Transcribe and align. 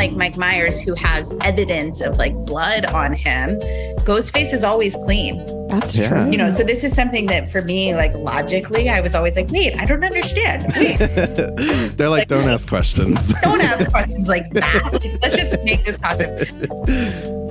like 0.00 0.12
Mike 0.12 0.38
Myers, 0.38 0.80
who 0.80 0.94
has 0.94 1.30
evidence 1.42 2.00
of 2.00 2.16
like 2.16 2.32
blood 2.46 2.86
on 2.86 3.12
him, 3.12 3.58
Ghostface 4.08 4.54
is 4.54 4.64
always 4.64 4.94
clean. 4.96 5.44
That's 5.68 5.94
Yeah. 5.94 6.08
true. 6.22 6.30
You 6.30 6.38
know, 6.38 6.50
so 6.50 6.64
this 6.64 6.82
is 6.84 6.94
something 6.94 7.26
that 7.26 7.50
for 7.52 7.60
me, 7.60 7.94
like 7.94 8.14
logically, 8.14 8.88
I 8.88 9.00
was 9.02 9.14
always 9.14 9.36
like, 9.36 9.50
wait, 9.50 9.78
I 9.78 9.84
don't 9.84 10.02
understand. 10.02 10.72
Wait, 10.74 10.96
They're 11.98 12.08
like, 12.08 12.28
don't 12.28 12.48
ask 12.48 12.66
questions. 12.66 13.18
don't 13.42 13.60
ask 13.60 13.90
questions 13.90 14.26
like 14.26 14.50
that. 14.54 14.90
Let's 15.22 15.36
just 15.36 15.62
make 15.64 15.84
this 15.84 15.98
costume. 15.98 17.50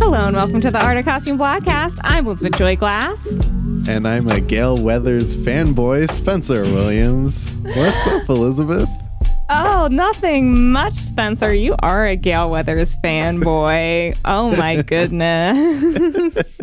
Hello 0.00 0.26
and 0.26 0.36
welcome 0.36 0.60
to 0.62 0.70
the 0.70 0.82
Art 0.82 0.96
of 0.96 1.04
Costume 1.04 1.36
Blogcast. 1.36 1.98
I'm 2.02 2.26
Elizabeth 2.26 2.56
Joy 2.56 2.76
Glass. 2.76 3.18
And 3.88 4.06
I'm 4.06 4.28
a 4.28 4.38
Gale 4.38 4.76
Weathers 4.76 5.34
fanboy, 5.34 6.10
Spencer 6.10 6.60
Williams. 6.62 7.50
What's 7.62 8.06
up, 8.06 8.28
Elizabeth? 8.28 8.86
Oh, 9.48 9.88
nothing 9.90 10.70
much, 10.72 10.92
Spencer. 10.92 11.54
You 11.54 11.74
are 11.78 12.06
a 12.06 12.14
Gale 12.14 12.50
Weathers 12.50 12.98
fanboy. 12.98 14.14
Oh 14.26 14.54
my 14.56 14.82
goodness. 14.86 16.60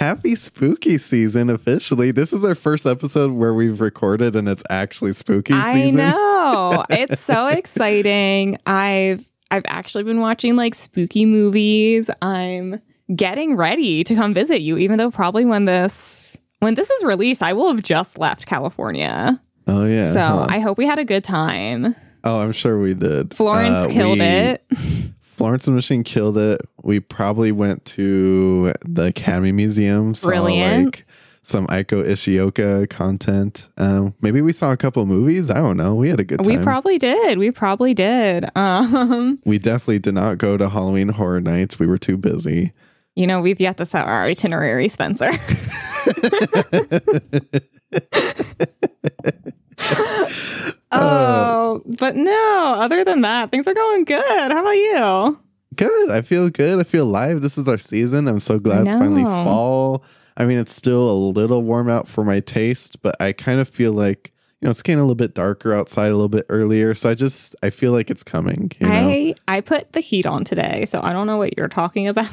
Happy 0.00 0.34
spooky 0.34 0.98
season 0.98 1.48
officially. 1.48 2.10
This 2.10 2.32
is 2.32 2.44
our 2.44 2.56
first 2.56 2.86
episode 2.86 3.30
where 3.30 3.54
we've 3.54 3.80
recorded 3.80 4.34
and 4.34 4.48
it's 4.48 4.64
actually 4.68 5.12
spooky 5.12 5.54
I 5.54 5.74
season. 5.74 5.96
know. 5.96 6.84
It's 6.90 7.22
so 7.22 7.46
exciting. 7.46 8.58
I've 8.66 9.24
I've 9.52 9.64
actually 9.68 10.02
been 10.02 10.18
watching 10.20 10.56
like 10.56 10.74
spooky 10.74 11.24
movies. 11.24 12.10
I'm 12.20 12.80
getting 13.14 13.54
ready 13.56 14.02
to 14.04 14.14
come 14.16 14.34
visit 14.34 14.60
you, 14.60 14.76
even 14.78 14.98
though 14.98 15.10
probably 15.12 15.44
when 15.44 15.66
this 15.66 16.21
when 16.62 16.74
this 16.74 16.88
is 16.90 17.04
released, 17.04 17.42
I 17.42 17.52
will 17.52 17.68
have 17.74 17.82
just 17.82 18.18
left 18.18 18.46
California. 18.46 19.40
Oh 19.66 19.84
yeah. 19.84 20.10
so 20.12 20.20
huh. 20.20 20.46
I 20.48 20.58
hope 20.60 20.78
we 20.78 20.86
had 20.86 20.98
a 20.98 21.04
good 21.04 21.24
time. 21.24 21.94
oh, 22.24 22.40
I'm 22.40 22.52
sure 22.52 22.80
we 22.80 22.94
did. 22.94 23.34
Florence 23.34 23.86
Uh, 23.86 23.88
killed 23.92 24.18
we- 24.18 24.24
it. 24.24 24.64
Florence 25.36 25.66
and 25.66 25.74
Machine 25.74 26.04
killed 26.04 26.38
it. 26.38 26.60
We 26.82 27.00
probably 27.00 27.50
went 27.52 27.84
to 27.86 28.72
the 28.84 29.04
Academy 29.06 29.50
Museum. 29.50 30.14
Saw 30.14 30.28
Brilliant. 30.28 30.84
like 30.96 31.06
some 31.42 31.66
Eiko 31.68 32.04
Ishioka 32.06 32.88
content. 32.90 33.68
Um, 33.76 34.14
maybe 34.20 34.40
we 34.40 34.52
saw 34.52 34.70
a 34.70 34.76
couple 34.76 35.04
movies. 35.06 35.50
I 35.50 35.54
don't 35.54 35.76
know. 35.76 35.94
We 35.96 36.10
had 36.10 36.20
a 36.20 36.24
good 36.24 36.38
time. 36.38 36.46
We 36.46 36.58
probably 36.58 36.98
did. 36.98 37.38
We 37.38 37.50
probably 37.50 37.94
did. 37.94 38.44
Um, 38.56 39.40
We 39.44 39.58
definitely 39.58 39.98
did 39.98 40.14
not 40.14 40.38
go 40.38 40.56
to 40.56 40.68
Halloween 40.68 41.08
Horror 41.08 41.40
Nights. 41.40 41.78
We 41.80 41.86
were 41.88 41.98
too 41.98 42.16
busy. 42.16 42.72
you 43.16 43.26
know, 43.26 43.40
we've 43.40 43.60
yet 43.60 43.78
to 43.78 43.84
set 43.84 44.06
our 44.06 44.24
itinerary, 44.24 44.86
Spencer. 44.88 45.30
Uh, 50.92 50.98
oh, 51.00 51.82
but 51.98 52.16
no, 52.16 52.74
other 52.76 53.02
than 53.02 53.22
that, 53.22 53.50
things 53.50 53.66
are 53.66 53.72
going 53.72 54.04
good. 54.04 54.52
How 54.52 54.60
about 54.60 54.70
you? 54.72 55.40
Good. 55.74 56.10
I 56.10 56.20
feel 56.20 56.50
good. 56.50 56.78
I 56.78 56.82
feel 56.82 57.06
live. 57.06 57.40
This 57.40 57.56
is 57.56 57.66
our 57.66 57.78
season. 57.78 58.28
I'm 58.28 58.40
so 58.40 58.58
glad 58.58 58.82
it's 58.82 58.92
finally 58.92 59.22
fall. 59.22 60.04
I 60.36 60.44
mean, 60.44 60.58
it's 60.58 60.74
still 60.74 61.10
a 61.10 61.12
little 61.12 61.62
warm 61.62 61.88
out 61.88 62.08
for 62.08 62.24
my 62.24 62.40
taste, 62.40 63.00
but 63.00 63.16
I 63.20 63.32
kind 63.32 63.58
of 63.58 63.68
feel 63.68 63.92
like 63.92 64.31
you 64.62 64.66
know 64.66 64.70
it's 64.70 64.80
getting 64.80 65.00
a 65.00 65.02
little 65.02 65.16
bit 65.16 65.34
darker 65.34 65.74
outside 65.74 66.06
a 66.06 66.14
little 66.14 66.28
bit 66.28 66.46
earlier. 66.48 66.94
So 66.94 67.10
I 67.10 67.14
just 67.14 67.56
I 67.64 67.70
feel 67.70 67.90
like 67.90 68.10
it's 68.10 68.22
coming. 68.22 68.70
You 68.78 68.86
know? 68.86 68.92
I 68.94 69.34
I 69.48 69.60
put 69.60 69.92
the 69.92 69.98
heat 69.98 70.24
on 70.24 70.44
today, 70.44 70.84
so 70.84 71.00
I 71.02 71.12
don't 71.12 71.26
know 71.26 71.36
what 71.36 71.58
you're 71.58 71.66
talking 71.68 72.06
about. 72.12 72.30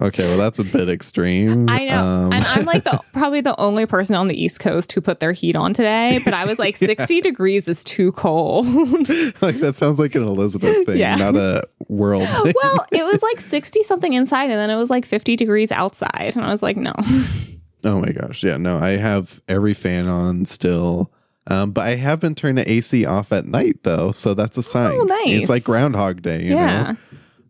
Okay, 0.00 0.22
well 0.28 0.38
that's 0.38 0.60
a 0.60 0.64
bit 0.64 0.88
extreme. 0.88 1.68
I 1.68 1.86
know, 1.86 2.04
Um, 2.04 2.32
and 2.32 2.44
I'm 2.44 2.64
like 2.66 2.84
the 2.84 3.00
probably 3.12 3.40
the 3.40 3.58
only 3.60 3.84
person 3.84 4.14
on 4.14 4.28
the 4.28 4.40
East 4.40 4.60
Coast 4.60 4.92
who 4.92 5.00
put 5.00 5.18
their 5.18 5.32
heat 5.32 5.56
on 5.56 5.74
today. 5.74 6.20
But 6.24 6.34
I 6.34 6.44
was 6.44 6.58
like, 6.60 6.76
60 6.86 7.20
degrees 7.20 7.66
is 7.66 7.82
too 7.82 8.12
cold. 8.12 8.64
like 9.42 9.56
that 9.56 9.74
sounds 9.76 9.98
like 9.98 10.14
an 10.14 10.22
Elizabeth 10.22 10.86
thing, 10.86 10.98
Yeah. 10.98 11.16
not 11.16 11.34
a 11.34 11.64
world. 11.88 12.28
thing. 12.28 12.54
well, 12.62 12.86
it 12.92 13.02
was 13.04 13.20
like 13.22 13.40
60 13.40 13.82
something 13.82 14.12
inside, 14.12 14.44
and 14.44 14.52
then 14.60 14.70
it 14.70 14.76
was 14.76 14.88
like 14.90 15.04
50 15.04 15.34
degrees 15.34 15.72
outside, 15.72 16.32
and 16.36 16.44
I 16.44 16.52
was 16.52 16.62
like, 16.62 16.76
no. 16.76 16.94
Oh 17.84 18.00
my 18.00 18.10
gosh. 18.12 18.42
Yeah, 18.42 18.56
no, 18.56 18.78
I 18.78 18.90
have 18.96 19.40
every 19.48 19.74
fan 19.74 20.06
on 20.08 20.46
still. 20.46 21.12
Um, 21.48 21.70
but 21.70 21.82
I 21.86 21.94
have 21.96 22.18
been 22.20 22.34
turning 22.34 22.64
the 22.64 22.70
AC 22.70 23.04
off 23.04 23.32
at 23.32 23.46
night 23.46 23.78
though, 23.84 24.12
so 24.12 24.34
that's 24.34 24.58
a 24.58 24.62
sign. 24.62 24.98
Oh, 25.00 25.04
nice. 25.04 25.42
It's 25.42 25.48
like 25.48 25.64
Groundhog 25.64 26.22
Day, 26.22 26.42
you 26.42 26.54
yeah. 26.54 26.92
know? 26.92 26.96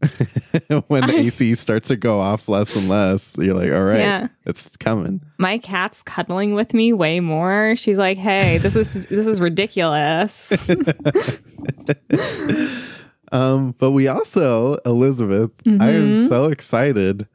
when 0.88 1.06
the 1.06 1.16
AC 1.16 1.54
starts 1.54 1.88
to 1.88 1.96
go 1.96 2.20
off 2.20 2.48
less 2.48 2.76
and 2.76 2.86
less, 2.88 3.34
you're 3.38 3.54
like, 3.54 3.72
all 3.72 3.82
right, 3.84 3.98
Yeah. 4.00 4.28
it's 4.44 4.76
coming. 4.76 5.22
My 5.38 5.56
cat's 5.56 6.02
cuddling 6.02 6.52
with 6.52 6.74
me 6.74 6.92
way 6.92 7.20
more. 7.20 7.74
She's 7.76 7.96
like, 7.96 8.18
"Hey, 8.18 8.58
this 8.58 8.76
is 8.76 9.06
this 9.06 9.26
is 9.26 9.40
ridiculous." 9.40 10.52
Um, 13.32 13.74
but 13.78 13.90
we 13.90 14.06
also, 14.06 14.76
Elizabeth, 14.86 15.50
I 15.66 15.90
am 15.90 16.12
Mhm. 16.12 16.28
so 16.28 16.44
excited. 16.44 17.26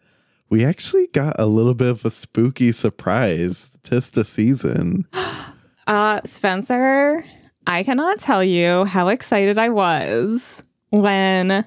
We 0.50 0.64
actually 0.64 1.08
got 1.08 1.36
a 1.38 1.46
little 1.48 1.74
bit 1.74 1.90
of 1.90 2.06
a 2.06 2.10
spooky 2.10 2.72
surprise 2.72 3.72
tis 3.84 4.10
the 4.10 4.24
season. 4.24 5.06
Uh, 5.88 6.22
Spencer, 6.26 7.24
I 7.68 7.84
cannot 7.84 8.20
tell 8.20 8.44
you 8.44 8.86
how 8.86 9.08
excited 9.08 9.58
I 9.58 9.70
was 9.70 10.64
when 10.90 11.66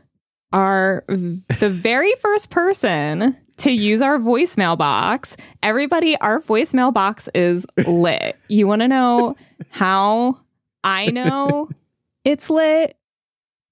our 0.52 1.04
the 1.08 1.70
very 1.70 2.14
first 2.16 2.50
person 2.50 3.36
to 3.56 3.70
use 3.70 4.00
our 4.00 4.18
voicemail 4.18 4.76
box. 4.76 5.36
Everybody, 5.62 6.16
our 6.18 6.40
voicemail 6.40 6.92
box 6.92 7.28
is 7.34 7.66
lit. 7.86 8.36
You 8.48 8.66
want 8.66 8.82
to 8.82 8.88
know 8.88 9.36
how 9.70 10.38
I 10.82 11.06
know 11.06 11.68
it's 12.24 12.50
lit? 12.50 12.96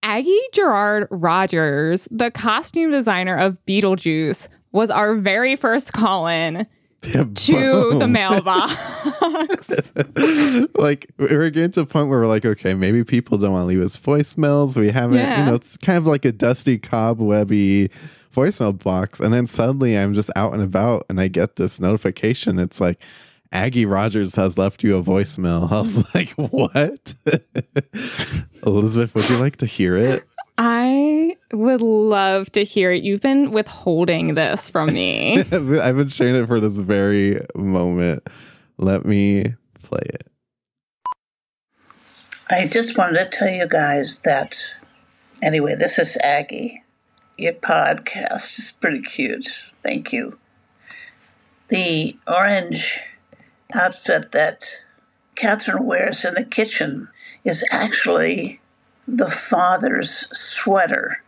Aggie 0.04 0.40
Guerard 0.52 1.06
Rodgers, 1.10 2.08
the 2.10 2.30
costume 2.30 2.90
designer 2.90 3.36
of 3.36 3.56
Beetlejuice, 3.66 4.48
was 4.72 4.90
our 4.90 5.14
very 5.14 5.54
first 5.54 5.92
call 5.92 6.26
in 6.26 6.66
to 7.02 7.98
the 7.98 8.06
mailbox. 8.08 8.72
like 10.76 11.10
we're 11.18 11.50
getting 11.50 11.72
to 11.72 11.80
a 11.80 11.86
point 11.86 12.08
where 12.08 12.20
we're 12.20 12.26
like, 12.26 12.44
okay, 12.44 12.74
maybe 12.74 13.04
people 13.04 13.38
don't 13.38 13.52
want 13.52 13.64
to 13.64 13.66
leave 13.68 13.80
us 13.82 13.96
voicemails. 13.96 14.76
We 14.76 14.90
haven't, 14.90 15.18
Yeah. 15.18 15.40
you 15.40 15.46
know, 15.46 15.54
it's 15.54 15.76
kind 15.76 15.98
of 15.98 16.06
like 16.06 16.24
a 16.24 16.32
dusty, 16.32 16.78
cobwebby 16.78 17.90
voicemail 18.34 18.78
box. 18.82 19.20
And 19.20 19.32
then 19.34 19.46
suddenly 19.46 19.96
I'm 19.98 20.14
just 20.14 20.30
out 20.36 20.52
and 20.54 20.62
about 20.62 21.04
and 21.08 21.20
I 21.20 21.28
get 21.28 21.56
this 21.56 21.80
notification. 21.80 22.58
It's 22.58 22.80
like, 22.80 23.00
Aggie 23.54 23.84
Rodgers 23.84 24.34
has 24.36 24.56
left 24.56 24.82
you 24.82 24.96
a 24.96 25.02
voicemail. 25.02 25.70
I 25.72 25.80
was 25.80 26.14
like, 26.14 26.30
what? 26.30 27.12
Elizabeth, 28.66 29.14
would 29.14 29.28
you 29.28 29.36
like 29.38 29.56
to 29.56 29.66
hear 29.66 29.96
it? 29.96 30.24
I 30.58 31.36
would 31.52 31.80
love 31.80 32.52
to 32.52 32.64
hear 32.64 32.92
it. 32.92 33.02
You've 33.02 33.20
been 33.20 33.52
withholding 33.52 34.34
this 34.34 34.68
from 34.68 34.92
me. 34.92 35.38
I've 35.38 35.50
been 35.50 35.80
I've 35.80 35.96
been 35.96 36.08
sharing 36.08 36.36
it 36.36 36.46
for 36.46 36.60
this 36.60 36.76
very 36.76 37.40
moment. 37.54 38.26
Let 38.78 39.04
me 39.04 39.54
play 39.82 40.02
it. 40.04 40.28
I 42.50 42.66
just 42.66 42.98
wanted 42.98 43.18
to 43.18 43.30
tell 43.30 43.48
you 43.48 43.66
guys 43.66 44.18
that, 44.24 44.58
anyway, 45.40 45.74
this 45.74 45.98
is 45.98 46.18
Aggie. 46.22 46.82
Your 47.38 47.54
podcast 47.54 48.58
is 48.58 48.72
pretty 48.72 49.00
cute. 49.00 49.70
Thank 49.82 50.12
you. 50.12 50.38
The 51.68 52.18
orange 52.26 53.00
outfit 53.72 54.32
that 54.32 54.82
Catherine 55.34 55.86
wears 55.86 56.24
in 56.26 56.34
the 56.34 56.44
kitchen 56.44 57.08
is 57.42 57.64
actually 57.72 58.60
the 59.12 59.30
father's 59.30 60.26
sweater 60.36 61.22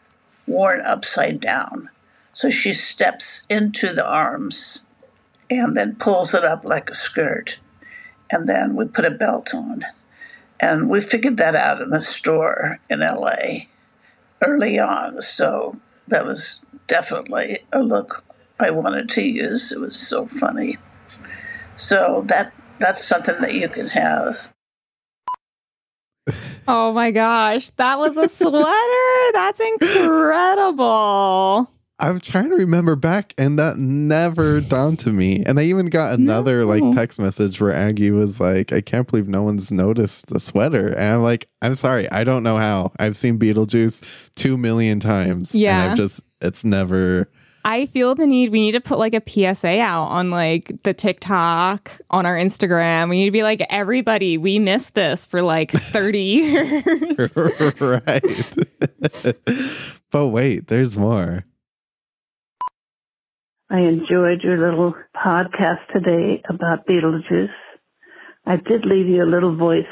worn 0.47 0.81
upside 0.81 1.39
down. 1.39 1.91
So 2.33 2.49
she 2.49 2.73
steps 2.73 3.45
into 3.51 3.93
the 3.93 4.09
arms 4.09 4.87
and 5.51 5.77
then 5.77 5.97
pulls 5.97 6.35
it 6.35 6.45
up 6.45 6.65
like 6.65 6.89
a 6.89 6.95
skirt. 6.95 7.59
And 8.31 8.49
then 8.49 8.75
we 8.75 8.87
put 8.87 9.05
a 9.05 9.11
belt 9.11 9.55
on. 9.55 9.85
And 10.59 10.89
we 10.89 11.03
figured 11.03 11.37
that 11.37 11.55
out 11.55 11.83
in 11.83 11.91
the 11.91 12.01
store 12.01 12.81
in 12.89 13.01
LA 13.01 13.67
early 14.41 14.79
on. 14.79 15.21
So 15.21 15.79
that 16.09 16.25
was 16.25 16.63
definitely 16.87 17.59
a 17.71 17.83
look 17.83 18.25
I 18.59 18.71
wanted 18.71 19.11
to 19.11 19.23
use. 19.23 19.73
It 19.73 19.81
was 19.81 19.95
so 19.95 20.25
funny. 20.25 20.79
So 21.77 22.25
that 22.29 22.55
that's 22.79 23.05
something 23.05 23.41
that 23.43 23.55
you 23.55 23.69
can 23.69 23.89
have. 23.89 24.54
Oh 26.69 26.93
my 26.93 27.11
gosh, 27.11 27.71
that 27.71 27.99
was 27.99 28.17
a 28.17 28.29
sweater. 28.29 29.11
That's 29.33 29.61
incredible. 29.61 31.71
I'm 32.01 32.19
trying 32.21 32.51
to 32.51 32.57
remember 32.57 32.97
back, 32.97 33.35
and 33.39 33.57
that 33.59 33.79
never 33.79 34.61
dawned 34.61 34.99
to 35.01 35.13
me. 35.13 35.45
And 35.47 35.61
I 35.61 35.65
even 35.65 35.87
got 35.87 36.19
another 36.19 36.61
No. 36.61 36.67
like 36.67 36.95
text 36.97 37.21
message 37.21 37.61
where 37.61 37.73
Aggie 37.73 38.11
was 38.11 38.41
like, 38.41 38.73
"I 38.73 38.81
can't 38.81 39.09
believe 39.09 39.29
no 39.29 39.43
one's 39.45 39.71
noticed 39.71 40.27
the 40.27 40.41
sweater." 40.41 40.89
And 40.89 41.15
I'm 41.15 41.23
like, 41.23 41.49
"I'm 41.63 41.77
sorry, 41.77 42.11
I 42.11 42.25
don't 42.25 42.43
know 42.43 42.57
how. 42.57 42.91
I've 42.99 43.17
seen 43.17 43.39
Beetlejuice 43.39 44.03
two 44.35 44.59
million 44.59 44.99
times, 44.99 45.55
Yeah. 45.55 45.83
and 45.83 45.91
I've 45.93 45.97
just 45.97 46.21
it's 46.41 46.65
never 46.65 47.29
I 47.65 47.87
feel 47.87 48.15
the 48.15 48.27
need. 48.27 48.53
We 48.53 48.61
need 48.61 48.73
to 48.73 48.81
put 48.81 48.99
like 48.99 49.15
a 49.15 49.23
PSA 49.27 49.81
out 49.81 50.09
on 50.09 50.31
like 50.31 50.83
the 50.83 50.93
TikTok, 50.93 51.99
on 52.11 52.27
our 52.27 52.37
Instagram. 52.37 53.09
We 53.09 53.17
need 53.17 53.25
to 53.27 53.31
be 53.31 53.43
like, 53.43 53.65
everybody, 53.71 54.37
we 54.37 54.59
missed 54.59 54.95
this 54.95 55.25
for 55.25 55.41
like 55.41 55.71
30 55.93 56.19
years. 56.21 57.19
right. 57.81 58.53
but 60.11 60.27
wait, 60.29 60.67
there's 60.69 60.99
more. 60.99 61.45
I 63.71 63.79
enjoyed 63.79 64.43
your 64.43 64.59
little 64.59 64.95
podcast 65.17 65.87
today 65.93 66.43
about 66.49 66.87
Beetlejuice. 66.87 67.49
I 68.47 68.57
did 68.57 68.85
leave 68.85 69.09
you 69.09 69.25
a 69.25 69.27
little 69.27 69.57
voice 69.57 69.85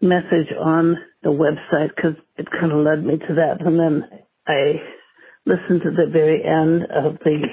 message 0.00 0.52
on 0.58 0.96
the 1.24 1.30
website 1.30 1.90
because 1.96 2.14
it 2.36 2.46
kind 2.52 2.70
of 2.70 2.84
led 2.84 3.04
me 3.04 3.18
to 3.18 3.34
that. 3.34 3.66
And 3.66 3.80
then 3.80 4.04
I 4.46 4.74
listened 5.46 5.82
to 5.82 5.90
the 5.90 6.10
very 6.12 6.44
end 6.44 6.82
of 6.84 7.18
the 7.24 7.46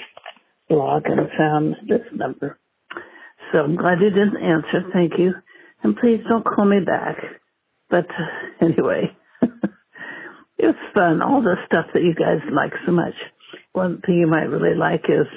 blog 0.67 1.03
and 1.05 1.29
found 1.37 1.75
this 1.87 2.05
number. 2.11 2.59
So 3.51 3.59
I'm 3.59 3.75
glad 3.75 4.01
you 4.01 4.09
didn't 4.09 4.41
answer. 4.41 4.89
Thank 4.91 5.13
you. 5.17 5.33
And 5.83 5.95
please 5.95 6.21
don't 6.27 6.45
call 6.45 6.65
me 6.65 6.79
back. 6.79 7.17
But 7.89 8.07
anyway, 8.61 9.15
it 9.41 10.65
was 10.65 10.75
fun. 10.95 11.21
All 11.21 11.41
the 11.41 11.55
stuff 11.67 11.85
that 11.93 12.01
you 12.01 12.15
guys 12.15 12.39
like 12.51 12.73
so 12.85 12.91
much. 12.91 13.13
One 13.73 14.01
thing 14.01 14.15
you 14.15 14.27
might 14.27 14.49
really 14.49 14.75
like 14.75 15.05
is 15.07 15.27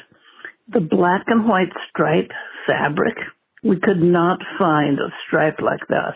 the 0.69 0.81
black 0.81 1.25
and 1.27 1.47
white 1.47 1.73
stripe 1.91 2.31
fabric. 2.67 3.17
We 3.63 3.79
could 3.79 4.01
not 4.01 4.39
find 4.59 4.99
a 4.99 5.13
stripe 5.27 5.61
like 5.61 5.87
that 5.89 6.15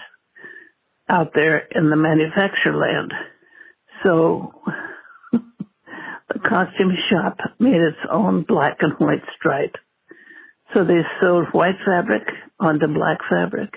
out 1.09 1.33
there 1.35 1.59
in 1.75 1.91
the 1.91 1.97
manufacturer 1.97 2.77
land. 2.77 3.13
So 4.05 4.53
costume 6.49 6.93
shop 7.11 7.39
made 7.59 7.81
its 7.81 7.99
own 8.11 8.45
black 8.47 8.79
and 8.81 8.93
white 8.99 9.23
stripe. 9.37 9.77
So 10.75 10.85
they 10.85 11.01
sewed 11.21 11.47
white 11.53 11.79
fabric 11.85 12.23
onto 12.59 12.87
black 12.87 13.19
fabric, 13.29 13.71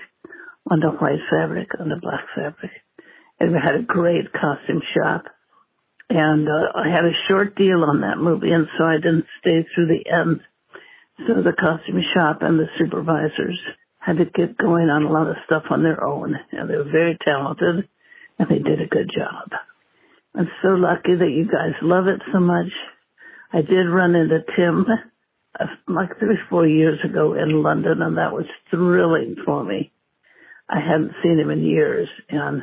onto 0.70 0.88
white 0.88 1.20
fabric, 1.30 1.68
onto 1.78 2.00
black 2.00 2.24
fabric. 2.34 2.70
And 3.40 3.52
we 3.52 3.58
had 3.62 3.74
a 3.74 3.82
great 3.82 4.32
costume 4.32 4.82
shop. 4.94 5.24
And 6.08 6.48
uh, 6.48 6.78
I 6.78 6.88
had 6.90 7.04
a 7.04 7.18
short 7.28 7.56
deal 7.56 7.82
on 7.82 8.02
that 8.02 8.18
movie, 8.18 8.52
and 8.52 8.66
so 8.78 8.84
I 8.84 8.96
didn't 8.96 9.26
stay 9.40 9.66
through 9.74 9.88
the 9.88 10.10
end. 10.10 10.40
So 11.26 11.42
the 11.42 11.52
costume 11.58 12.02
shop 12.14 12.38
and 12.42 12.58
the 12.58 12.66
supervisors 12.78 13.58
had 13.98 14.18
to 14.18 14.26
get 14.26 14.58
going 14.58 14.90
on 14.90 15.04
a 15.04 15.10
lot 15.10 15.28
of 15.28 15.36
stuff 15.46 15.64
on 15.70 15.82
their 15.82 16.04
own. 16.04 16.36
And 16.52 16.68
they 16.68 16.76
were 16.76 16.90
very 16.90 17.16
talented, 17.24 17.88
and 18.38 18.48
they 18.48 18.58
did 18.58 18.80
a 18.80 18.86
good 18.86 19.10
job. 19.14 19.50
I'm 20.36 20.48
so 20.62 20.70
lucky 20.70 21.14
that 21.14 21.30
you 21.30 21.44
guys 21.44 21.74
love 21.82 22.06
it 22.08 22.20
so 22.32 22.40
much. 22.40 22.72
I 23.52 23.62
did 23.62 23.88
run 23.88 24.14
into 24.14 24.40
Tim 24.56 24.86
uh, 25.58 25.66
like 25.86 26.18
three, 26.18 26.34
or 26.34 26.46
four 26.50 26.66
years 26.66 26.98
ago 27.04 27.34
in 27.34 27.62
London, 27.62 28.02
and 28.02 28.18
that 28.18 28.32
was 28.32 28.46
thrilling 28.70 29.36
for 29.44 29.62
me. 29.64 29.92
I 30.68 30.80
hadn't 30.80 31.12
seen 31.22 31.38
him 31.38 31.50
in 31.50 31.62
years, 31.62 32.08
and 32.28 32.62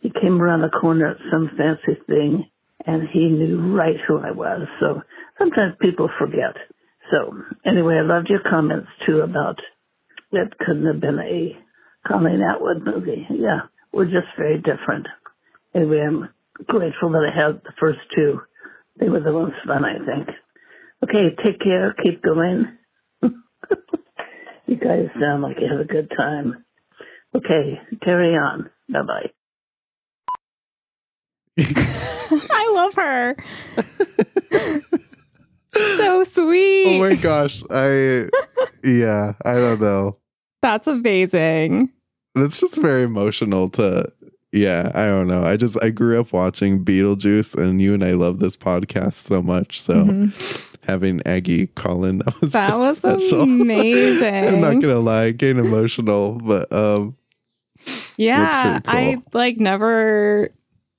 he 0.00 0.10
came 0.10 0.40
around 0.40 0.62
the 0.62 0.70
corner 0.70 1.10
at 1.10 1.16
some 1.30 1.50
fancy 1.56 2.00
thing, 2.06 2.48
and 2.86 3.08
he 3.12 3.28
knew 3.28 3.76
right 3.76 3.96
who 4.06 4.18
I 4.18 4.30
was. 4.30 4.66
So 4.80 5.02
sometimes 5.38 5.74
people 5.80 6.08
forget. 6.18 6.56
So 7.12 7.34
anyway, 7.66 7.96
I 7.96 8.02
loved 8.02 8.28
your 8.28 8.42
comments 8.48 8.88
too 9.06 9.20
about 9.20 9.58
it 10.30 10.58
couldn't 10.58 10.86
have 10.86 11.00
been 11.00 11.18
a 11.18 11.56
Colleen 12.06 12.42
Atwood 12.42 12.84
movie. 12.84 13.26
Yeah, 13.30 13.62
we're 13.92 14.04
just 14.04 14.28
very 14.36 14.58
different. 14.58 15.06
Anyway, 15.74 16.00
I'm 16.00 16.28
grateful 16.66 17.10
that 17.10 17.30
I 17.30 17.34
had 17.34 17.62
the 17.64 17.72
first 17.78 18.00
two. 18.14 18.40
They 18.98 19.08
were 19.08 19.20
the 19.20 19.32
most 19.32 19.54
fun, 19.66 19.84
I 19.84 19.98
think. 20.04 20.28
Okay, 21.04 21.34
take 21.44 21.60
care. 21.60 21.94
Keep 22.02 22.22
going. 22.22 22.76
you 23.22 24.76
guys 24.76 25.06
sound 25.20 25.42
like 25.42 25.56
you 25.60 25.68
have 25.70 25.80
a 25.80 25.84
good 25.84 26.10
time. 26.16 26.64
Okay, 27.34 27.80
carry 28.02 28.34
on. 28.36 28.70
Bye 28.88 29.02
bye. 29.02 29.30
I 31.58 32.70
love 32.74 32.94
her. 32.94 33.36
so 35.96 36.24
sweet. 36.24 36.96
Oh 36.96 37.00
my 37.00 37.14
gosh. 37.16 37.62
I 37.70 38.28
yeah, 38.84 39.34
I 39.44 39.54
don't 39.54 39.80
know. 39.80 40.18
That's 40.62 40.86
amazing. 40.86 41.92
It's 42.34 42.60
just 42.60 42.76
very 42.76 43.04
emotional 43.04 43.68
to 43.70 44.12
yeah, 44.52 44.90
I 44.94 45.04
don't 45.06 45.26
know. 45.28 45.42
I 45.44 45.56
just 45.56 45.76
I 45.82 45.90
grew 45.90 46.18
up 46.20 46.32
watching 46.32 46.84
Beetlejuice 46.84 47.54
and 47.56 47.80
you 47.82 47.94
and 47.94 48.02
I 48.04 48.12
love 48.12 48.38
this 48.38 48.56
podcast 48.56 49.14
so 49.14 49.42
much. 49.42 49.80
So 49.80 50.04
Mhm. 50.04 50.74
having 50.84 51.20
Aggie 51.26 51.66
call 51.68 52.04
in 52.04 52.18
that 52.24 52.40
was 52.40 52.52
That 52.52 52.78
was 52.78 52.98
special. 52.98 53.42
amazing. 53.42 54.24
I'm 54.48 54.60
not 54.60 54.80
gonna 54.80 55.00
lie, 55.00 55.32
getting 55.32 55.64
emotional, 55.64 56.32
but 56.42 56.72
um 56.72 57.16
Yeah, 58.16 58.80
pretty 58.80 58.88
I 59.14 59.22
like 59.32 59.58
never 59.58 60.50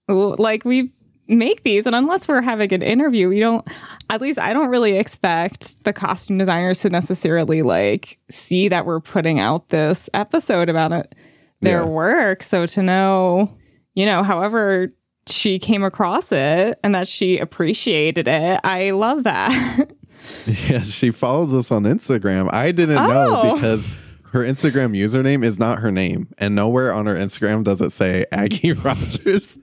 like 0.08 0.66
we 0.66 0.92
make 1.28 1.62
these 1.62 1.86
and 1.86 1.96
unless 1.96 2.28
we're 2.28 2.42
having 2.42 2.74
an 2.74 2.82
interview, 2.82 3.30
we 3.30 3.40
don't 3.40 3.68
at 4.10 4.20
least 4.22 4.40
I 4.40 4.54
don't 4.54 4.70
really 4.70 4.98
expect 4.98 5.84
the 5.84 5.94
costume 5.94 6.38
designers 6.40 6.80
to 6.82 6.90
necessarily 6.90 7.62
like 7.62 8.18
see 8.32 8.68
that 8.70 8.86
we're 8.88 9.00
putting 9.00 9.40
out 9.40 9.70
this 9.70 10.10
episode 10.14 10.70
about 10.70 10.92
it 10.92 11.14
their 11.62 11.82
Yeah. 11.82 11.88
work. 11.88 12.44
So 12.44 12.66
to 12.66 12.84
know, 12.84 13.56
you 13.96 14.06
know, 14.06 14.24
however 14.24 14.94
she 15.28 15.60
came 15.60 15.84
across 15.84 16.32
it 16.32 16.80
and 16.84 16.96
that 16.96 17.08
she 17.08 17.38
appreciated 17.38 18.28
it, 18.28 18.60
I 18.64 18.92
love 18.92 19.24
that. 19.24 19.92
Yeah, 20.46 20.82
she 20.82 21.12
follows 21.12 21.54
us 21.54 21.72
on 21.72 21.84
Instagram. 21.84 22.54
I 22.54 22.74
didn't 22.74 22.96
know 23.08 23.42
Oh. 23.42 23.54
because 23.56 23.88
her 24.34 24.42
Instagram 24.44 24.96
username 24.96 25.46
is 25.46 25.58
not 25.58 25.80
her 25.80 25.92
name, 25.92 26.28
and 26.38 26.54
nowhere 26.54 26.92
on 26.94 27.06
her 27.08 27.16
Instagram 27.16 27.64
does 27.64 27.80
it 27.80 27.92
say 27.94 28.26
Aggie 28.34 28.74
Rodgers. 28.74 29.58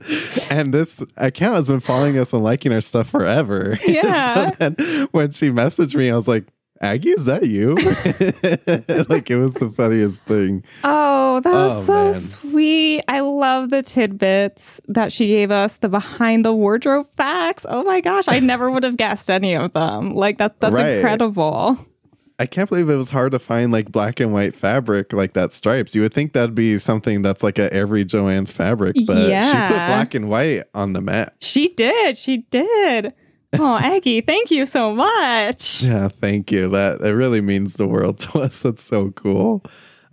And 0.51 0.73
this 0.73 1.03
account 1.19 1.57
has 1.57 1.67
been 1.67 1.81
following 1.81 2.19
us 2.19 2.33
and 2.33 2.43
liking 2.43 2.73
our 2.73 2.81
stuff 2.81 3.11
forever. 3.11 3.79
Yeah. 3.87 4.53
so 4.59 5.09
when 5.13 5.31
she 5.33 5.51
messaged 5.51 5.95
me, 5.95 6.11
I 6.11 6.17
was 6.17 6.27
like, 6.27 6.45
Aggie, 6.81 7.11
is 7.11 7.25
that 7.25 7.47
you? 7.47 7.75
like 9.09 9.31
it 9.31 9.37
was 9.37 9.55
the 9.55 9.73
funniest 9.77 10.21
thing. 10.23 10.63
Oh, 10.85 11.41
that 11.41 11.53
was 11.53 11.73
Oh, 11.73 11.83
so 11.83 12.05
man. 12.05 12.15
sweet. 12.15 13.03
I 13.09 13.21
love 13.21 13.71
the 13.71 13.83
tidbits 13.83 14.81
that 14.89 15.13
she 15.13 15.29
gave 15.29 15.51
us, 15.51 15.79
the 15.79 15.89
behind 15.89 16.45
the 16.45 16.53
wardrobe 16.53 17.07
facts. 17.17 17.65
Oh 17.69 17.83
my 17.83 18.01
gosh, 18.01 18.25
I 18.29 18.39
never 18.41 18.71
would 18.71 18.83
have 18.85 18.97
guessed 18.97 19.31
any 19.31 19.55
of 19.55 19.73
them. 19.73 20.15
Like 20.15 20.39
that 20.39 20.61
that's 20.61 20.75
Right. 20.75 20.97
incredible. 20.97 21.79
I 22.39 22.45
can't 22.45 22.69
believe 22.69 22.91
it 22.91 22.97
was 22.97 23.09
hard 23.09 23.33
to 23.33 23.39
find 23.39 23.73
like 23.73 23.91
black 23.91 24.21
and 24.21 24.31
white 24.31 24.55
fabric 24.55 25.15
like 25.15 25.33
that 25.33 25.55
stripes. 25.55 25.95
You 25.95 26.03
would 26.03 26.13
think 26.13 26.35
that'd 26.35 26.55
be 26.55 26.79
something 26.79 27.23
that's 27.23 27.43
like 27.43 27.59
a 27.59 27.73
every 27.73 28.05
Joanne's 28.05 28.53
fabric, 28.53 28.95
but 29.07 29.17
she 29.29 29.53
put 29.53 29.87
black 29.87 30.15
and 30.15 30.29
white 30.29 30.65
on 30.75 30.93
the 30.93 31.01
map. 31.01 31.35
She 31.41 31.69
did. 31.69 32.19
She 32.19 32.39
did. 32.51 33.15
Oh, 33.55 33.77
Aggie, 33.77 34.21
thank 34.21 34.51
you 34.51 34.67
so 34.67 34.95
much. 34.95 35.83
Yeah, 35.83 36.09
thank 36.09 36.51
you. 36.51 36.69
That 36.71 37.01
it 37.01 37.13
really 37.13 37.41
means 37.41 37.75
the 37.75 37.87
world 37.87 38.19
to 38.21 38.41
us. 38.41 38.61
That's 38.63 38.83
so 38.83 39.11
cool. 39.13 39.65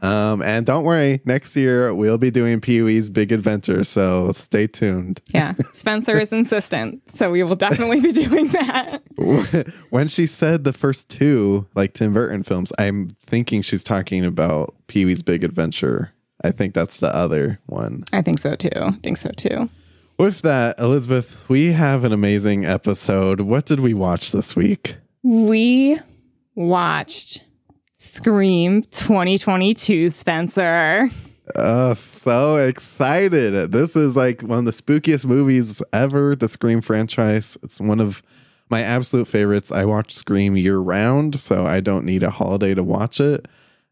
Um, 0.01 0.41
and 0.41 0.65
don't 0.65 0.83
worry, 0.83 1.21
next 1.23 1.55
year 1.55 1.93
we'll 1.93 2.17
be 2.17 2.29
doing 2.29 2.59
Pee 2.59 2.81
Wee's 2.81 3.09
Big 3.09 3.31
Adventure, 3.31 3.85
so 3.85 4.33
stay 4.33 4.67
tuned. 4.67 5.21
Yeah, 5.33 5.53
Spencer 5.71 6.19
is 6.19 6.33
insistent. 6.33 7.01
So 7.15 7.31
we 7.31 7.41
will 7.41 7.55
definitely 7.55 8.01
be 8.01 8.11
doing 8.27 8.49
that. 8.49 9.01
when 9.91 10.09
she 10.09 10.27
said 10.27 10.65
the 10.65 10.73
first 10.73 11.07
two, 11.07 11.65
like 11.73 11.93
Tim 11.93 12.13
Burton 12.13 12.43
films, 12.43 12.73
I'm 12.77 13.11
thinking 13.25 13.61
she's 13.61 13.83
talking 13.83 14.25
about 14.25 14.75
Pee 14.87 15.05
Wee's 15.05 15.23
Big 15.23 15.41
Adventure. 15.41 16.11
I 16.43 16.51
think 16.51 16.73
that's 16.73 16.99
the 16.99 17.15
other 17.15 17.59
one. 17.67 18.03
I 18.11 18.21
think 18.21 18.39
so 18.39 18.55
too. 18.55 18.71
I 18.75 18.91
think 19.03 19.15
so 19.15 19.29
too. 19.37 19.69
With 20.17 20.41
that, 20.43 20.79
Elizabeth, 20.79 21.43
we 21.49 21.71
have 21.71 22.03
an 22.05 22.13
amazing 22.13 22.65
episode. 22.65 23.41
What 23.41 23.65
did 23.65 23.79
we 23.79 23.93
watch 23.93 24.31
this 24.31 24.55
week? 24.55 24.95
We 25.23 25.99
watched 26.55 27.43
Scream 27.95 28.83
2022, 28.83 30.09
Spencer. 30.11 31.09
Oh, 31.55 31.93
so 31.95 32.55
excited. 32.57 33.71
This 33.71 33.95
is 33.95 34.15
like 34.15 34.41
one 34.41 34.59
of 34.59 34.65
the 34.65 34.71
spookiest 34.71 35.25
movies 35.25 35.81
ever, 35.91 36.35
the 36.35 36.47
Scream 36.47 36.81
franchise. 36.81 37.57
It's 37.63 37.81
one 37.81 37.99
of 37.99 38.21
my 38.69 38.81
absolute 38.81 39.27
favorites. 39.27 39.71
I 39.71 39.83
watch 39.85 40.13
Scream 40.13 40.55
year 40.55 40.77
round, 40.77 41.39
so 41.39 41.65
I 41.65 41.79
don't 41.79 42.05
need 42.05 42.23
a 42.23 42.29
holiday 42.29 42.73
to 42.75 42.83
watch 42.83 43.19
it. 43.19 43.47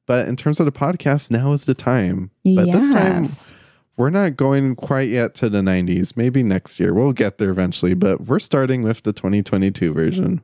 But 0.06 0.28
in 0.28 0.36
terms 0.36 0.60
of 0.60 0.66
the 0.66 0.72
podcast, 0.72 1.32
now 1.32 1.52
is 1.54 1.66
the 1.66 1.76
time. 1.76 2.32
But 2.44 2.66
this 2.68 2.92
time, 2.94 3.24
Yes. 3.24 3.54
We're 3.98 4.10
not 4.10 4.36
going 4.36 4.76
quite 4.76 5.10
yet 5.10 5.36
to 5.36 5.50
the 5.50 5.62
90s. 5.62 6.16
Maybe 6.16 6.44
next 6.44 6.80
year. 6.80 6.94
We'll 6.94 7.14
get 7.14 7.38
there 7.38 7.50
eventually, 7.52 7.94
but 7.94 8.22
we're 8.22 8.40
starting 8.40 8.84
with 8.84 9.04
the 9.04 9.14
2022 9.14 9.94
version. 9.94 10.42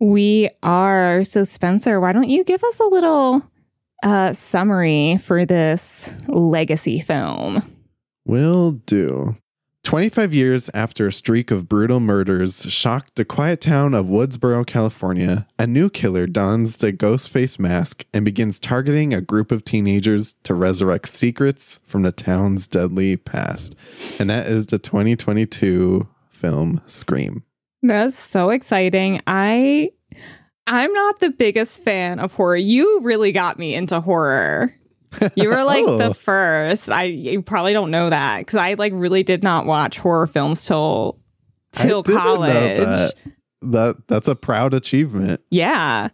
We 0.00 0.50
are. 0.62 1.24
So, 1.24 1.44
Spencer, 1.44 2.00
why 2.00 2.12
don't 2.12 2.28
you 2.28 2.44
give 2.44 2.62
us 2.62 2.80
a 2.80 2.84
little 2.84 3.42
uh, 4.02 4.32
summary 4.32 5.18
for 5.18 5.44
this 5.46 6.14
legacy 6.28 7.00
film? 7.00 7.62
Will 8.26 8.72
do. 8.72 9.36
25 9.84 10.32
years 10.32 10.70
after 10.72 11.06
a 11.06 11.12
streak 11.12 11.50
of 11.50 11.68
brutal 11.68 12.00
murders 12.00 12.62
shocked 12.72 13.16
the 13.16 13.24
quiet 13.24 13.60
town 13.60 13.92
of 13.92 14.06
Woodsboro, 14.06 14.66
California, 14.66 15.46
a 15.58 15.66
new 15.66 15.90
killer 15.90 16.26
dons 16.26 16.78
the 16.78 16.90
ghost 16.90 17.28
face 17.28 17.58
mask 17.58 18.04
and 18.14 18.24
begins 18.24 18.58
targeting 18.58 19.12
a 19.12 19.20
group 19.20 19.52
of 19.52 19.62
teenagers 19.62 20.36
to 20.42 20.54
resurrect 20.54 21.10
secrets 21.10 21.78
from 21.86 22.02
the 22.02 22.12
town's 22.12 22.66
deadly 22.66 23.18
past. 23.18 23.76
And 24.18 24.30
that 24.30 24.46
is 24.46 24.66
the 24.66 24.78
2022 24.78 26.08
film 26.30 26.80
Scream. 26.86 27.44
That's 27.82 28.18
so 28.18 28.48
exciting. 28.48 29.20
I 29.26 29.92
I'm 30.66 30.92
not 30.94 31.20
the 31.20 31.28
biggest 31.30 31.84
fan 31.84 32.20
of 32.20 32.32
horror. 32.32 32.56
You 32.56 33.00
really 33.02 33.32
got 33.32 33.58
me 33.58 33.74
into 33.74 34.00
horror. 34.00 34.74
You 35.36 35.48
were 35.48 35.64
like 35.64 35.84
Oh. 35.86 35.98
the 35.98 36.14
first. 36.14 36.90
I 36.90 37.04
you 37.04 37.42
probably 37.42 37.72
don't 37.72 37.90
know 37.90 38.10
that 38.10 38.38
because 38.38 38.56
I 38.56 38.74
like 38.74 38.92
really 38.94 39.22
did 39.22 39.42
not 39.42 39.66
watch 39.66 39.98
horror 39.98 40.26
films 40.26 40.64
till 40.66 41.18
till 41.72 42.02
college. 42.02 42.52
That. 42.78 43.14
that 43.62 43.96
that's 44.08 44.28
a 44.28 44.34
proud 44.36 44.74
achievement. 44.74 45.40
Yeah. 45.50 46.08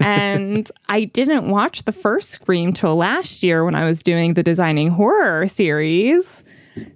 and 0.00 0.70
I 0.88 1.04
didn't 1.04 1.50
watch 1.50 1.84
the 1.84 1.92
first 1.92 2.30
Scream 2.30 2.72
till 2.72 2.96
last 2.96 3.42
year 3.42 3.64
when 3.64 3.74
I 3.74 3.84
was 3.84 4.02
doing 4.02 4.34
the 4.34 4.42
Designing 4.42 4.88
Horror 4.90 5.46
series. 5.48 6.42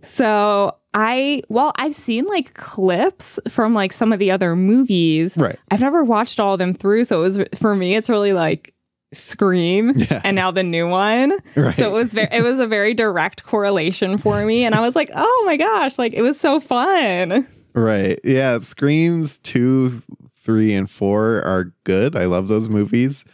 So 0.02 0.76
I, 0.92 1.42
well, 1.48 1.72
I've 1.76 1.94
seen 1.94 2.24
like 2.26 2.54
clips 2.54 3.38
from 3.48 3.74
like 3.74 3.92
some 3.92 4.12
of 4.12 4.18
the 4.18 4.30
other 4.30 4.56
movies. 4.56 5.36
Right. 5.36 5.58
I've 5.70 5.80
never 5.80 6.02
watched 6.04 6.40
all 6.40 6.54
of 6.54 6.58
them 6.58 6.74
through. 6.74 7.04
So 7.04 7.18
it 7.20 7.22
was, 7.22 7.38
for 7.58 7.74
me, 7.74 7.96
it's 7.96 8.08
really 8.10 8.32
like 8.32 8.74
Scream 9.12 9.90
Yeah. 9.96 10.20
and 10.24 10.34
now 10.36 10.50
the 10.50 10.62
new 10.62 10.88
one. 10.88 11.32
Right. 11.56 11.76
So 11.78 11.88
it 11.88 11.92
was 11.92 12.14
very, 12.14 12.28
it 12.32 12.42
was 12.42 12.58
a 12.60 12.66
very 12.66 12.94
direct 12.94 13.44
correlation 13.44 14.18
for 14.18 14.44
me. 14.44 14.64
And 14.64 14.74
I 14.74 14.80
was 14.80 14.94
like, 14.94 15.10
oh 15.14 15.42
my 15.46 15.56
gosh, 15.56 15.98
like 15.98 16.12
it 16.14 16.22
was 16.22 16.38
so 16.38 16.60
fun. 16.60 17.46
Right. 17.74 18.18
Yeah. 18.24 18.58
Screams 18.60 19.38
two, 19.38 20.02
three, 20.36 20.72
and 20.74 20.88
four 20.90 21.42
are 21.44 21.72
good. 21.84 22.16
I 22.16 22.26
love 22.26 22.48
those 22.48 22.68
movies. 22.68 23.24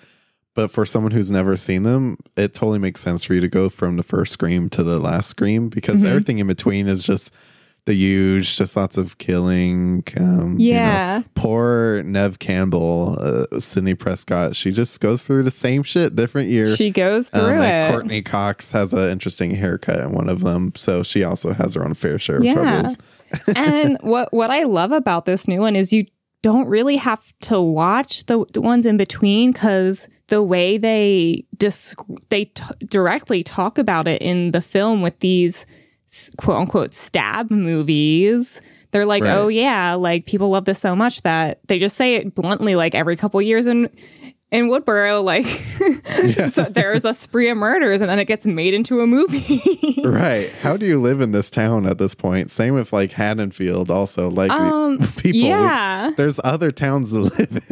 But 0.54 0.71
for 0.71 0.87
someone 0.87 1.12
who's 1.12 1.30
never 1.30 1.54
seen 1.59 1.83
them, 1.83 2.16
it 2.37 2.54
totally 2.54 2.78
makes 2.78 3.02
sense 3.02 3.23
for 3.25 3.35
you 3.35 3.42
to 3.42 3.49
go 3.49 3.68
from 3.68 3.97
the 3.97 4.02
first 4.02 4.33
Scream 4.33 4.71
to 4.71 4.83
the 4.83 4.99
last 4.99 5.28
Scream 5.28 5.68
because 5.68 6.02
Mhm. 6.02 6.09
everything 6.09 6.38
in 6.38 6.47
between 6.47 6.88
is 6.88 7.04
just 7.04 7.30
the 7.87 7.95
huge, 7.95 8.57
just 8.57 8.76
lots 8.76 8.97
of 8.97 9.16
killing. 9.19 10.05
Um, 10.19 10.59
you 10.59 10.73
know. 10.73 10.78
Yeah. 10.78 11.23
poor 11.35 12.02
Neve 12.05 12.38
Campbell, 12.38 13.16
uh, 13.19 13.61
Sidney 13.61 13.95
Prescott, 13.95 14.55
she 14.55 14.71
just 14.71 15.00
goes 15.00 15.23
through 15.25 15.45
the 15.45 15.50
same 15.50 15.83
shit, 15.83 16.14
different 16.16 16.50
year. 16.50 16.75
She 16.76 16.90
goes 16.90 17.28
through 17.31 17.43
Um, 17.43 17.59
like 17.59 17.69
it. 17.73 17.90
Courteney 17.93 18.23
Cox 18.23 18.71
has 18.73 18.93
an 18.93 19.09
interesting 19.11 19.55
haircut 19.55 20.00
in 20.00 20.12
one 20.12 20.28
of 20.28 20.40
them, 20.40 20.73
so 20.76 21.02
she 21.02 21.25
also 21.25 21.52
has 21.55 21.75
her 21.75 21.85
own 21.85 21.95
fair 21.95 22.19
share 22.19 22.38
of 22.38 22.45
Yeah. 22.45 22.55
troubles. 22.55 22.99
and 23.57 23.99
what 24.02 24.33
what 24.33 24.50
I 24.50 24.64
love 24.64 24.93
about 24.93 25.25
this 25.25 25.49
new 25.49 25.61
one 25.61 25.75
is 25.76 25.93
you 25.93 26.07
don't 26.43 26.69
really 26.69 26.97
have 26.97 27.21
to 27.40 27.61
watch 27.61 28.26
the, 28.26 28.38
ones 28.55 28.87
in 28.87 28.97
between 28.97 29.50
because 29.52 30.09
the 30.28 30.43
way 30.43 30.78
they 30.78 31.45
disc- 31.57 31.99
they 32.28 32.45
t- 32.47 32.62
directly 32.88 33.43
talk 33.43 33.78
about 33.78 34.07
it 34.07 34.23
in 34.23 34.52
the 34.52 34.61
film 34.61 35.02
with 35.02 35.19
these 35.21 35.66
quote 36.38 36.56
unquote 36.58 36.94
stab 36.94 37.50
movies. 37.50 38.60
They're 38.92 39.06
like, 39.06 39.22
Right. 39.25 39.34
oh 39.34 39.48
yeah, 39.48 39.94
like 39.94 40.26
people 40.26 40.48
love 40.50 40.64
this 40.64 40.78
so 40.78 40.96
much 40.96 41.22
that 41.22 41.60
they 41.68 41.78
just 41.78 41.96
say 41.96 42.14
it 42.14 42.34
bluntly, 42.34 42.76
like 42.76 42.94
every 42.94 43.16
couple 43.16 43.40
years 43.42 43.66
in 43.66 43.90
in 44.52 44.68
Woodsboro, 44.70 45.25
like 45.25 45.44
Yeah. 46.36 46.46
so 46.46 46.62
there's 46.64 47.04
a 47.04 47.12
spree 47.12 47.50
of 47.50 47.56
murders, 47.58 48.00
and 48.00 48.08
then 48.08 48.18
it 48.20 48.26
gets 48.26 48.46
made 48.46 48.75
into 48.75 49.00
a 49.00 49.06
movie. 49.06 49.62
Right. 50.06 50.50
How 50.62 50.76
do 50.76 50.86
you 50.86 51.00
live 51.00 51.20
in 51.20 51.32
this 51.32 51.50
town 51.50 51.84
at 51.84 51.98
this 51.98 52.14
point? 52.14 52.50
Same 52.52 52.75
with 52.75 52.92
like 52.92 53.10
Haddonfield 53.12 53.90
also. 53.90 54.30
Like 54.30 54.52
um, 54.52 54.98
people 55.16 55.40
yeah. 55.40 56.12
there's 56.16 56.38
other 56.44 56.70
towns 56.70 57.10
to 57.10 57.18
live 57.22 57.62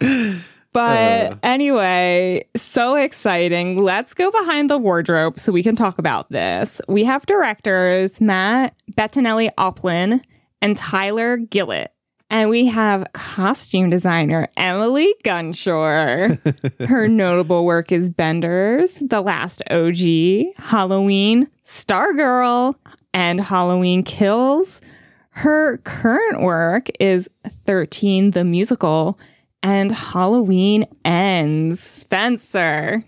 in. 0.00 0.42
But 0.76 1.32
Uh. 1.32 1.36
anyway, 1.42 2.44
so 2.54 2.96
exciting. 2.96 3.82
Let's 3.82 4.12
go 4.12 4.30
behind 4.30 4.68
the 4.68 4.76
wardrobe 4.76 5.40
so 5.40 5.50
we 5.50 5.62
can 5.62 5.74
talk 5.74 5.98
about 5.98 6.30
this. 6.30 6.82
We 6.86 7.02
have 7.04 7.24
directors 7.24 8.20
Matt 8.20 8.74
Bettinelli-Olpin 8.94 10.20
and 10.60 10.76
Tyler 10.76 11.38
Gillett. 11.38 11.88
And 12.28 12.50
we 12.50 12.66
have 12.66 13.06
costume 13.14 13.88
designer 13.88 14.48
Emily 14.58 15.14
Gunshor. 15.24 16.38
Her 16.86 17.08
notable 17.08 17.64
work 17.64 17.90
is 17.90 18.10
Benders, 18.10 18.96
The 18.96 19.22
Last 19.22 19.62
OG, 19.70 20.56
Halloween, 20.58 21.48
Stargirl, 21.64 22.74
and 23.14 23.40
Halloween 23.40 24.02
Kills. 24.02 24.82
Her 25.30 25.78
current 25.84 26.42
work 26.42 26.88
is 27.00 27.30
13 27.64 28.32
the 28.32 28.44
musical 28.44 29.18
and 29.66 29.90
Halloween 29.90 30.84
ends. 31.04 31.80
Spencer, 31.80 33.04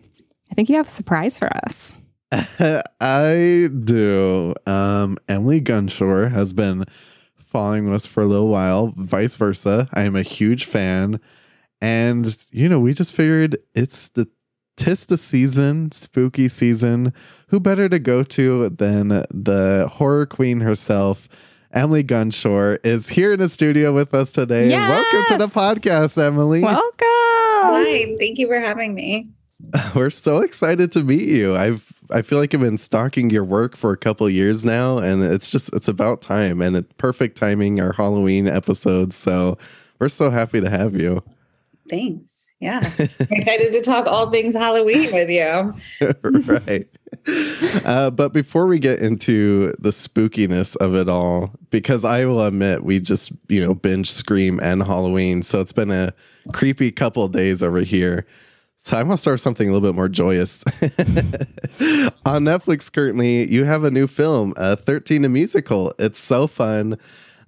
I 0.51 0.55
think 0.55 0.69
you 0.69 0.75
have 0.75 0.89
a 0.89 0.91
surprise 0.91 1.39
for 1.39 1.49
us. 1.65 1.97
I 3.01 3.71
do. 3.85 4.55
Um, 4.67 5.19
Emily 5.29 5.61
Gunshor 5.61 6.33
has 6.33 6.53
been 6.53 6.85
following 7.37 7.91
us 7.93 8.07
for 8.07 8.25
a 8.25 8.27
little 8.27 8.49
while, 8.49 8.93
vice 8.97 9.37
versa. 9.37 9.89
I 9.95 10.03
am 10.03 10.17
a 10.17 10.23
huge 10.23 10.65
fan. 10.65 11.21
And, 11.81 12.37
you 12.51 12.69
know, 12.69 12.81
we 12.81 12.93
just 12.93 13.13
figured 13.13 13.57
it's 13.77 14.09
the 14.09 14.27
tis 14.77 15.07
the 15.07 15.17
season, 15.17 15.93
spooky 15.93 16.49
season. 16.49 17.13
Who 17.49 17.61
better 17.61 17.89
to 17.89 18.01
go 18.01 18.25
to 18.25 18.69
than 18.71 19.11
the 19.31 19.89
horror 19.93 20.27
queen 20.27 20.59
herself? 20.59 21.29
Emily 21.79 22.03
Gunshor 22.03 22.85
is 22.85 23.09
here 23.09 23.35
in 23.35 23.39
the 23.39 23.49
studio 23.49 23.93
with 23.93 24.13
us 24.13 24.33
today. 24.33 24.69
Welcome 24.69 25.25
to 25.29 25.47
the 25.47 25.47
podcast, 25.47 26.21
Emily. 26.21 26.61
Welcome. 26.61 26.83
Hi, 27.01 28.17
thank 28.19 28.37
you 28.37 28.49
for 28.49 28.59
having 28.59 28.97
me. 28.97 29.29
We're 29.95 30.11
so 30.11 30.39
excited 30.39 30.91
to 30.93 31.05
meet 31.05 31.29
you. 31.29 31.55
I've 31.55 31.93
I 32.11 32.23
feel 32.23 32.41
like 32.41 32.53
I've 32.53 32.61
been 32.61 32.79
stalking 32.79 33.31
your 33.31 33.45
work 33.45 33.77
for 33.77 33.93
a 33.93 33.97
couple 33.97 34.29
years 34.29 34.65
now, 34.65 34.99
and 34.99 35.23
it's 35.23 35.53
just 35.53 35.73
it's 35.73 35.87
about 35.87 36.21
time 36.21 36.61
and 36.63 36.75
it's 36.75 36.93
perfect 36.95 37.37
timing 37.37 37.81
our 37.81 37.93
Halloween 37.93 38.49
episode. 38.49 39.13
So 39.13 39.57
we're 40.01 40.09
so 40.09 40.31
happy 40.31 40.61
to 40.61 40.69
have 40.69 40.97
you. 40.97 41.23
Thanks. 41.89 42.48
Yeah. 42.61 42.91
Excited 42.99 43.73
to 43.73 43.81
talk 43.83 44.07
all 44.07 44.31
things 44.31 44.55
Halloween 44.55 45.13
with 45.13 45.31
you. 45.31 45.75
right. 46.53 46.89
Uh, 47.85 48.11
but 48.11 48.33
before 48.33 48.67
we 48.67 48.79
get 48.79 48.99
into 48.99 49.75
the 49.79 49.91
spookiness 49.91 50.77
of 50.77 50.95
it 50.95 51.09
all, 51.09 51.53
because 51.71 52.05
I 52.05 52.25
will 52.25 52.45
admit 52.45 52.85
we 52.85 53.01
just 53.01 53.33
you 53.49 53.61
know 53.61 53.75
binge 53.75 54.11
Scream 54.11 54.59
and 54.61 54.83
Halloween, 54.83 55.43
so 55.43 55.61
it's 55.61 55.73
been 55.73 55.91
a 55.91 56.13
creepy 56.53 56.91
couple 56.91 57.25
of 57.25 57.33
days 57.33 57.63
over 57.63 57.81
here. 57.81 58.27
So 58.77 58.97
I 58.97 59.03
want 59.03 59.19
to 59.19 59.21
start 59.21 59.35
with 59.35 59.41
something 59.41 59.69
a 59.69 59.73
little 59.73 59.89
bit 59.89 59.97
more 59.97 60.09
joyous. 60.09 60.65
On 62.25 62.45
Netflix 62.45 62.93
currently, 62.93 63.51
you 63.51 63.65
have 63.65 63.83
a 63.85 63.91
new 63.91 64.07
film, 64.07 64.55
uh, 64.57 64.77
13 64.77 65.25
a 65.25 65.29
musical. 65.29 65.93
It's 65.99 66.21
so 66.21 66.47
fun. 66.47 66.97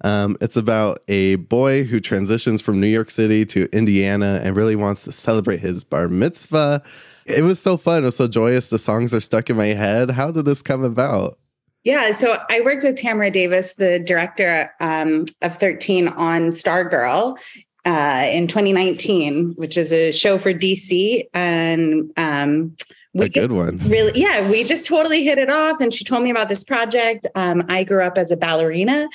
Um, 0.03 0.37
it's 0.41 0.57
about 0.57 0.99
a 1.07 1.35
boy 1.35 1.83
who 1.83 1.99
transitions 1.99 2.61
from 2.61 2.79
New 2.79 2.87
York 2.87 3.11
City 3.11 3.45
to 3.47 3.69
Indiana 3.71 4.41
and 4.43 4.55
really 4.55 4.75
wants 4.75 5.03
to 5.03 5.11
celebrate 5.11 5.59
his 5.59 5.83
bar 5.83 6.07
mitzvah. 6.07 6.81
It 7.25 7.43
was 7.43 7.59
so 7.59 7.77
fun. 7.77 8.03
It 8.03 8.05
was 8.05 8.15
so 8.15 8.27
joyous. 8.27 8.69
The 8.69 8.79
songs 8.79 9.13
are 9.13 9.21
stuck 9.21 9.49
in 9.49 9.57
my 9.57 9.67
head. 9.67 10.11
How 10.11 10.31
did 10.31 10.45
this 10.45 10.61
come 10.61 10.83
about? 10.83 11.37
Yeah, 11.83 12.11
so 12.11 12.37
I 12.49 12.61
worked 12.61 12.83
with 12.83 12.95
Tamra 12.95 13.31
Davis, 13.31 13.73
the 13.73 13.99
director 13.99 14.71
um, 14.79 15.25
of 15.41 15.57
13 15.57 16.09
on 16.09 16.51
Stargirl 16.51 17.37
uh, 17.85 18.29
in 18.31 18.47
2019, 18.47 19.53
which 19.55 19.77
is 19.77 19.91
a 19.91 20.11
show 20.11 20.37
for 20.37 20.53
DC. 20.53 21.27
And 21.33 22.11
um, 22.17 22.75
we 23.13 23.25
a 23.25 23.29
good 23.29 23.51
one. 23.51 23.77
really 23.79 24.19
yeah 24.19 24.49
we 24.49 24.63
just 24.63 24.85
totally 24.85 25.23
hit 25.23 25.37
it 25.37 25.49
off 25.49 25.81
and 25.81 25.93
she 25.93 26.03
told 26.03 26.23
me 26.23 26.31
about 26.31 26.49
this 26.49 26.63
project. 26.63 27.27
Um, 27.35 27.63
i 27.69 27.83
grew 27.83 28.03
up 28.03 28.17
as 28.17 28.31
a 28.31 28.37
ballerina 28.37 29.09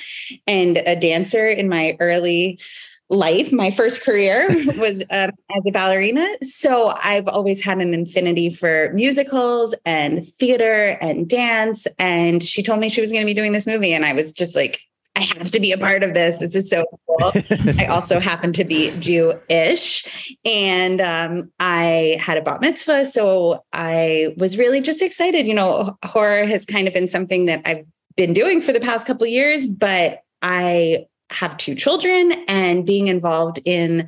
and 0.45 0.77
a 0.77 0.95
dancer 0.95 1.47
in 1.47 1.69
my 1.69 1.97
early 1.99 2.59
life. 3.09 3.53
My 3.53 3.71
first 3.71 4.01
career 4.01 4.47
was 4.77 5.01
um, 5.11 5.31
as 5.55 5.63
a 5.65 5.71
ballerina. 5.71 6.27
So 6.43 6.93
i've 7.01 7.27
always 7.27 7.63
had 7.63 7.79
an 7.79 7.93
infinity 7.93 8.49
for 8.49 8.91
musicals 8.93 9.73
and 9.85 10.27
theater 10.39 10.97
and 11.01 11.27
dance 11.27 11.87
and 11.99 12.43
she 12.43 12.61
told 12.61 12.79
me 12.79 12.89
she 12.89 13.01
was 13.01 13.11
going 13.11 13.23
to 13.23 13.25
be 13.25 13.33
doing 13.33 13.53
this 13.53 13.67
movie 13.67 13.93
and 13.93 14.05
i 14.05 14.13
was 14.13 14.33
just 14.33 14.55
like 14.55 14.86
i 15.17 15.23
have 15.37 15.51
to 15.51 15.59
be 15.59 15.71
a 15.71 15.77
part 15.77 16.03
of 16.03 16.13
this 16.13 16.39
this 16.39 16.55
is 16.55 16.69
so 16.69 16.85
cool 16.91 17.07
I 17.19 17.85
also 17.89 18.19
happen 18.19 18.53
to 18.53 18.63
be 18.63 18.91
Jewish, 18.99 20.35
and 20.45 21.01
um, 21.01 21.51
I 21.59 22.17
had 22.19 22.37
a 22.37 22.41
bat 22.41 22.61
mitzvah, 22.61 23.05
so 23.05 23.63
I 23.73 24.33
was 24.37 24.57
really 24.57 24.81
just 24.81 25.01
excited. 25.01 25.47
You 25.47 25.53
know, 25.53 25.97
horror 26.03 26.45
has 26.45 26.65
kind 26.65 26.87
of 26.87 26.93
been 26.93 27.07
something 27.07 27.45
that 27.45 27.61
I've 27.65 27.85
been 28.15 28.33
doing 28.33 28.61
for 28.61 28.71
the 28.71 28.79
past 28.79 29.07
couple 29.07 29.23
of 29.23 29.29
years, 29.29 29.67
but 29.67 30.21
I 30.41 31.07
have 31.29 31.57
two 31.57 31.75
children, 31.75 32.33
and 32.47 32.85
being 32.85 33.07
involved 33.07 33.59
in 33.65 34.07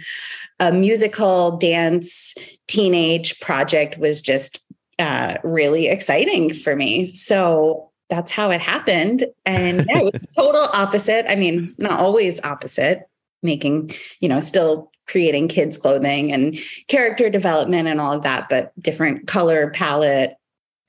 a 0.60 0.72
musical 0.72 1.58
dance 1.58 2.34
teenage 2.68 3.40
project 3.40 3.98
was 3.98 4.22
just 4.22 4.60
uh, 5.00 5.38
really 5.44 5.88
exciting 5.88 6.54
for 6.54 6.76
me. 6.76 7.14
So 7.14 7.89
that's 8.10 8.32
how 8.32 8.52
it 8.52 8.62
happened. 8.62 9.26
And 9.46 9.86
yeah, 9.90 10.00
it 10.00 10.14
was 10.14 10.28
total 10.36 10.70
opposite. 10.74 11.30
I 11.32 11.36
mean, 11.36 11.74
not 11.78 12.00
always 12.00 12.42
opposite, 12.44 13.08
making, 13.44 13.92
you 14.20 14.30
know, 14.30 14.40
still 14.40 14.92
creating 15.08 15.48
kids' 15.48 15.78
clothing 15.78 16.32
and 16.32 16.58
character 16.88 17.30
development 17.30 17.88
and 17.88 18.00
all 18.00 18.14
of 18.14 18.24
that, 18.24 18.48
but 18.50 18.72
different 18.82 19.28
color 19.28 19.72
palette, 19.72 20.36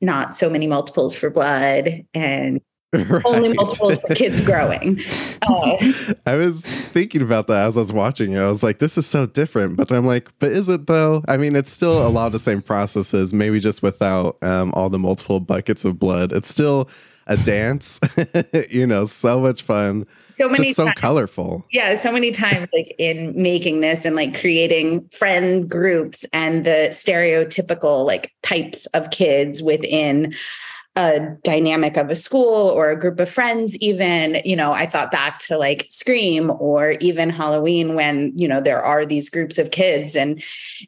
not 0.00 0.37
so 0.37 0.50
many 0.50 0.67
multiples 0.67 1.15
for 1.15 1.31
blood 1.31 2.05
and 2.12 2.61
right. 2.93 3.23
only 3.25 3.53
multiples 3.53 4.00
for 4.00 4.15
kids 4.15 4.41
growing. 4.45 5.00
Uh, 5.43 5.93
I 6.27 6.35
was 6.35 6.61
thinking 6.61 7.23
about 7.23 7.47
that 7.47 7.69
as 7.69 7.77
I 7.77 7.81
was 7.81 7.93
watching 7.93 8.33
it. 8.33 8.41
I 8.41 8.50
was 8.50 8.62
like, 8.62 8.81
this 8.81 8.99
is 8.99 9.07
so 9.07 9.27
different. 9.27 9.77
But 9.77 9.93
I'm 9.93 10.07
like, 10.07 10.29
but 10.39 10.50
is 10.50 10.69
it 10.69 10.87
though? 10.87 11.23
I 11.29 11.37
mean, 11.37 11.55
it's 11.55 11.71
still 11.71 12.05
a 12.07 12.11
lot 12.11 12.27
of 12.27 12.33
the 12.33 12.41
same 12.41 12.62
processes, 12.62 13.33
maybe 13.33 13.61
just 13.61 13.83
without 13.83 14.39
um, 14.43 14.73
all 14.75 14.91
the 14.91 14.99
multiple 14.99 15.39
buckets 15.39 15.85
of 15.85 16.00
blood. 16.00 16.33
It's 16.33 16.50
still 16.50 16.91
a 17.30 17.37
dance, 17.38 18.00
you 18.70 18.87
know, 18.87 19.06
so 19.06 19.40
much 19.40 19.62
fun. 19.62 20.04
So 20.37 20.49
many 20.49 20.64
just 20.64 20.76
so 20.76 20.87
times. 20.87 20.99
colorful. 20.99 21.64
Yeah, 21.70 21.94
so 21.94 22.10
many 22.10 22.32
times 22.32 22.68
like 22.72 22.94
in 22.99 23.40
making 23.40 23.80
this 23.80 24.04
and 24.04 24.16
like 24.16 24.38
creating 24.38 25.08
friend 25.10 25.68
groups 25.68 26.26
and 26.32 26.64
the 26.64 26.88
stereotypical 26.90 28.04
like 28.04 28.32
types 28.42 28.87
of 28.87 29.10
kids 29.10 29.62
within 29.62 30.34
a 30.96 31.20
dynamic 31.44 31.96
of 31.96 32.10
a 32.10 32.16
school 32.16 32.68
or 32.68 32.90
a 32.90 32.99
group 32.99 33.20
of 33.20 33.30
friends 33.30 33.76
even 33.76 34.42
you 34.44 34.56
know 34.56 34.72
i 34.72 34.90
thought 34.90 35.12
back 35.12 35.38
to 35.38 35.56
like 35.56 35.87
scream 35.88 36.50
or 36.58 36.92
even 37.00 37.30
halloween 37.30 37.94
when 37.94 38.32
you 38.34 38.49
know 38.49 38.60
there 38.60 38.82
are 38.82 39.06
these 39.06 39.28
groups 39.28 39.56
of 39.56 39.70
kids 39.70 40.16
and 40.16 40.42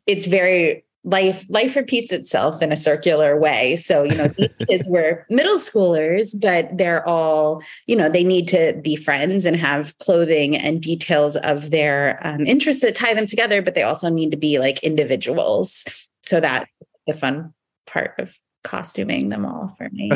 it's 0.08 0.26
very 0.26 0.84
life 1.04 1.44
life 1.48 1.74
repeats 1.74 2.12
itself 2.12 2.62
in 2.62 2.70
a 2.70 2.76
circular 2.76 3.36
way 3.36 3.74
so 3.74 4.04
you 4.04 4.14
know 4.14 4.28
these 4.28 4.56
kids 4.68 4.86
were 4.88 5.26
middle 5.28 5.58
schoolers 5.58 6.38
but 6.40 6.68
they're 6.76 7.06
all 7.08 7.60
you 7.86 7.96
know 7.96 8.08
they 8.08 8.22
need 8.22 8.46
to 8.46 8.72
be 8.82 8.94
friends 8.94 9.44
and 9.44 9.56
have 9.56 9.98
clothing 9.98 10.56
and 10.56 10.80
details 10.80 11.36
of 11.38 11.70
their 11.70 12.20
um, 12.24 12.46
interests 12.46 12.82
that 12.82 12.94
tie 12.94 13.14
them 13.14 13.26
together 13.26 13.60
but 13.60 13.74
they 13.74 13.82
also 13.82 14.08
need 14.08 14.30
to 14.30 14.36
be 14.36 14.58
like 14.60 14.78
individuals 14.84 15.84
so 16.22 16.38
that 16.38 16.68
the 17.06 17.14
fun 17.14 17.52
part 17.86 18.14
of 18.18 18.38
costuming 18.64 19.28
them 19.28 19.44
all 19.44 19.68
for 19.68 19.88
me. 19.90 20.10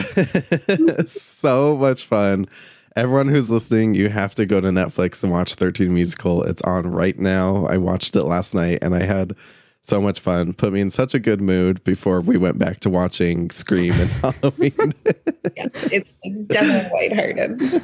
so 1.08 1.76
much 1.76 2.04
fun. 2.06 2.46
Everyone 2.94 3.28
who's 3.28 3.50
listening, 3.50 3.94
you 3.94 4.08
have 4.08 4.34
to 4.36 4.46
go 4.46 4.60
to 4.60 4.68
Netflix 4.68 5.22
and 5.22 5.30
watch 5.30 5.54
13 5.54 5.92
Musical. 5.92 6.42
It's 6.44 6.62
on 6.62 6.90
right 6.90 7.18
now. 7.18 7.66
I 7.66 7.76
watched 7.76 8.16
it 8.16 8.24
last 8.24 8.54
night 8.54 8.78
and 8.80 8.94
I 8.94 9.02
had 9.04 9.36
so 9.86 10.00
much 10.00 10.18
fun. 10.20 10.52
Put 10.52 10.72
me 10.72 10.80
in 10.80 10.90
such 10.90 11.14
a 11.14 11.18
good 11.20 11.40
mood 11.40 11.82
before 11.84 12.20
we 12.20 12.36
went 12.36 12.58
back 12.58 12.80
to 12.80 12.90
watching 12.90 13.50
Scream 13.50 13.92
and 13.94 14.10
Halloween. 14.42 14.94
yeah, 15.56 15.68
it's, 15.92 16.12
it's 16.22 16.42
definitely 16.44 17.08
lighthearted. 17.08 17.82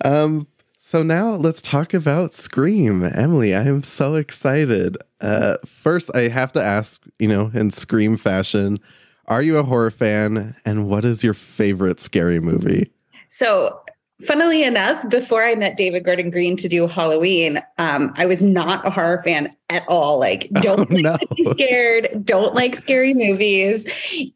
um, 0.04 0.46
so 0.78 1.02
now 1.02 1.30
let's 1.32 1.60
talk 1.62 1.94
about 1.94 2.34
Scream. 2.34 3.04
Emily, 3.04 3.54
I 3.54 3.62
am 3.62 3.82
so 3.82 4.14
excited. 4.14 4.96
Uh, 5.20 5.58
first, 5.66 6.10
I 6.14 6.28
have 6.28 6.52
to 6.52 6.62
ask, 6.62 7.04
you 7.18 7.28
know, 7.28 7.50
in 7.52 7.70
Scream 7.70 8.16
fashion, 8.16 8.78
are 9.26 9.42
you 9.42 9.58
a 9.58 9.62
horror 9.62 9.90
fan? 9.90 10.56
And 10.64 10.88
what 10.88 11.04
is 11.04 11.22
your 11.22 11.34
favorite 11.34 12.00
scary 12.00 12.40
movie? 12.40 12.90
So, 13.28 13.80
funnily 14.26 14.62
enough, 14.62 15.08
before 15.08 15.44
I 15.44 15.54
met 15.54 15.76
David 15.76 16.04
Gordon 16.04 16.30
Green 16.30 16.56
to 16.56 16.68
do 16.68 16.86
Halloween, 16.86 17.62
um, 17.78 18.12
I 18.16 18.26
was 18.26 18.42
not 18.42 18.86
a 18.86 18.90
horror 18.90 19.20
fan 19.24 19.54
at 19.70 19.84
all. 19.88 20.18
Like, 20.18 20.48
oh, 20.56 20.60
don't 20.60 20.92
oh, 20.92 20.96
no. 20.96 21.18
be 21.36 21.44
scared, 21.52 22.24
don't 22.24 22.54
like 22.54 22.76
scary 22.76 23.14
movies. 23.14 23.86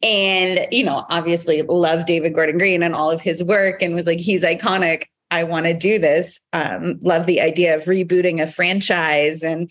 And, 0.03 0.67
you 0.71 0.83
know, 0.83 1.05
obviously 1.09 1.61
love 1.63 2.05
David 2.05 2.33
Gordon 2.33 2.57
Green 2.57 2.83
and 2.83 2.93
all 2.93 3.11
of 3.11 3.21
his 3.21 3.43
work 3.43 3.81
and 3.81 3.93
was 3.93 4.05
like, 4.05 4.19
he's 4.19 4.43
iconic. 4.43 5.03
I 5.29 5.43
want 5.43 5.65
to 5.65 5.73
do 5.73 5.99
this. 5.99 6.39
Um, 6.53 6.99
love 7.01 7.25
the 7.25 7.41
idea 7.41 7.75
of 7.75 7.83
rebooting 7.83 8.41
a 8.41 8.47
franchise 8.47 9.43
and 9.43 9.69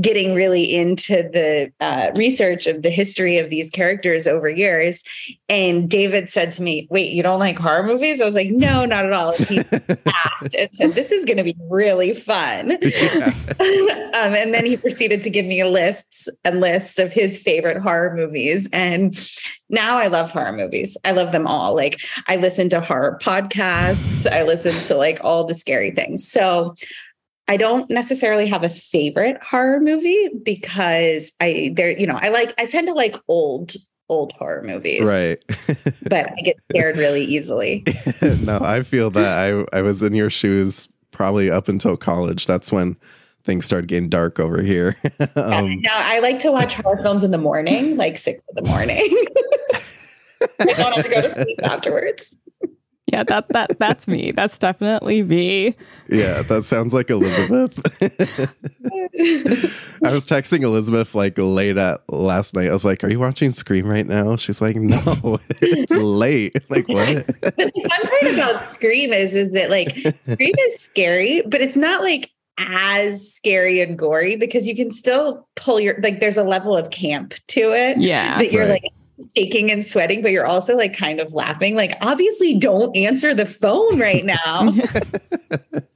getting 0.00 0.34
really 0.34 0.74
into 0.74 1.14
the 1.32 1.72
uh, 1.80 2.10
research 2.14 2.66
of 2.66 2.82
the 2.82 2.90
history 2.90 3.38
of 3.38 3.48
these 3.48 3.70
characters 3.70 4.26
over 4.26 4.48
years. 4.48 5.02
And 5.48 5.88
David 5.88 6.28
said 6.28 6.52
to 6.52 6.62
me, 6.62 6.86
Wait, 6.90 7.12
you 7.12 7.22
don't 7.22 7.38
like 7.38 7.58
horror 7.58 7.82
movies? 7.82 8.20
I 8.20 8.26
was 8.26 8.34
like, 8.34 8.50
No, 8.50 8.84
not 8.84 9.06
at 9.06 9.12
all. 9.12 9.32
he 9.32 9.56
laughed 10.06 10.54
and 10.56 10.68
said, 10.72 10.92
This 10.92 11.10
is 11.10 11.24
going 11.24 11.38
to 11.38 11.44
be 11.44 11.56
really 11.70 12.14
fun. 12.14 12.78
Yeah. 12.98 13.32
um, 13.60 14.34
and 14.34 14.52
then 14.52 14.64
he 14.64 14.76
proceeded 14.76 15.22
to 15.22 15.30
give 15.30 15.46
me 15.46 15.62
lists 15.62 16.28
and 16.44 16.60
lists 16.60 16.98
of 16.98 17.12
his 17.12 17.38
favorite 17.38 17.80
horror 17.80 18.14
movies. 18.14 18.68
And 18.72 19.16
now 19.70 19.98
I 19.98 20.06
love 20.06 20.30
horror 20.30 20.52
movies. 20.52 20.96
I 21.04 21.12
love 21.12 21.32
them 21.32 21.46
all. 21.46 21.74
Like 21.74 22.00
I 22.26 22.36
listen 22.36 22.68
to 22.70 22.80
horror 22.80 23.18
podcasts, 23.22 24.30
I 24.30 24.42
listen 24.42 24.72
to 24.72 24.94
like 24.96 25.18
all 25.22 25.44
the 25.44 25.54
scary 25.54 25.90
things. 25.90 26.26
So 26.26 26.74
I 27.48 27.56
don't 27.56 27.88
necessarily 27.90 28.46
have 28.46 28.62
a 28.62 28.68
favorite 28.68 29.42
horror 29.42 29.80
movie 29.80 30.28
because 30.42 31.32
I 31.40 31.72
there, 31.74 31.90
you 31.90 32.06
know, 32.06 32.18
I 32.20 32.28
like 32.28 32.54
I 32.58 32.66
tend 32.66 32.88
to 32.88 32.94
like 32.94 33.16
old 33.26 33.74
old 34.10 34.32
horror 34.32 34.62
movies. 34.62 35.06
Right. 35.06 35.42
but 36.02 36.30
I 36.30 36.40
get 36.42 36.56
scared 36.70 36.96
really 36.96 37.24
easily. 37.24 37.84
no, 38.22 38.58
I 38.60 38.82
feel 38.82 39.10
that 39.10 39.38
I 39.38 39.78
I 39.78 39.82
was 39.82 40.02
in 40.02 40.14
your 40.14 40.30
shoes 40.30 40.88
probably 41.10 41.50
up 41.50 41.68
until 41.68 41.96
college. 41.96 42.46
That's 42.46 42.70
when 42.70 42.96
things 43.48 43.64
started 43.64 43.88
getting 43.88 44.10
dark 44.10 44.38
over 44.38 44.60
here. 44.62 44.94
um, 45.36 45.72
yeah, 45.72 45.74
now 45.80 45.94
I 45.94 46.18
like 46.18 46.38
to 46.40 46.52
watch 46.52 46.74
horror 46.74 47.00
films 47.02 47.22
in 47.22 47.30
the 47.30 47.38
morning, 47.38 47.96
like 47.96 48.18
six 48.18 48.42
in 48.50 48.62
the 48.62 48.70
morning. 48.70 49.10
I 50.60 50.64
don't 50.64 50.92
have 50.92 51.04
to 51.04 51.10
go 51.10 51.22
to 51.22 51.32
sleep 51.32 51.58
afterwards. 51.64 52.36
Yeah, 53.10 53.24
that 53.24 53.48
that 53.48 53.78
that's 53.78 54.06
me. 54.06 54.32
That's 54.32 54.58
definitely 54.58 55.22
me. 55.22 55.74
Yeah, 56.10 56.42
that 56.42 56.64
sounds 56.64 56.92
like 56.92 57.08
Elizabeth. 57.08 57.78
I 60.04 60.12
was 60.12 60.26
texting 60.26 60.62
Elizabeth 60.62 61.14
like 61.14 61.38
late 61.38 61.78
at 61.78 62.02
last 62.12 62.54
night. 62.54 62.68
I 62.68 62.72
was 62.74 62.84
like, 62.84 63.02
"Are 63.02 63.08
you 63.08 63.18
watching 63.18 63.50
Scream 63.50 63.86
right 63.86 64.06
now?" 64.06 64.36
She's 64.36 64.60
like, 64.60 64.76
"No, 64.76 65.38
it's 65.62 65.90
late." 65.90 66.54
Like 66.68 66.86
what? 66.86 67.26
But 67.40 67.56
the 67.56 67.88
fun 67.88 68.08
part 68.10 68.34
about 68.34 68.60
Scream 68.60 69.14
is 69.14 69.34
is 69.34 69.52
that 69.52 69.70
like 69.70 69.96
Scream 70.20 70.54
is 70.66 70.78
scary, 70.78 71.42
but 71.46 71.62
it's 71.62 71.76
not 71.76 72.02
like 72.02 72.30
as 72.58 73.32
scary 73.32 73.80
and 73.80 73.98
gory 73.98 74.36
because 74.36 74.66
you 74.66 74.76
can 74.76 74.90
still 74.90 75.46
pull 75.54 75.80
your 75.80 75.98
like 76.00 76.20
there's 76.20 76.36
a 76.36 76.44
level 76.44 76.76
of 76.76 76.90
camp 76.90 77.34
to 77.48 77.72
it. 77.72 77.98
Yeah. 77.98 78.38
That 78.38 78.52
you're 78.52 78.66
right. 78.66 78.82
like 78.82 78.92
shaking 79.36 79.70
and 79.70 79.84
sweating, 79.84 80.22
but 80.22 80.32
you're 80.32 80.46
also 80.46 80.76
like 80.76 80.96
kind 80.96 81.20
of 81.20 81.34
laughing. 81.34 81.76
Like, 81.76 81.96
obviously, 82.00 82.54
don't 82.54 82.96
answer 82.96 83.34
the 83.34 83.46
phone 83.46 83.98
right 83.98 84.24
now. 84.24 84.72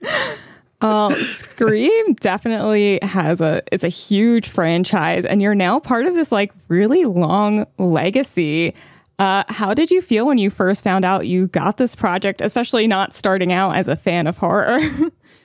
uh, 0.80 1.14
Scream 1.14 2.14
definitely 2.14 2.98
has 3.02 3.40
a 3.40 3.62
it's 3.70 3.84
a 3.84 3.88
huge 3.88 4.48
franchise, 4.48 5.24
and 5.24 5.42
you're 5.42 5.54
now 5.54 5.80
part 5.80 6.06
of 6.06 6.14
this 6.14 6.32
like 6.32 6.52
really 6.68 7.04
long 7.04 7.66
legacy. 7.78 8.74
Uh, 9.22 9.44
how 9.50 9.72
did 9.72 9.88
you 9.88 10.02
feel 10.02 10.26
when 10.26 10.36
you 10.36 10.50
first 10.50 10.82
found 10.82 11.04
out 11.04 11.28
you 11.28 11.46
got 11.46 11.76
this 11.76 11.94
project, 11.94 12.40
especially 12.40 12.88
not 12.88 13.14
starting 13.14 13.52
out 13.52 13.76
as 13.76 13.86
a 13.86 13.94
fan 13.94 14.26
of 14.26 14.36
horror? 14.36 14.80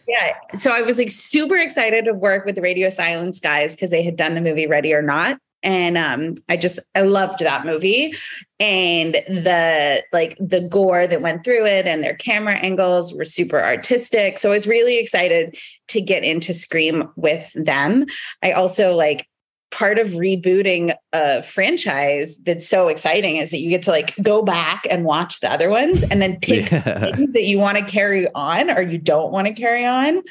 Yeah. 0.09 0.35
So 0.57 0.71
I 0.71 0.83
was 0.83 0.97
like 0.97 1.11
super 1.11 1.57
excited 1.57 2.05
to 2.05 2.13
work 2.13 2.45
with 2.45 2.55
the 2.55 2.61
Radio 2.61 2.89
Silence 2.89 3.41
guys 3.41 3.75
because 3.75 3.89
they 3.89 4.03
had 4.03 4.15
done 4.15 4.35
the 4.35 4.41
movie 4.41 4.65
Ready 4.65 4.93
or 4.93 5.01
Not. 5.01 5.37
And 5.63 5.97
um, 5.97 6.35
I 6.47 6.55
just 6.55 6.79
I 6.95 7.01
loved 7.01 7.39
that 7.39 7.65
movie 7.65 8.13
and 8.57 9.15
the 9.27 10.01
like 10.13 10.37
the 10.39 10.61
gore 10.61 11.07
that 11.07 11.21
went 11.21 11.43
through 11.43 11.65
it 11.65 11.87
and 11.87 12.01
their 12.01 12.15
camera 12.15 12.55
angles 12.55 13.13
were 13.13 13.25
super 13.25 13.61
artistic. 13.61 14.39
So 14.39 14.49
I 14.49 14.53
was 14.53 14.65
really 14.65 14.97
excited 14.97 15.57
to 15.89 15.99
get 15.99 16.23
into 16.23 16.53
Scream 16.53 17.09
with 17.17 17.51
them. 17.53 18.05
I 18.41 18.53
also 18.53 18.93
like 18.93 19.27
part 19.69 19.99
of 19.99 20.09
rebooting 20.09 20.95
a 21.11 21.43
franchise 21.43 22.37
that's 22.37 22.67
so 22.67 22.87
exciting 22.87 23.35
is 23.35 23.51
that 23.51 23.59
you 23.59 23.69
get 23.69 23.83
to 23.83 23.91
like 23.91 24.15
go 24.21 24.41
back 24.41 24.87
and 24.89 25.03
watch 25.03 25.41
the 25.41 25.51
other 25.51 25.69
ones 25.69 26.03
and 26.03 26.21
then 26.21 26.39
pick 26.39 26.71
yeah. 26.71 27.11
things 27.15 27.33
that 27.33 27.43
you 27.43 27.57
want 27.57 27.77
to 27.77 27.83
carry 27.83 28.27
on 28.33 28.69
or 28.69 28.81
you 28.81 28.97
don't 28.97 29.31
want 29.31 29.45
to 29.45 29.53
carry 29.53 29.85
on. 29.85 30.21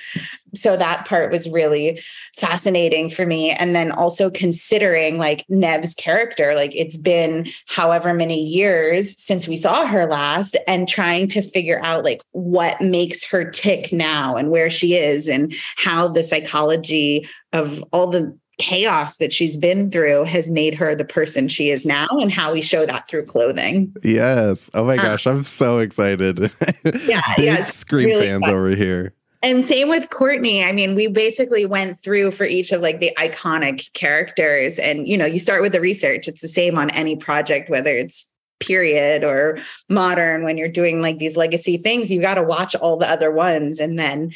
So 0.55 0.77
that 0.77 1.07
part 1.07 1.31
was 1.31 1.49
really 1.51 2.01
fascinating 2.37 3.11
for 3.11 3.27
me. 3.27 3.51
And 3.51 3.75
then 3.75 3.93
also 3.93 4.31
considering 4.31 5.19
like 5.19 5.45
Neve's 5.51 5.95
character, 5.95 6.55
like 6.55 6.75
it's 6.75 6.97
been 6.97 7.47
however 7.67 8.15
many 8.15 8.43
years 8.43 9.21
since 9.23 9.47
we 9.47 9.57
saw 9.57 9.87
her 9.87 10.07
last 10.07 10.57
and 10.67 10.89
trying 10.89 11.29
to 11.29 11.43
figure 11.43 11.81
out 11.85 12.05
like 12.05 12.23
what 12.33 12.81
makes 12.81 13.23
her 13.25 13.51
tick 13.51 13.93
now 13.93 14.37
and 14.37 14.51
where 14.51 14.71
she 14.71 14.97
is 14.97 15.29
and 15.29 15.55
how 15.77 16.09
the 16.09 16.23
psychology 16.23 17.29
of 17.53 17.85
all 17.93 18.07
the 18.07 18.37
chaos 18.59 19.19
that 19.19 19.33
she's 19.33 19.57
been 19.57 19.91
through 19.91 20.25
has 20.25 20.51
made 20.51 20.75
her 20.75 20.95
the 20.95 21.05
person 21.05 21.49
she 21.49 21.71
is 21.71 21.85
now 21.85 22.09
and 22.11 22.33
how 22.33 22.53
we 22.53 22.63
show 22.63 22.87
that 22.87 23.07
through 23.09 23.25
clothing. 23.25 23.95
Yes. 24.03 24.71
Oh 24.73 24.85
my 24.85 24.97
uh, 24.97 25.03
gosh, 25.03 25.27
I'm 25.27 25.45
so 25.45 25.79
excited. 25.79 26.51
Yeah, 27.07 27.23
Big 27.37 27.47
yeah, 27.47 27.65
Scream 27.65 28.07
really 28.07 28.27
fans 28.27 28.45
fun. 28.45 28.55
over 28.55 28.71
here. 28.71 29.13
And 29.43 29.65
same 29.65 29.89
with 29.89 30.11
Courtney. 30.11 30.65
I 30.65 30.73
mean, 30.73 30.95
we 30.95 31.09
basically 31.09 31.67
went 31.67 32.01
through 32.01 32.33
for 32.33 32.45
each 32.45 32.73
of 32.73 32.81
like 32.81 33.01
the 33.01 33.13
iconic 33.19 33.93
characters 33.93 34.79
and 34.79 35.07
you 35.07 35.19
know, 35.19 35.27
you 35.27 35.39
start 35.39 35.63
with 35.63 35.73
the 35.73 35.81
research. 35.81 36.27
It's 36.29 36.43
the 36.43 36.49
same 36.49 36.79
on 36.79 36.91
any 36.91 37.17
project 37.17 37.69
whether 37.71 37.91
it's 37.91 38.27
period 38.59 39.23
or 39.23 39.59
modern 39.89 40.43
when 40.43 40.57
you're 40.57 40.69
doing 40.69 41.03
like 41.03 41.19
these 41.19 41.37
legacy 41.37 41.77
things 41.77 42.11
you 42.11 42.21
got 42.21 42.35
to 42.35 42.43
watch 42.43 42.75
all 42.77 42.97
the 42.97 43.11
other 43.11 43.31
ones 43.31 43.79
and 43.79 43.99
then 43.99 44.33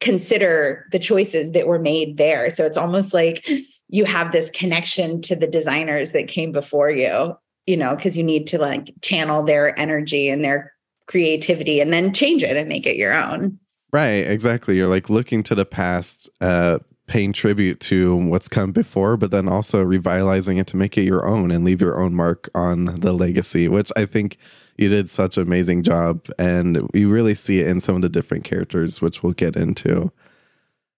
consider 0.00 0.86
the 0.92 0.98
choices 0.98 1.52
that 1.52 1.66
were 1.66 1.78
made 1.78 2.16
there. 2.16 2.50
So 2.50 2.64
it's 2.64 2.76
almost 2.76 3.14
like 3.14 3.48
you 3.88 4.04
have 4.04 4.32
this 4.32 4.50
connection 4.50 5.20
to 5.22 5.36
the 5.36 5.46
designers 5.46 6.12
that 6.12 6.28
came 6.28 6.52
before 6.52 6.90
you 6.90 7.36
you 7.66 7.76
know 7.76 7.94
because 7.94 8.16
you 8.16 8.24
need 8.24 8.46
to 8.48 8.58
like 8.58 8.90
channel 9.02 9.42
their 9.42 9.78
energy 9.78 10.28
and 10.28 10.44
their 10.44 10.72
creativity 11.06 11.80
and 11.80 11.92
then 11.92 12.14
change 12.14 12.42
it 12.42 12.56
and 12.56 12.68
make 12.68 12.86
it 12.86 12.96
your 12.96 13.14
own. 13.14 13.58
Right 13.92 14.26
exactly. 14.26 14.76
You're 14.76 14.88
like 14.88 15.10
looking 15.10 15.42
to 15.44 15.54
the 15.54 15.66
past 15.66 16.28
uh 16.40 16.78
paying 17.06 17.34
tribute 17.34 17.80
to 17.80 18.16
what's 18.16 18.48
come 18.48 18.72
before, 18.72 19.18
but 19.18 19.30
then 19.30 19.46
also 19.46 19.82
revitalizing 19.82 20.56
it 20.56 20.66
to 20.66 20.76
make 20.76 20.96
it 20.96 21.02
your 21.02 21.26
own 21.26 21.50
and 21.50 21.62
leave 21.62 21.80
your 21.80 22.00
own 22.00 22.14
mark 22.14 22.48
on 22.54 22.86
the 22.86 23.12
legacy, 23.12 23.68
which 23.68 23.92
I 23.94 24.06
think 24.06 24.38
you 24.76 24.88
did 24.88 25.08
such 25.08 25.36
an 25.36 25.42
amazing 25.42 25.82
job. 25.82 26.26
And 26.38 26.88
we 26.92 27.04
really 27.04 27.34
see 27.34 27.60
it 27.60 27.66
in 27.66 27.80
some 27.80 27.96
of 27.96 28.02
the 28.02 28.08
different 28.08 28.44
characters, 28.44 29.00
which 29.00 29.22
we'll 29.22 29.32
get 29.32 29.56
into. 29.56 30.12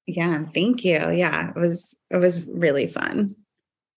Yeah, 0.07 0.45
thank 0.55 0.85
you. 0.85 1.11
Yeah, 1.11 1.51
it 1.51 1.57
was 1.57 1.97
it 2.11 2.19
was 2.19 2.45
really 2.47 2.87
fun. 2.87 3.35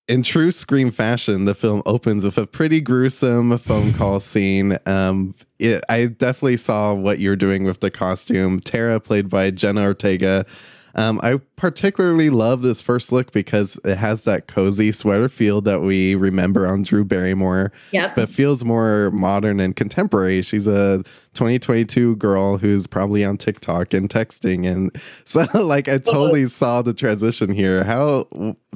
In 0.07 0.23
true 0.23 0.51
Scream 0.51 0.89
fashion, 0.89 1.45
the 1.45 1.53
film 1.53 1.83
opens 1.85 2.25
with 2.25 2.39
a 2.39 2.47
pretty 2.47 2.81
gruesome 2.81 3.55
phone 3.59 3.93
call 3.97 4.19
scene. 4.19 4.79
Um, 4.87 5.35
it, 5.59 5.83
I 5.87 6.07
definitely 6.07 6.57
saw 6.57 6.95
what 6.95 7.19
you're 7.19 7.35
doing 7.35 7.63
with 7.63 7.81
the 7.81 7.91
costume. 7.91 8.59
Tara, 8.59 8.99
played 8.99 9.29
by 9.29 9.51
Jenna 9.51 9.83
Ortega, 9.83 10.47
um, 10.95 11.19
I 11.23 11.39
particularly 11.55 12.29
love 12.29 12.61
this 12.61 12.81
first 12.81 13.11
look 13.11 13.31
because 13.31 13.79
it 13.83 13.97
has 13.97 14.23
that 14.23 14.47
cozy 14.47 14.91
sweater 14.91 15.29
feel 15.29 15.61
that 15.61 15.81
we 15.81 16.15
remember 16.15 16.67
on 16.67 16.83
Drew 16.83 17.03
Barrymore. 17.03 17.71
Yep. 17.91 18.15
But 18.15 18.29
feels 18.29 18.63
more 18.63 19.11
modern 19.11 19.59
and 19.59 19.75
contemporary. 19.75 20.41
She's 20.41 20.67
a 20.67 21.03
2022 21.35 22.15
girl 22.17 22.57
who's 22.57 22.87
probably 22.87 23.23
on 23.23 23.37
TikTok 23.37 23.93
and 23.93 24.09
texting. 24.09 24.67
And 24.67 24.95
so, 25.25 25.45
like, 25.53 25.87
I 25.87 25.97
totally 25.99 26.47
saw 26.47 26.81
the 26.81 26.93
transition 26.93 27.51
here. 27.51 27.83
How 27.83 28.27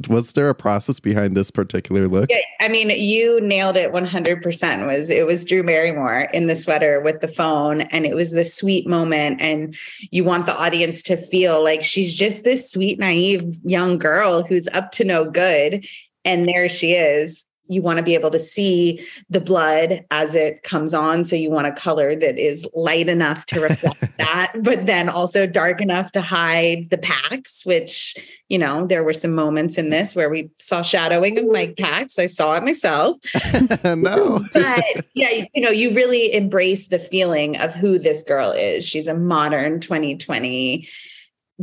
was 0.07 0.33
there 0.33 0.49
a 0.49 0.55
process 0.55 0.99
behind 0.99 1.35
this 1.35 1.51
particular 1.51 2.07
look? 2.07 2.29
Yeah, 2.29 2.39
I 2.59 2.67
mean, 2.67 2.89
you 2.89 3.41
nailed 3.41 3.77
it 3.77 3.91
100%. 3.91 4.85
Was 4.85 5.09
it 5.09 5.25
was 5.25 5.45
Drew 5.45 5.63
Barrymore 5.63 6.29
in 6.33 6.47
the 6.47 6.55
sweater 6.55 7.01
with 7.01 7.21
the 7.21 7.27
phone, 7.27 7.81
and 7.81 8.05
it 8.05 8.15
was 8.15 8.31
the 8.31 8.45
sweet 8.45 8.87
moment. 8.87 9.41
And 9.41 9.75
you 10.11 10.23
want 10.23 10.45
the 10.45 10.57
audience 10.57 11.01
to 11.03 11.17
feel 11.17 11.63
like 11.63 11.83
she's 12.03 12.15
just 12.15 12.43
this 12.43 12.69
sweet, 12.69 12.99
naive 12.99 13.43
young 13.63 13.97
girl 13.97 14.43
who's 14.43 14.67
up 14.73 14.91
to 14.91 15.05
no 15.05 15.29
good. 15.29 15.85
And 16.25 16.47
there 16.47 16.67
she 16.67 16.93
is 16.93 17.45
you 17.67 17.81
want 17.81 17.97
to 17.97 18.03
be 18.03 18.13
able 18.13 18.29
to 18.29 18.39
see 18.39 19.05
the 19.29 19.39
blood 19.39 20.03
as 20.11 20.35
it 20.35 20.63
comes 20.63 20.93
on. 20.93 21.23
So 21.23 21.35
you 21.35 21.49
want 21.49 21.67
a 21.67 21.71
color 21.71 22.15
that 22.15 22.37
is 22.37 22.65
light 22.73 23.07
enough 23.07 23.45
to 23.47 23.61
reflect 23.61 24.01
that, 24.17 24.53
but 24.61 24.85
then 24.85 25.07
also 25.07 25.47
dark 25.47 25.81
enough 25.81 26.11
to 26.11 26.21
hide 26.21 26.89
the 26.89 26.97
packs, 26.97 27.65
which, 27.65 28.15
you 28.49 28.57
know, 28.57 28.85
there 28.85 29.03
were 29.03 29.13
some 29.13 29.33
moments 29.33 29.77
in 29.77 29.89
this 29.89 30.15
where 30.15 30.29
we 30.29 30.51
saw 30.59 30.81
shadowing 30.81 31.37
of 31.37 31.45
my 31.45 31.73
packs. 31.77 32.19
I 32.19 32.25
saw 32.25 32.55
it 32.57 32.63
myself. 32.63 33.17
no. 33.83 34.43
but 34.53 35.05
yeah, 35.13 35.45
you 35.53 35.61
know, 35.61 35.71
you 35.71 35.93
really 35.93 36.33
embrace 36.33 36.89
the 36.89 36.99
feeling 36.99 37.57
of 37.57 37.73
who 37.73 37.97
this 37.97 38.23
girl 38.23 38.51
is. 38.51 38.85
She's 38.85 39.07
a 39.07 39.15
modern 39.15 39.79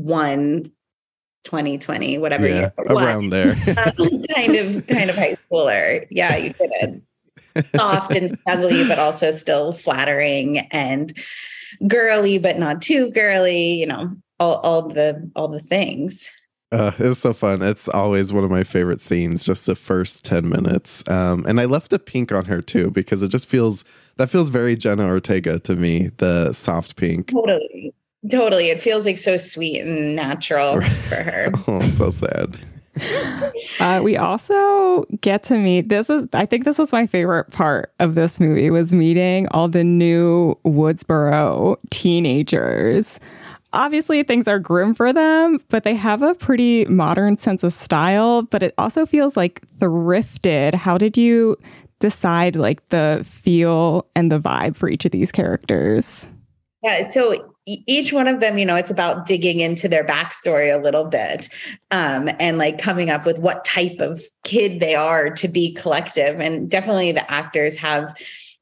2021 0.05 0.73
2020, 1.45 2.19
whatever 2.19 2.49
yeah, 2.49 2.71
around 2.79 3.31
there. 3.31 3.53
um, 3.99 4.25
kind 4.35 4.57
of 4.57 4.87
kind 4.87 5.11
of 5.11 5.17
high 5.17 5.37
schooler. 5.51 6.07
Yeah, 6.11 6.37
you 6.37 6.53
did 6.53 6.71
it. 6.81 7.73
Soft 7.75 8.15
and 8.15 8.39
snuggly, 8.43 8.87
but 8.87 8.99
also 8.99 9.33
still 9.33 9.73
flattering 9.73 10.59
and 10.71 11.17
girly, 11.89 12.39
but 12.39 12.59
not 12.59 12.83
too 12.83 13.11
girly, 13.11 13.75
you 13.75 13.87
know, 13.87 14.15
all, 14.39 14.57
all 14.57 14.89
the 14.89 15.31
all 15.35 15.49
the 15.49 15.61
things. 15.61 16.31
Uh, 16.73 16.93
it 17.01 17.07
was 17.07 17.19
so 17.19 17.33
fun. 17.33 17.63
It's 17.63 17.89
always 17.89 18.33
one 18.33 18.45
of 18.45 18.51
my 18.51 18.63
favorite 18.63 19.01
scenes, 19.01 19.43
just 19.43 19.67
the 19.67 19.75
first 19.75 20.25
10 20.25 20.49
minutes. 20.49 21.03
Um, 21.09 21.45
and 21.47 21.61
I 21.61 21.65
left 21.65 21.91
the 21.91 21.99
pink 21.99 22.31
on 22.31 22.45
her 22.45 22.63
too, 22.63 22.93
because 22.93 23.23
it 23.23 23.29
just 23.29 23.49
feels, 23.49 23.83
that 24.19 24.31
feels 24.31 24.51
very 24.51 24.77
Jenna 24.77 25.05
Ortega 25.05 25.59
to 25.59 25.75
me, 25.75 26.13
the 26.19 26.53
soft 26.53 26.95
pink. 26.95 27.33
Totally. 27.33 27.93
Totally. 28.29 28.69
It 28.69 28.81
feels 28.81 29.07
like 29.07 29.19
so 29.19 29.37
sweet 29.37 29.81
and 29.81 30.15
natural 30.15 30.81
for 30.81 31.15
her. 31.15 31.53
oh, 31.69 31.81
so 31.81 32.11
sad. 32.11 32.59
Uh, 33.79 34.01
we 34.03 34.17
also 34.17 35.05
get 35.23 35.43
to 35.43 35.57
meet 35.57 35.89
this 35.89 36.11
is 36.11 36.27
I 36.35 36.45
think 36.45 36.65
this 36.65 36.77
was 36.77 36.93
my 36.93 37.07
favorite 37.07 37.51
part 37.51 37.95
of 37.99 38.15
this 38.15 38.39
movie 38.39 38.69
was 38.69 38.93
meeting 38.93 39.49
all 39.53 39.69
the 39.69 39.85
new 39.85 40.55
Woodsboro 40.67 41.77
teenagers. 41.91 43.19
Obviously 43.73 44.23
things 44.23 44.47
are 44.49 44.59
grim 44.59 44.95
for 44.95 45.13
them, 45.13 45.61
but 45.69 45.85
they 45.85 45.95
have 45.95 46.21
a 46.21 46.35
pretty 46.35 46.85
modern 46.87 47.39
sense 47.39 47.63
of 47.63 47.73
style, 47.73 48.43
but 48.43 48.63
it 48.63 48.75
also 48.77 49.07
feels 49.07 49.37
like 49.37 49.63
thrifted. 49.79 50.75
How 50.75 50.99
did 50.99 51.17
you 51.17 51.57
decide 52.01 52.57
like 52.57 52.87
the 52.89 53.25
feel 53.25 54.07
and 54.15 54.31
the 54.31 54.41
vibe 54.41 54.77
for 54.77 54.91
each 54.91 55.05
of 55.05 55.13
these 55.13 55.33
characters? 55.33 56.29
Yeah, 56.83 57.11
so 57.13 57.50
each 57.67 58.13
one 58.13 58.27
of 58.27 58.41
them, 58.41 58.59
you 58.59 58.65
know, 58.65 58.75
it's 58.75 58.91
about 58.91 59.27
digging 59.27 59.61
into 59.61 59.89
their 59.89 60.05
backstory 60.05 60.75
a 60.75 60.83
little 60.83 61.05
bit 61.05 61.49
um, 61.91 62.31
and 62.41 62.59
like 62.59 62.79
coming 62.79 63.11
up 63.11 63.27
with 63.27 63.39
what 63.39 63.65
type 63.65 64.01
of 64.01 64.23
kid 64.45 64.81
they 64.81 64.95
are 64.95 65.31
to 65.31 65.47
be 65.47 65.75
collective. 65.75 66.41
And 66.41 66.71
definitely 66.71 67.13
the 67.13 67.31
actors 67.31 67.77
have 67.77 68.17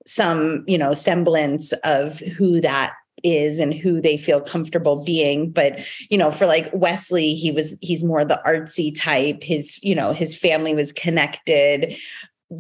some, 0.05 0.65
you 0.67 0.77
know, 0.77 0.95
semblance 0.95 1.73
of 1.85 2.19
who 2.19 2.61
that 2.61 2.95
is 3.23 3.59
and 3.59 3.75
who 3.75 4.01
they 4.01 4.17
feel 4.17 4.41
comfortable 4.41 5.03
being. 5.03 5.51
But 5.51 5.81
you 6.09 6.19
know 6.19 6.31
for 6.31 6.47
like 6.47 6.71
Wesley 6.73 7.35
he 7.35 7.51
was 7.51 7.77
he's 7.81 8.05
more 8.05 8.25
the 8.25 8.41
artsy 8.47 8.95
type. 8.97 9.43
His 9.43 9.83
you 9.83 9.95
know 9.95 10.13
his 10.13 10.37
family 10.37 10.75
was 10.75 10.93
connected. 10.93 11.97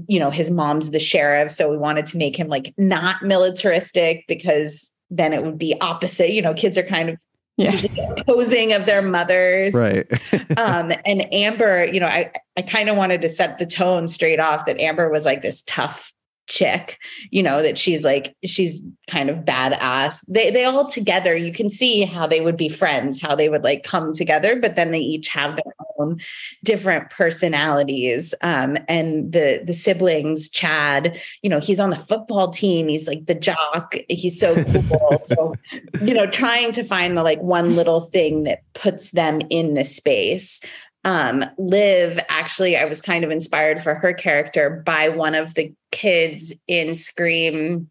You 0.08 0.18
know 0.18 0.30
his 0.30 0.50
mom's 0.50 0.90
the 0.90 0.98
sheriff 0.98 1.52
so 1.52 1.70
we 1.70 1.78
wanted 1.78 2.06
to 2.06 2.18
make 2.18 2.36
him 2.36 2.48
like 2.48 2.74
not 2.76 3.22
militaristic 3.22 4.24
because 4.28 4.92
then 5.10 5.32
it 5.32 5.42
would 5.42 5.58
be 5.58 5.78
opposite. 5.80 6.32
You 6.32 6.42
know, 6.42 6.54
kids 6.54 6.76
are 6.78 6.82
kind 6.82 7.10
of 7.10 7.18
yeah. 7.56 7.80
posing 8.26 8.72
of 8.72 8.86
their 8.86 9.02
mothers. 9.02 9.74
Right. 9.74 10.06
um, 10.56 10.92
and 11.04 11.32
Amber, 11.32 11.84
you 11.84 12.00
know, 12.00 12.06
I, 12.06 12.32
I 12.56 12.62
kind 12.62 12.88
of 12.88 12.96
wanted 12.96 13.22
to 13.22 13.28
set 13.28 13.58
the 13.58 13.66
tone 13.66 14.08
straight 14.08 14.40
off 14.40 14.66
that 14.66 14.78
Amber 14.80 15.10
was 15.10 15.24
like 15.24 15.42
this 15.42 15.62
tough 15.62 16.12
chick, 16.48 16.98
you 17.30 17.42
know, 17.42 17.62
that 17.62 17.78
she's 17.78 18.02
like, 18.02 18.34
she's 18.44 18.82
kind 19.08 19.30
of 19.30 19.38
badass. 19.38 20.24
They 20.28 20.50
they 20.50 20.64
all 20.64 20.86
together, 20.86 21.36
you 21.36 21.52
can 21.52 21.70
see 21.70 22.02
how 22.02 22.26
they 22.26 22.40
would 22.40 22.56
be 22.56 22.68
friends, 22.68 23.20
how 23.20 23.34
they 23.34 23.48
would 23.48 23.62
like 23.62 23.82
come 23.82 24.12
together, 24.12 24.58
but 24.60 24.74
then 24.74 24.90
they 24.90 24.98
each 24.98 25.28
have 25.28 25.56
their 25.56 25.72
own 25.98 26.20
different 26.64 27.10
personalities. 27.10 28.34
Um, 28.42 28.76
and 28.88 29.32
the 29.32 29.62
the 29.64 29.74
siblings, 29.74 30.48
Chad, 30.48 31.20
you 31.42 31.50
know, 31.50 31.60
he's 31.60 31.80
on 31.80 31.90
the 31.90 31.96
football 31.96 32.50
team, 32.50 32.88
he's 32.88 33.06
like 33.06 33.26
the 33.26 33.34
jock, 33.34 33.94
he's 34.08 34.40
so 34.40 34.62
cool. 34.64 35.20
so, 35.24 35.54
you 36.02 36.14
know, 36.14 36.26
trying 36.26 36.72
to 36.72 36.84
find 36.84 37.16
the 37.16 37.22
like 37.22 37.40
one 37.40 37.76
little 37.76 38.00
thing 38.00 38.44
that 38.44 38.62
puts 38.74 39.10
them 39.10 39.40
in 39.50 39.74
the 39.74 39.84
space 39.84 40.60
um, 41.08 41.42
Liv, 41.56 42.20
actually, 42.28 42.76
I 42.76 42.84
was 42.84 43.00
kind 43.00 43.24
of 43.24 43.30
inspired 43.30 43.82
for 43.82 43.94
her 43.94 44.12
character 44.12 44.82
by 44.84 45.08
one 45.08 45.34
of 45.34 45.54
the 45.54 45.72
kids 45.90 46.52
in 46.66 46.94
Scream. 46.94 47.90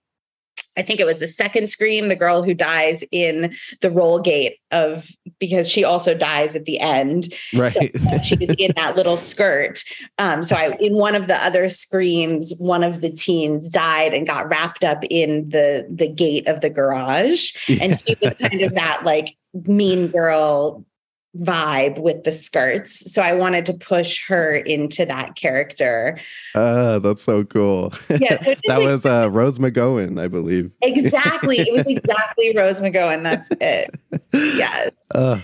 I 0.78 0.84
think 0.84 1.00
it 1.00 1.06
was 1.08 1.20
the 1.20 1.28
second 1.28 1.68
Scream, 1.72 2.10
the 2.10 2.16
girl 2.16 2.44
who 2.44 2.54
dies 2.54 3.04
in 3.12 3.56
the 3.82 3.90
roll 3.90 4.20
gate 4.20 4.58
of 4.70 5.10
because 5.40 5.68
she 5.68 5.84
also 5.84 6.14
dies 6.14 6.56
at 6.56 6.66
the 6.66 6.80
end. 6.80 7.34
Right. 7.56 7.72
So 7.72 8.20
she's 8.20 8.54
in 8.60 8.74
that 8.76 8.96
little 8.96 9.18
skirt. 9.18 9.84
Um, 10.20 10.44
so 10.44 10.56
I 10.56 10.78
in 10.80 10.94
one 10.94 11.16
of 11.16 11.28
the 11.28 11.44
other 11.44 11.70
screams, 11.70 12.54
one 12.60 12.84
of 12.84 13.02
the 13.02 13.10
teens 13.10 13.68
died 13.68 14.14
and 14.14 14.28
got 14.28 14.48
wrapped 14.48 14.84
up 14.84 15.04
in 15.10 15.50
the 15.50 15.88
the 15.90 16.08
gate 16.08 16.48
of 16.48 16.62
the 16.62 16.70
garage. 16.70 17.54
Yeah. 17.68 17.78
And 17.82 18.00
she 18.00 18.16
was 18.22 18.36
kind 18.36 18.62
of 18.62 18.76
that 18.76 19.02
like 19.04 19.36
mean 19.66 20.10
girl 20.10 20.86
vibe 21.36 22.00
with 22.00 22.24
the 22.24 22.32
skirts. 22.32 23.12
So 23.12 23.22
I 23.22 23.34
wanted 23.34 23.66
to 23.68 23.74
push 23.74 24.26
her 24.28 24.56
into 24.56 25.06
that 25.06 25.36
character. 25.36 26.20
Uh, 26.56 27.00
that's 27.00 27.24
so 27.24 27.44
cool. 27.44 27.94
Yeah. 28.10 28.42
So 28.42 28.56
that 28.68 28.82
was 28.82 29.06
uh, 29.06 29.30
Rose 29.32 29.60
McGowan, 29.60 30.20
I 30.20 30.28
believe. 30.28 30.72
Exactly. 30.82 31.60
It 31.60 31.74
was 31.74 31.88
exactly 31.88 32.56
Rose 32.56 32.80
McGowan. 32.80 33.24
That's 33.24 33.50
it. 33.62 33.90
Yeah. 34.58 34.90
Uh, 35.16 35.40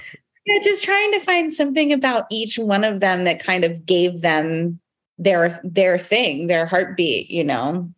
yeah, 0.45 0.59
just 0.61 0.83
trying 0.83 1.11
to 1.13 1.19
find 1.19 1.51
something 1.51 1.93
about 1.93 2.25
each 2.29 2.59
one 2.59 2.83
of 2.83 2.99
them 2.99 3.23
that 3.23 3.41
kind 3.41 3.63
of 3.63 3.85
gave 3.85 4.21
them 4.21 4.79
their 5.17 5.59
their 5.63 5.97
thing, 5.97 6.47
their 6.47 6.65
heartbeat, 6.65 7.29
you 7.29 7.43
know. 7.43 7.89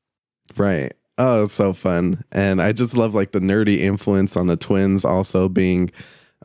Right. 0.56 0.93
Oh, 1.17 1.48
so 1.48 1.74
fun. 1.74 2.24
And 2.32 2.62
I 2.62 2.71
just 2.71 2.95
love 2.95 3.15
like 3.15 3.32
the 3.32 3.39
nerdy 3.39 3.80
influence 3.80 4.36
on 4.36 4.48
the 4.48 4.58
twins 4.58 5.06
also 5.06 5.50
being 5.50 5.91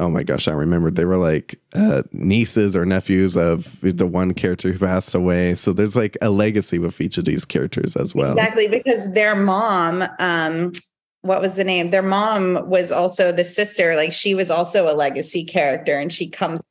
oh 0.00 0.08
my 0.08 0.22
gosh, 0.22 0.48
I 0.48 0.52
remember 0.52 0.90
they 0.90 1.04
were 1.04 1.18
like 1.18 1.60
uh, 1.74 2.02
nieces 2.12 2.74
or 2.74 2.84
nephews 2.86 3.36
of 3.36 3.76
the 3.82 4.06
one 4.06 4.32
character 4.34 4.72
who 4.72 4.78
passed 4.78 5.14
away. 5.14 5.54
So 5.54 5.72
there's 5.72 5.94
like 5.94 6.16
a 6.22 6.30
legacy 6.30 6.78
with 6.78 7.00
each 7.00 7.18
of 7.18 7.26
these 7.26 7.44
characters 7.44 7.94
as 7.96 8.14
well. 8.14 8.32
Exactly, 8.32 8.66
because 8.66 9.12
their 9.12 9.36
mom, 9.36 10.02
um, 10.18 10.72
what 11.20 11.42
was 11.42 11.56
the 11.56 11.64
name? 11.64 11.90
Their 11.90 12.02
mom 12.02 12.68
was 12.68 12.90
also 12.90 13.30
the 13.30 13.44
sister, 13.44 13.94
like 13.94 14.12
she 14.12 14.34
was 14.34 14.50
also 14.50 14.90
a 14.90 14.96
legacy 14.96 15.44
character, 15.44 15.98
and 15.98 16.10
she 16.10 16.28
comes 16.28 16.62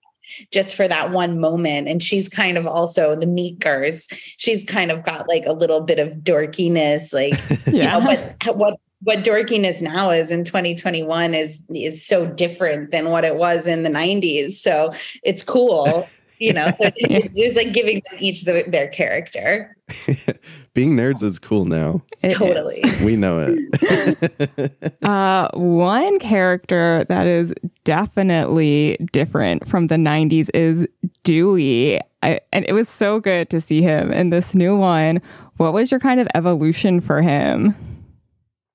just 0.51 0.75
for 0.75 0.87
that 0.87 1.11
one 1.11 1.39
moment. 1.39 1.87
And 1.87 2.01
she's 2.01 2.29
kind 2.29 2.57
of 2.57 2.65
also 2.65 3.15
the 3.15 3.27
Meekers. 3.27 4.07
She's 4.37 4.63
kind 4.63 4.91
of 4.91 5.03
got 5.03 5.27
like 5.27 5.45
a 5.45 5.53
little 5.53 5.81
bit 5.81 5.99
of 5.99 6.09
dorkiness, 6.19 7.13
like 7.13 7.39
Yeah. 7.67 7.97
you 7.99 8.03
know, 8.03 8.35
but 8.45 8.57
what 8.57 8.79
what 9.01 9.19
dorkiness 9.19 9.81
now 9.81 10.09
is 10.09 10.31
in 10.31 10.43
2021 10.43 11.33
is 11.33 11.63
is 11.73 12.05
so 12.05 12.25
different 12.25 12.91
than 12.91 13.09
what 13.09 13.23
it 13.23 13.35
was 13.35 13.67
in 13.67 13.83
the 13.83 13.89
90s. 13.89 14.53
So 14.53 14.93
it's 15.23 15.43
cool. 15.43 16.07
You 16.41 16.53
know, 16.53 16.71
so 16.73 16.85
it, 16.85 17.31
it's 17.35 17.57
like 17.57 17.73
giving 17.73 18.01
them 18.09 18.17
each 18.17 18.45
the, 18.45 18.63
their 18.65 18.87
character. 18.87 19.75
Being 20.73 20.95
nerds 20.95 21.21
is 21.21 21.37
cool 21.37 21.65
now. 21.65 22.01
It 22.21 22.31
is. 22.31 22.37
Totally. 22.37 22.81
We 23.03 23.17
know 23.17 23.39
it. 23.45 24.93
Uh, 25.03 25.49
one 25.53 26.17
character 26.19 27.05
that 27.09 27.27
is 27.27 27.53
definitely 27.83 28.95
different 29.11 29.67
from 29.67 29.87
the 29.87 29.95
90s 29.95 30.49
is 30.53 30.87
Dewey. 31.25 31.99
I, 32.23 32.39
and 32.53 32.63
it 32.69 32.73
was 32.73 32.87
so 32.87 33.19
good 33.19 33.49
to 33.49 33.59
see 33.59 33.81
him 33.81 34.13
in 34.13 34.29
this 34.29 34.55
new 34.55 34.77
one. 34.77 35.21
What 35.57 35.73
was 35.73 35.91
your 35.91 35.99
kind 35.99 36.21
of 36.21 36.27
evolution 36.35 37.01
for 37.01 37.21
him? 37.21 37.75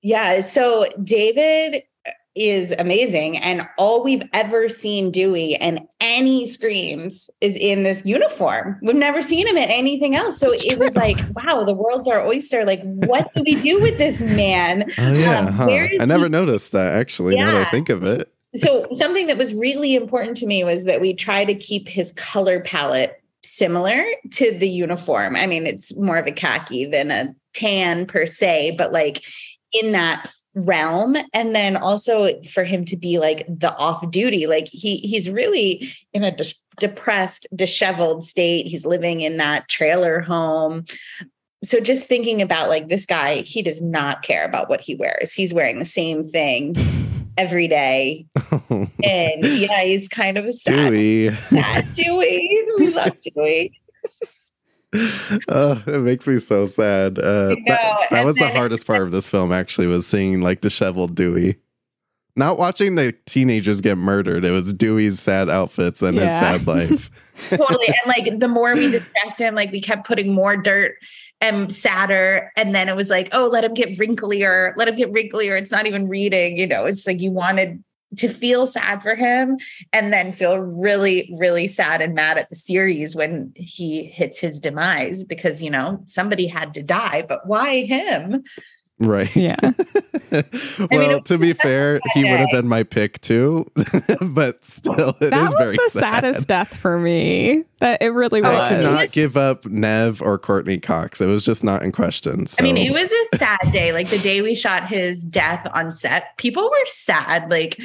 Yeah. 0.05 0.41
So 0.41 0.85
David 1.03 1.81
is 2.35 2.73
amazing. 2.77 3.37
And 3.37 3.67
all 3.79 4.03
we've 4.03 4.21
ever 4.33 4.69
seen 4.69 5.09
Dewey 5.09 5.55
and 5.55 5.79
any 5.99 6.45
screams 6.45 7.27
is 7.41 7.55
in 7.55 7.81
this 7.83 8.05
uniform. 8.05 8.77
We've 8.83 8.95
never 8.95 9.21
seen 9.23 9.47
him 9.47 9.57
in 9.57 9.63
anything 9.69 10.15
else. 10.15 10.37
So 10.37 10.49
That's 10.49 10.63
it 10.65 10.77
was 10.77 10.95
like, 10.95 11.17
wow, 11.35 11.63
the 11.63 11.73
world's 11.73 12.07
our 12.07 12.23
oyster. 12.27 12.63
Like, 12.65 12.81
what 12.83 13.33
do 13.33 13.41
we 13.43 13.55
do 13.55 13.81
with 13.81 13.97
this 13.97 14.21
man? 14.21 14.91
Oh 14.99 15.11
yeah, 15.13 15.39
Um, 15.39 15.53
huh. 15.53 15.65
I 15.99 16.05
never 16.05 16.25
he- 16.25 16.29
noticed 16.29 16.71
that 16.73 16.93
actually. 16.93 17.35
Now 17.35 17.51
that 17.51 17.55
I 17.57 17.59
Yeah. 17.61 17.71
think 17.71 17.89
of 17.89 18.03
it, 18.03 18.31
so 18.53 18.87
something 18.93 19.25
that 19.27 19.37
was 19.37 19.53
really 19.53 19.95
important 19.95 20.37
to 20.37 20.45
me 20.45 20.63
was 20.63 20.85
that 20.85 21.01
we 21.01 21.15
try 21.15 21.45
to 21.45 21.55
keep 21.55 21.87
his 21.87 22.11
color 22.11 22.61
palette 22.61 23.21
similar 23.43 24.03
to 24.33 24.57
the 24.57 24.69
uniform. 24.69 25.35
I 25.35 25.45
mean, 25.47 25.65
it's 25.65 25.95
more 25.97 26.17
of 26.17 26.27
a 26.27 26.31
khaki 26.31 26.85
than 26.85 27.11
a 27.11 27.33
tan 27.53 28.05
per 28.05 28.25
se, 28.25 28.75
but 28.77 28.91
like 28.91 29.23
in 29.71 29.91
that 29.91 30.31
realm. 30.55 31.17
And 31.33 31.55
then 31.55 31.75
also 31.75 32.41
for 32.43 32.63
him 32.63 32.85
to 32.85 32.97
be 32.97 33.19
like 33.19 33.45
the 33.47 33.75
off 33.75 34.09
duty 34.09 34.47
like 34.47 34.67
he 34.71 34.97
he's 34.97 35.29
really 35.29 35.89
in 36.13 36.23
a 36.23 36.35
dis- 36.35 36.61
depressed 36.79 37.45
disheveled 37.55 38.25
state. 38.25 38.67
He's 38.67 38.85
living 38.85 39.21
in 39.21 39.37
that 39.37 39.67
trailer 39.67 40.21
home. 40.21 40.85
So 41.63 41.79
just 41.79 42.07
thinking 42.07 42.41
about 42.41 42.69
like 42.69 42.87
this 42.87 43.05
guy 43.05 43.37
he 43.41 43.61
does 43.61 43.81
not 43.81 44.23
care 44.23 44.45
about 44.45 44.69
what 44.69 44.81
he 44.81 44.95
wears. 44.95 45.33
He's 45.33 45.53
wearing 45.53 45.79
the 45.79 45.85
same 45.85 46.23
thing 46.23 46.75
every 47.37 47.67
day. 47.67 48.25
And 49.03 49.45
yeah 49.45 49.83
he's 49.83 50.07
kind 50.07 50.37
of 50.37 50.45
a 50.45 50.53
sad, 50.53 50.89
Dewey. 50.89 51.35
sad 51.49 51.85
Dewey. 51.93 52.65
We 52.77 52.93
love 52.93 53.15
Dewey 53.21 53.79
oh, 55.49 55.83
it 55.87 56.01
makes 56.01 56.27
me 56.27 56.39
so 56.39 56.67
sad. 56.67 57.19
Uh, 57.19 57.21
I 57.21 57.55
that 57.55 57.57
know, 57.67 57.73
that 57.75 58.07
and 58.11 58.25
was 58.25 58.35
the 58.35 58.49
hardest 58.49 58.85
part 58.87 59.01
of 59.03 59.11
this 59.11 59.27
film. 59.27 59.51
Actually, 59.51 59.87
was 59.87 60.05
seeing 60.07 60.41
like 60.41 60.61
disheveled 60.61 61.15
Dewey. 61.15 61.57
Not 62.37 62.57
watching 62.57 62.95
the 62.95 63.13
teenagers 63.25 63.79
get 63.79 63.97
murdered. 63.97 64.43
It 64.43 64.51
was 64.51 64.73
Dewey's 64.73 65.21
sad 65.21 65.49
outfits 65.49 66.01
and 66.01 66.17
Yeah. 66.17 66.23
his 66.23 66.39
sad 66.39 66.67
life. 66.67 67.09
totally. 67.49 67.87
And 67.87 68.07
like 68.07 68.39
the 68.39 68.47
more 68.49 68.73
we 68.73 68.91
discussed 68.91 69.39
him, 69.39 69.55
like 69.55 69.71
we 69.71 69.81
kept 69.81 70.05
putting 70.05 70.33
more 70.33 70.57
dirt 70.57 70.95
and 71.39 71.71
sadder. 71.73 72.51
And 72.57 72.75
then 72.75 72.89
it 72.89 72.95
was 72.95 73.09
like, 73.09 73.29
oh, 73.31 73.45
let 73.47 73.63
him 73.63 73.73
get 73.73 73.97
wrinklier, 73.97 74.73
let 74.75 74.87
him 74.89 74.95
get 74.97 75.13
wrinklier. 75.13 75.57
It's 75.57 75.71
not 75.71 75.85
even 75.87 76.09
reading, 76.09 76.57
you 76.57 76.67
know, 76.67 76.85
it's 76.85 77.07
like 77.07 77.21
you 77.21 77.31
wanted 77.31 77.81
to 78.17 78.29
feel 78.29 78.65
sad 78.67 79.01
for 79.01 79.15
him 79.15 79.57
and 79.93 80.11
then 80.11 80.31
feel 80.31 80.57
really, 80.57 81.33
really 81.37 81.67
sad 81.67 82.01
and 82.01 82.13
mad 82.13 82.37
at 82.37 82.49
the 82.49 82.55
series 82.55 83.15
when 83.15 83.53
he 83.55 84.05
hits 84.05 84.39
his 84.39 84.59
demise 84.59 85.23
because, 85.23 85.61
you 85.61 85.69
know, 85.69 86.01
somebody 86.05 86.47
had 86.47 86.73
to 86.73 86.83
die, 86.83 87.25
but 87.27 87.45
why 87.47 87.85
him? 87.85 88.43
Right. 88.97 89.35
Yeah. 89.35 89.57
well, 90.31 90.87
mean, 90.89 91.23
to 91.23 91.37
be 91.37 91.51
fair, 91.51 91.99
he 92.13 92.21
would 92.23 92.39
have 92.39 92.49
been 92.51 92.67
my 92.67 92.83
pick 92.83 93.19
too, 93.19 93.69
but 94.21 94.63
still, 94.63 95.09
it 95.19 95.25
is 95.25 95.29
that 95.31 95.43
was 95.51 95.53
very 95.57 95.75
the 95.75 95.89
sad. 95.91 96.23
saddest 96.23 96.47
death 96.47 96.73
for 96.73 96.97
me. 96.97 97.65
That 97.79 98.01
it 98.01 98.09
really 98.09 98.41
was. 98.41 98.51
I 98.51 98.69
could 98.69 98.83
not 98.83 99.01
was- 99.01 99.11
give 99.11 99.35
up 99.35 99.65
Neve 99.65 100.21
or 100.21 100.39
Courteney 100.39 100.79
Cox. 100.79 101.19
It 101.19 101.25
was 101.25 101.43
just 101.43 101.61
not 101.61 101.83
in 101.83 101.91
question. 101.91 102.45
So. 102.47 102.55
I 102.59 102.63
mean, 102.63 102.77
it 102.77 102.91
was 102.91 103.11
a 103.11 103.37
sad 103.37 103.59
day. 103.73 103.91
Like 103.91 104.07
the 104.07 104.19
day 104.19 104.41
we 104.41 104.55
shot 104.55 104.87
his 104.87 105.25
death 105.25 105.69
on 105.73 105.91
set, 105.91 106.37
people 106.37 106.63
were 106.63 106.85
sad. 106.85 107.49
Like 107.49 107.77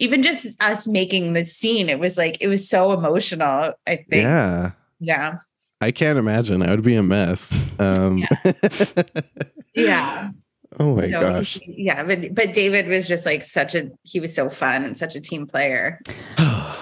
even 0.00 0.22
just 0.22 0.48
us 0.58 0.88
making 0.88 1.34
the 1.34 1.44
scene, 1.44 1.88
it 1.88 2.00
was 2.00 2.16
like 2.18 2.38
it 2.40 2.48
was 2.48 2.68
so 2.68 2.90
emotional. 2.92 3.72
I 3.86 3.96
think. 3.96 4.24
Yeah. 4.24 4.72
Yeah. 4.98 5.38
I 5.80 5.92
can't 5.92 6.18
imagine. 6.18 6.62
I 6.62 6.70
would 6.70 6.82
be 6.82 6.96
a 6.96 7.02
mess. 7.02 7.56
Um, 7.78 8.26
Yeah. 9.74 10.30
oh 10.80 10.94
my 10.96 11.10
So, 11.10 11.20
gosh. 11.20 11.58
Yeah. 11.66 12.04
But 12.04 12.34
but 12.34 12.52
David 12.52 12.88
was 12.88 13.08
just 13.08 13.26
like 13.26 13.42
such 13.42 13.74
a 13.74 13.90
he 14.02 14.20
was 14.20 14.34
so 14.34 14.48
fun 14.50 14.84
and 14.84 14.96
such 14.98 15.14
a 15.16 15.20
team 15.20 15.46
player. 15.46 16.00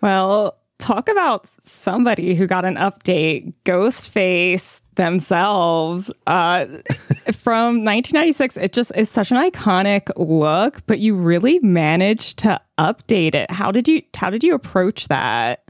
Well, 0.00 0.58
talk 0.80 1.08
about 1.08 1.46
somebody 1.62 2.34
who 2.34 2.46
got 2.46 2.66
an 2.66 2.74
update. 2.74 3.54
Ghostface 3.64 4.82
themselves 4.96 6.10
uh, 6.26 6.66
from 7.32 7.82
1996. 7.84 8.58
It 8.58 8.74
just 8.74 8.92
is 8.94 9.08
such 9.08 9.30
an 9.30 9.38
iconic 9.38 10.10
look, 10.16 10.84
but 10.86 10.98
you 10.98 11.14
really 11.14 11.58
managed 11.60 12.36
to 12.40 12.60
update 12.78 13.34
it. 13.34 13.50
How 13.50 13.72
did 13.72 13.88
you? 13.88 14.02
How 14.14 14.28
did 14.28 14.44
you 14.44 14.54
approach 14.54 15.08
that? 15.08 15.64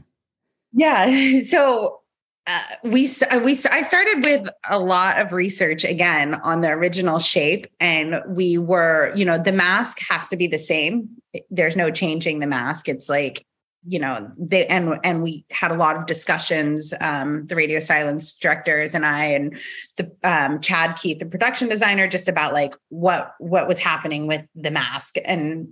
Yeah. 0.73 1.39
So 1.43 2.01
uh, 2.47 2.61
we 2.83 3.09
uh, 3.31 3.39
we 3.39 3.57
I 3.71 3.81
started 3.81 4.23
with 4.23 4.47
a 4.69 4.77
lot 4.77 5.19
of 5.19 5.33
research 5.33 5.83
again 5.83 6.35
on 6.35 6.61
the 6.61 6.69
original 6.69 7.19
shape, 7.19 7.67
and 7.79 8.21
we 8.27 8.57
were 8.57 9.13
you 9.15 9.25
know 9.25 9.37
the 9.37 9.51
mask 9.51 9.99
has 10.09 10.29
to 10.29 10.37
be 10.37 10.47
the 10.47 10.59
same. 10.59 11.09
There's 11.49 11.75
no 11.75 11.89
changing 11.89 12.39
the 12.39 12.47
mask. 12.47 12.87
It's 12.87 13.09
like 13.09 13.45
you 13.87 13.99
know 13.99 14.31
they 14.37 14.65
and 14.67 14.99
and 15.03 15.23
we 15.23 15.45
had 15.49 15.71
a 15.71 15.75
lot 15.75 15.95
of 15.95 16.05
discussions 16.05 16.93
um 17.01 17.45
the 17.47 17.55
radio 17.55 17.79
silence 17.79 18.31
directors 18.31 18.95
and 18.95 19.05
i 19.05 19.25
and 19.25 19.57
the 19.97 20.11
um 20.23 20.59
chad 20.59 20.95
keith 20.95 21.19
the 21.19 21.25
production 21.25 21.69
designer 21.69 22.07
just 22.07 22.27
about 22.27 22.51
like 22.51 22.75
what 22.89 23.35
what 23.37 23.67
was 23.67 23.77
happening 23.77 24.25
with 24.25 24.43
the 24.55 24.71
mask 24.71 25.17
and 25.23 25.67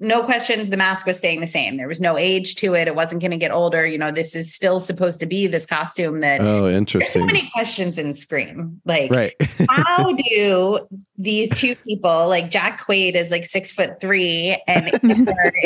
no 0.00 0.22
questions 0.24 0.70
the 0.70 0.76
mask 0.76 1.06
was 1.06 1.16
staying 1.16 1.40
the 1.40 1.46
same 1.46 1.76
there 1.76 1.86
was 1.86 2.00
no 2.00 2.18
age 2.18 2.56
to 2.56 2.74
it 2.74 2.88
it 2.88 2.94
wasn't 2.96 3.20
going 3.20 3.30
to 3.30 3.36
get 3.36 3.52
older 3.52 3.86
you 3.86 3.96
know 3.96 4.10
this 4.10 4.34
is 4.34 4.52
still 4.52 4.80
supposed 4.80 5.20
to 5.20 5.26
be 5.26 5.46
this 5.46 5.64
costume 5.64 6.20
that 6.20 6.40
Oh, 6.40 6.62
there's 6.62 6.72
so 6.74 6.76
interesting. 6.78 7.26
many 7.26 7.48
questions 7.52 7.98
in 7.98 8.12
scream 8.12 8.80
like 8.84 9.10
Right. 9.10 9.34
how 9.68 10.12
do 10.12 10.80
these 11.16 11.48
two 11.50 11.76
people 11.76 12.28
like 12.28 12.50
Jack 12.50 12.80
Quaid 12.84 13.14
is 13.14 13.30
like 13.30 13.44
six 13.44 13.70
foot 13.70 14.00
three 14.00 14.60
and 14.66 14.88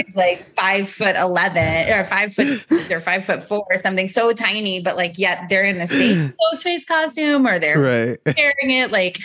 is 0.07 0.15
like 0.15 0.45
five 0.53 0.89
foot 0.91 1.17
eleven 1.17 1.91
or 1.91 2.05
five 2.05 2.35
foot 2.35 2.67
or 2.91 3.01
five 3.01 3.25
foot 3.25 3.43
four 3.43 3.65
or 3.71 3.81
something 3.81 4.09
so 4.09 4.35
tiny, 4.35 4.79
but 4.81 4.95
like 4.97 5.19
yet 5.19 5.45
they're 5.49 5.65
in 5.65 5.79
the 5.79 5.89
same 5.89 6.35
ghost 6.53 6.63
face 6.65 6.85
costume 6.85 7.47
or 7.47 7.59
they're 7.59 7.81
right. 7.81 8.37
wearing 8.37 8.71
it 8.71 8.91
like 8.93 9.21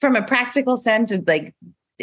from 0.00 0.16
a 0.16 0.22
practical 0.22 0.78
sense, 0.78 1.12
it's 1.12 1.28
like 1.28 1.54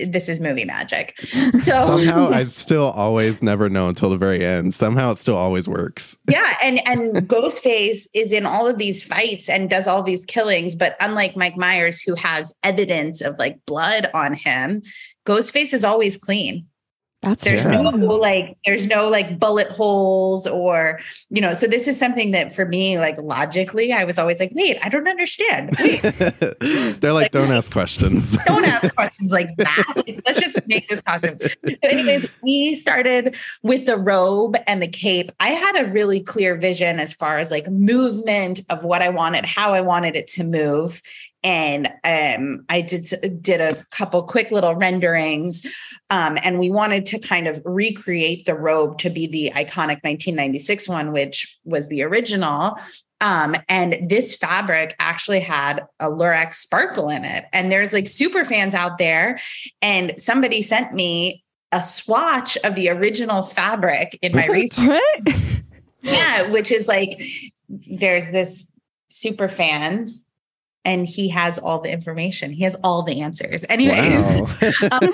this 0.05 0.29
is 0.29 0.39
movie 0.39 0.65
magic. 0.65 1.19
So 1.53 1.71
Somehow 1.87 2.29
I 2.29 2.43
still 2.45 2.91
always 2.91 3.41
never 3.41 3.69
know 3.69 3.87
until 3.89 4.09
the 4.09 4.17
very 4.17 4.45
end. 4.45 4.73
Somehow 4.73 5.11
it 5.11 5.17
still 5.17 5.35
always 5.35 5.67
works. 5.67 6.17
yeah 6.29 6.57
and 6.61 6.85
and 6.87 7.15
ghostface 7.27 8.07
is 8.13 8.31
in 8.31 8.45
all 8.45 8.67
of 8.67 8.77
these 8.77 9.03
fights 9.03 9.49
and 9.49 9.69
does 9.69 9.87
all 9.87 10.03
these 10.03 10.25
killings 10.25 10.75
but 10.75 10.95
unlike 10.99 11.35
mike 11.35 11.57
myers 11.57 11.99
who 12.01 12.15
has 12.15 12.53
evidence 12.63 13.21
of 13.21 13.37
like 13.39 13.57
blood 13.65 14.09
on 14.13 14.33
him 14.33 14.81
ghostface 15.25 15.73
is 15.73 15.83
always 15.83 16.17
clean 16.17 16.65
That's 17.23 17.43
there's 17.45 17.63
Yeah. 17.65 17.81
no 17.81 17.89
like 18.15 18.57
there's 18.65 18.85
no 18.85 19.09
like 19.09 19.39
bullet 19.39 19.69
holes 19.69 20.45
or 20.45 20.99
you 21.29 21.41
know 21.41 21.55
so 21.55 21.65
this 21.65 21.87
is 21.87 21.97
something 21.97 22.29
that 22.31 22.53
for 22.53 22.65
me 22.67 22.99
like 22.99 23.17
logically 23.17 23.91
i 23.91 24.03
was 24.03 24.19
always 24.19 24.39
like 24.39 24.51
wait 24.53 24.77
i 24.83 24.87
don't 24.89 25.07
understand 25.07 25.75
wait 25.79 26.01
They're 27.01 27.13
like, 27.13 27.31
don't 27.31 27.51
ask 27.51 27.71
questions. 27.71 28.37
don't 28.45 28.65
ask 28.65 28.93
questions 28.95 29.31
like 29.31 29.55
that. 29.57 29.93
Like, 29.95 30.21
Let's 30.25 30.39
just 30.39 30.59
make 30.67 30.87
this 30.89 31.01
costume. 31.01 31.37
So, 31.39 31.49
anyways, 31.83 32.27
we 32.41 32.75
started 32.75 33.35
with 33.63 33.85
the 33.85 33.97
robe 33.97 34.55
and 34.67 34.81
the 34.81 34.87
cape. 34.87 35.31
I 35.39 35.49
had 35.49 35.75
a 35.85 35.89
really 35.91 36.19
clear 36.19 36.55
vision 36.57 36.99
as 36.99 37.13
far 37.13 37.37
as 37.37 37.51
like 37.51 37.67
movement 37.69 38.61
of 38.69 38.83
what 38.83 39.01
I 39.01 39.09
wanted, 39.09 39.45
how 39.45 39.73
I 39.73 39.81
wanted 39.81 40.15
it 40.15 40.27
to 40.29 40.43
move. 40.43 41.01
And 41.47 41.87
um, 42.03 42.65
I 42.67 42.81
did 42.81 43.41
did 43.41 43.61
a 43.61 43.85
couple 43.91 44.21
quick 44.23 44.51
little 44.51 44.75
renderings, 44.75 45.65
um, 46.09 46.37
and 46.43 46.59
we 46.59 46.69
wanted 46.69 47.05
to 47.05 47.19
kind 47.19 47.47
of 47.47 47.61
recreate 47.63 48.45
the 48.45 48.53
robe 48.53 48.97
to 48.97 49.09
be 49.09 49.27
the 49.27 49.53
iconic 49.55 50.03
1996 50.03 50.89
one, 50.89 51.13
which 51.13 51.57
was 51.63 51.87
the 51.87 52.03
original. 52.03 52.77
Um, 53.21 53.55
and 53.69 54.09
this 54.09 54.35
fabric 54.35 54.93
actually 54.99 55.39
had 55.39 55.85
a 56.01 56.09
Lurex 56.09 56.55
sparkle 56.55 57.09
in 57.09 57.23
it. 57.23 57.45
And 57.53 57.71
there's 57.71 57.93
like 57.93 58.07
super 58.07 58.43
fans 58.43 58.75
out 58.75 58.97
there. 58.97 59.39
And 59.81 60.13
somebody 60.17 60.61
sent 60.61 60.93
me 60.93 61.43
a 61.71 61.81
swatch 61.81 62.57
of 62.57 62.75
the 62.75 62.89
original 62.89 63.41
fabric 63.41 64.19
in 64.21 64.35
my 64.35 64.47
research. 64.47 65.01
Yeah, 66.03 66.51
which 66.51 66.71
is 66.71 66.87
like 66.87 67.21
there's 67.67 68.31
this 68.31 68.71
super 69.09 69.49
fan 69.49 70.21
and 70.87 71.05
he 71.05 71.27
has 71.27 71.59
all 71.59 71.81
the 71.81 71.91
information. 71.91 72.49
He 72.49 72.63
has 72.63 72.73
all 72.81 73.03
the 73.03 73.19
answers. 73.19 73.65
Anyway, 73.67 74.41
Wow. 74.41 74.47
um, 74.91 75.13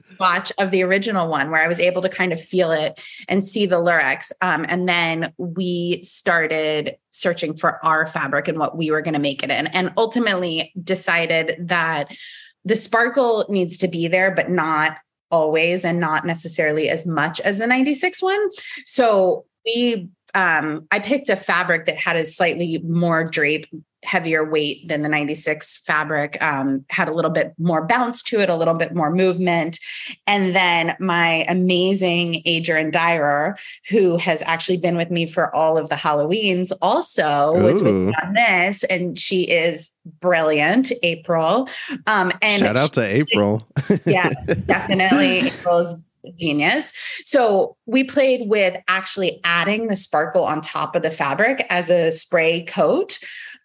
swatch 0.00 0.52
of 0.58 0.70
the 0.70 0.84
original 0.84 1.28
one 1.28 1.50
where 1.50 1.60
I 1.60 1.66
was 1.66 1.80
able 1.80 2.02
to 2.02 2.08
kind 2.08 2.32
of 2.32 2.40
feel 2.40 2.70
it 2.70 3.00
and 3.28 3.44
see 3.44 3.66
the 3.66 3.76
Lurex. 3.76 4.30
Um, 4.42 4.64
and 4.68 4.88
then 4.88 5.32
we 5.38 6.00
started 6.04 6.96
searching 7.10 7.56
for 7.56 7.84
our 7.84 8.06
fabric 8.06 8.46
and 8.46 8.60
what 8.60 8.76
we 8.76 8.92
were 8.92 9.02
going 9.02 9.14
to 9.14 9.20
make 9.20 9.42
it 9.42 9.50
in, 9.50 9.66
and 9.66 9.92
ultimately 9.96 10.72
decided 10.82 11.56
that 11.68 12.16
the 12.64 12.76
sparkle 12.76 13.44
needs 13.48 13.78
to 13.78 13.88
be 13.88 14.06
there, 14.06 14.32
but 14.32 14.50
not 14.50 14.98
always 15.32 15.84
and 15.84 15.98
not 15.98 16.24
necessarily 16.24 16.88
as 16.88 17.06
much 17.06 17.40
as 17.40 17.58
the 17.58 17.66
96 17.66 18.22
one. 18.22 18.50
So 18.84 19.46
we 19.64 20.08
um, 20.36 20.86
I 20.90 20.98
picked 21.00 21.30
a 21.30 21.36
fabric 21.36 21.86
that 21.86 21.96
had 21.96 22.16
a 22.16 22.24
slightly 22.24 22.78
more 22.84 23.24
drape, 23.24 23.64
heavier 24.04 24.48
weight 24.48 24.86
than 24.86 25.00
the 25.00 25.08
96 25.08 25.78
fabric, 25.78 26.40
um, 26.42 26.84
had 26.90 27.08
a 27.08 27.12
little 27.12 27.30
bit 27.30 27.54
more 27.58 27.86
bounce 27.86 28.22
to 28.24 28.38
it, 28.40 28.50
a 28.50 28.54
little 28.54 28.74
bit 28.74 28.94
more 28.94 29.10
movement. 29.10 29.80
And 30.26 30.54
then 30.54 30.94
my 31.00 31.46
amazing 31.48 32.42
Adrian 32.44 32.90
Dyer, 32.90 33.56
who 33.88 34.18
has 34.18 34.42
actually 34.42 34.76
been 34.76 34.96
with 34.96 35.10
me 35.10 35.24
for 35.24 35.52
all 35.56 35.78
of 35.78 35.88
the 35.88 35.96
Halloweens, 35.96 36.70
also 36.82 37.52
was 37.54 37.82
with 37.82 37.94
me 37.94 38.12
on 38.22 38.34
this. 38.34 38.84
And 38.84 39.18
she 39.18 39.44
is 39.44 39.90
brilliant, 40.20 40.92
April. 41.02 41.68
Um, 42.06 42.30
and 42.42 42.60
Shout 42.60 42.76
out 42.76 42.92
to 42.92 43.02
April. 43.02 43.66
yes, 44.04 44.46
definitely 44.66 45.38
April's 45.48 45.98
genius. 46.34 46.92
So 47.24 47.76
we 47.86 48.04
played 48.04 48.48
with 48.48 48.76
actually 48.88 49.40
adding 49.44 49.86
the 49.86 49.96
sparkle 49.96 50.44
on 50.44 50.60
top 50.60 50.96
of 50.96 51.02
the 51.02 51.10
fabric 51.10 51.66
as 51.70 51.90
a 51.90 52.10
spray 52.10 52.64
coat. 52.64 53.18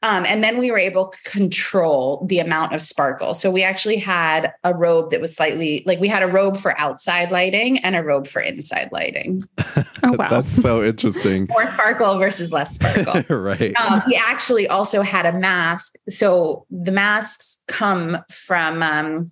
Um, 0.03 0.25
and 0.25 0.43
then 0.43 0.57
we 0.57 0.71
were 0.71 0.79
able 0.79 1.09
to 1.09 1.29
control 1.29 2.25
the 2.27 2.39
amount 2.39 2.73
of 2.73 2.81
sparkle. 2.81 3.35
So 3.35 3.51
we 3.51 3.61
actually 3.61 3.97
had 3.97 4.51
a 4.63 4.73
robe 4.73 5.11
that 5.11 5.21
was 5.21 5.35
slightly 5.35 5.83
like 5.85 5.99
we 5.99 6.07
had 6.07 6.23
a 6.23 6.27
robe 6.27 6.57
for 6.57 6.77
outside 6.79 7.29
lighting 7.31 7.77
and 7.79 7.95
a 7.95 8.03
robe 8.03 8.27
for 8.27 8.41
inside 8.41 8.89
lighting. 8.91 9.43
Oh 10.03 10.13
wow. 10.13 10.29
That's 10.29 10.51
so 10.59 10.83
interesting. 10.83 11.45
More 11.51 11.69
sparkle 11.69 12.17
versus 12.17 12.51
less 12.51 12.73
sparkle. 12.73 13.23
right. 13.37 13.71
um, 13.79 14.01
we 14.07 14.15
actually 14.15 14.67
also 14.67 15.03
had 15.03 15.27
a 15.27 15.37
mask. 15.37 15.93
So 16.09 16.65
the 16.71 16.91
masks 16.91 17.63
come 17.67 18.17
from 18.31 18.81
um, 18.81 19.31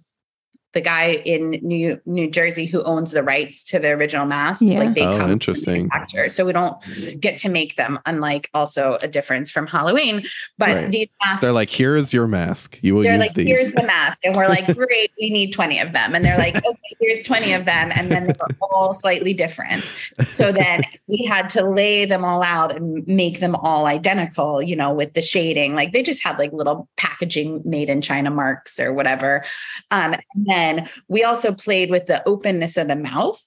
the 0.73 0.81
guy 0.81 1.13
in 1.25 1.51
New 1.61 1.99
New 2.05 2.29
Jersey 2.29 2.65
who 2.65 2.83
owns 2.83 3.11
the 3.11 3.23
rights 3.23 3.63
to 3.65 3.79
the 3.79 3.89
original 3.89 4.25
masks. 4.25 4.61
Yeah. 4.61 4.79
Like 4.79 4.93
they 4.95 5.01
Oh, 5.01 5.11
come 5.11 5.21
from 5.21 5.31
interesting. 5.31 5.89
the. 6.13 6.29
So 6.29 6.45
we 6.45 6.51
don't 6.53 6.77
get 7.19 7.37
to 7.39 7.49
make 7.49 7.75
them. 7.75 7.97
Unlike 8.05 8.49
also 8.53 8.97
a 9.01 9.07
difference 9.07 9.49
from 9.49 9.65
Halloween, 9.67 10.23
but 10.57 10.69
Right. 10.69 10.91
these 10.91 11.07
masks. 11.23 11.41
They're 11.41 11.51
like, 11.51 11.69
here 11.69 11.95
is 11.95 12.13
your 12.13 12.27
mask. 12.27 12.77
You 12.81 12.93
will 12.95 13.03
they're 13.03 13.13
use 13.15 13.21
like, 13.21 13.33
these. 13.33 13.47
here's 13.47 13.71
the 13.71 13.83
mask. 13.83 14.19
And 14.23 14.35
we're 14.35 14.47
like, 14.47 14.67
great, 14.75 15.11
we 15.19 15.29
need 15.31 15.51
20 15.53 15.79
of 15.79 15.91
them. 15.93 16.13
And 16.13 16.23
they're 16.23 16.37
like, 16.37 16.55
okay, 16.55 16.95
here's 16.99 17.23
20 17.23 17.53
of 17.53 17.65
them. 17.65 17.91
And 17.95 18.11
then 18.11 18.27
they 18.27 18.33
were 18.39 18.47
all 18.61 18.93
slightly 18.93 19.33
different. 19.33 19.93
So 20.27 20.51
then 20.51 20.83
we 21.07 21.25
had 21.25 21.49
to 21.51 21.67
lay 21.67 22.05
them 22.05 22.23
all 22.23 22.43
out 22.43 22.75
and 22.75 23.05
make 23.07 23.39
them 23.39 23.55
all 23.55 23.85
identical, 23.87 24.61
you 24.61 24.75
know, 24.75 24.93
with 24.93 25.13
the 25.13 25.21
shading. 25.21 25.73
Like 25.73 25.93
they 25.93 26.03
just 26.03 26.23
had 26.23 26.37
like 26.37 26.53
little 26.53 26.87
packaging 26.97 27.61
made 27.65 27.89
in 27.89 28.01
China 28.01 28.29
marks 28.29 28.79
or 28.79 28.93
whatever. 28.93 29.43
Um, 29.91 30.13
and 30.13 30.45
then 30.45 30.58
we 31.07 31.23
also 31.23 31.53
played 31.53 31.89
with 31.89 32.05
the 32.05 32.27
openness 32.27 32.77
of 32.77 32.87
the 32.87 32.95
mouth. 32.95 33.41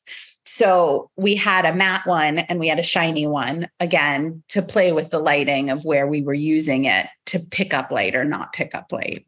So 0.45 1.11
we 1.17 1.37
had 1.37 1.65
a 1.65 1.75
matte 1.75 2.07
one 2.07 2.39
and 2.39 2.59
we 2.59 2.69
had 2.69 2.81
a 2.81 2.85
shiny 2.85 3.27
one 3.27 3.69
again 3.79 4.43
to 4.49 4.61
play 4.61 4.93
with 4.93 5.11
the 5.11 5.21
lighting 5.21 5.71
of 5.71 5.85
where 5.85 6.07
we 6.09 6.23
were 6.23 6.35
using 6.35 6.85
it 6.85 7.07
to 7.27 7.39
pick 7.39 7.73
up 7.73 7.93
light 7.93 8.17
or 8.17 8.25
not 8.25 8.53
pick 8.53 8.75
up 8.75 8.91
light. 8.91 9.25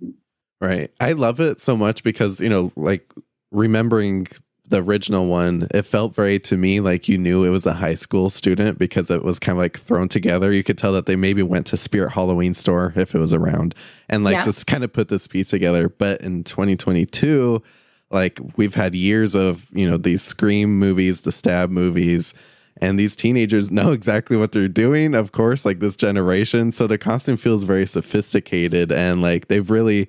Right. 0.61 0.91
I 0.99 1.13
love 1.13 1.41
it 1.41 1.61
so 1.61 1.77
much 1.77 2.03
because, 2.03 2.41
you 2.41 2.49
know, 2.49 2.73
like 2.75 3.13
remembering 3.53 4.27
the 4.67 4.83
original 4.83 5.27
one, 5.27 5.69
it 5.73 5.83
felt 5.83 6.15
very 6.15 6.39
to 6.41 6.57
me 6.57 6.81
like 6.81 7.07
you 7.09 7.19
knew 7.19 7.45
it 7.45 7.51
was 7.51 7.67
a 7.67 7.75
high 7.75 7.95
school 7.95 8.31
student 8.31 8.79
because 8.79 9.11
it 9.11 9.23
was 9.23 9.39
kind 9.39 9.59
of 9.59 9.63
like 9.63 9.79
thrown 9.79 10.09
together. 10.09 10.53
You 10.53 10.65
could 10.65 10.79
tell 10.79 10.93
that 10.95 11.05
they 11.07 11.17
maybe 11.17 11.43
went 11.43 11.67
to 11.67 11.77
Spirit 11.77 12.13
Halloween 12.13 12.55
store 12.55 12.93
if 12.97 13.15
it 13.15 13.19
was 13.19 13.35
around 13.35 13.75
and 14.09 14.25
like 14.25 14.35
Yeah. 14.37 14.45
just 14.45 14.67
kind 14.67 14.83
of 14.83 14.93
put 14.93 15.09
this 15.09 15.27
piece 15.27 15.51
together. 15.51 15.89
But 15.91 16.23
in 16.23 16.45
2022, 16.45 17.63
like 18.11 18.41
we've 18.57 18.75
had 18.75 18.95
years 18.95 19.35
of, 19.35 19.67
you 19.73 19.89
know, 19.89 19.99
these 19.99 20.23
scream 20.23 20.79
movies, 20.79 21.23
the 21.23 21.33
stab 21.33 21.71
movies, 21.71 22.33
and 22.81 22.99
these 22.99 23.15
teenagers 23.15 23.71
know 23.71 23.93
exactly 23.93 24.37
what 24.37 24.53
they're 24.53 24.67
doing, 24.67 25.15
of 25.15 25.33
course, 25.33 25.65
like 25.65 25.81
this 25.81 25.97
generation. 25.97 26.73
So 26.73 26.87
the 26.87 26.99
costume 26.99 27.37
feels 27.37 27.65
very 27.65 27.87
sophisticated 27.87 28.91
and 28.91 29.21
like 29.21 29.49
they've 29.49 29.69
really, 29.71 30.09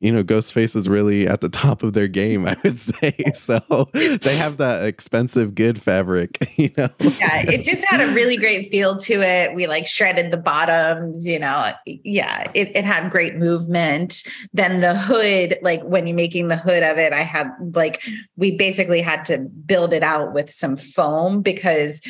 you 0.00 0.12
know, 0.12 0.22
Ghostface 0.22 0.76
is 0.76 0.88
really 0.88 1.26
at 1.26 1.40
the 1.40 1.48
top 1.64 1.82
of 1.82 1.92
their 1.92 2.08
game, 2.08 2.46
I 2.46 2.56
would 2.62 2.78
say. 2.78 3.14
So 3.34 3.88
they 3.92 4.36
have 4.36 4.56
that 4.58 4.84
expensive, 4.84 5.54
good 5.54 5.82
fabric, 5.82 6.52
you 6.56 6.70
know. 6.76 6.88
Yeah, 7.00 7.42
it 7.50 7.64
just 7.64 7.84
had 7.84 8.00
a 8.00 8.12
really 8.14 8.36
great 8.36 8.70
feel 8.70 8.96
to 8.98 9.22
it. 9.22 9.54
We 9.54 9.66
like 9.66 9.86
shredded 9.86 10.30
the 10.30 10.36
bottoms, 10.36 11.26
you 11.26 11.38
know. 11.38 11.72
Yeah, 11.86 12.50
it, 12.54 12.74
it 12.74 12.84
had 12.84 13.10
great 13.10 13.36
movement. 13.36 14.22
Then 14.52 14.80
the 14.80 14.96
hood, 14.96 15.58
like 15.62 15.82
when 15.82 16.06
you're 16.06 16.16
making 16.16 16.48
the 16.48 16.56
hood 16.56 16.82
of 16.82 16.96
it, 16.96 17.12
I 17.12 17.22
had 17.22 17.48
like, 17.74 18.02
we 18.36 18.56
basically 18.56 19.02
had 19.02 19.24
to 19.26 19.38
build 19.38 19.92
it 19.92 20.02
out 20.02 20.32
with 20.32 20.50
some 20.50 20.76
foam 20.76 21.42
because 21.42 22.00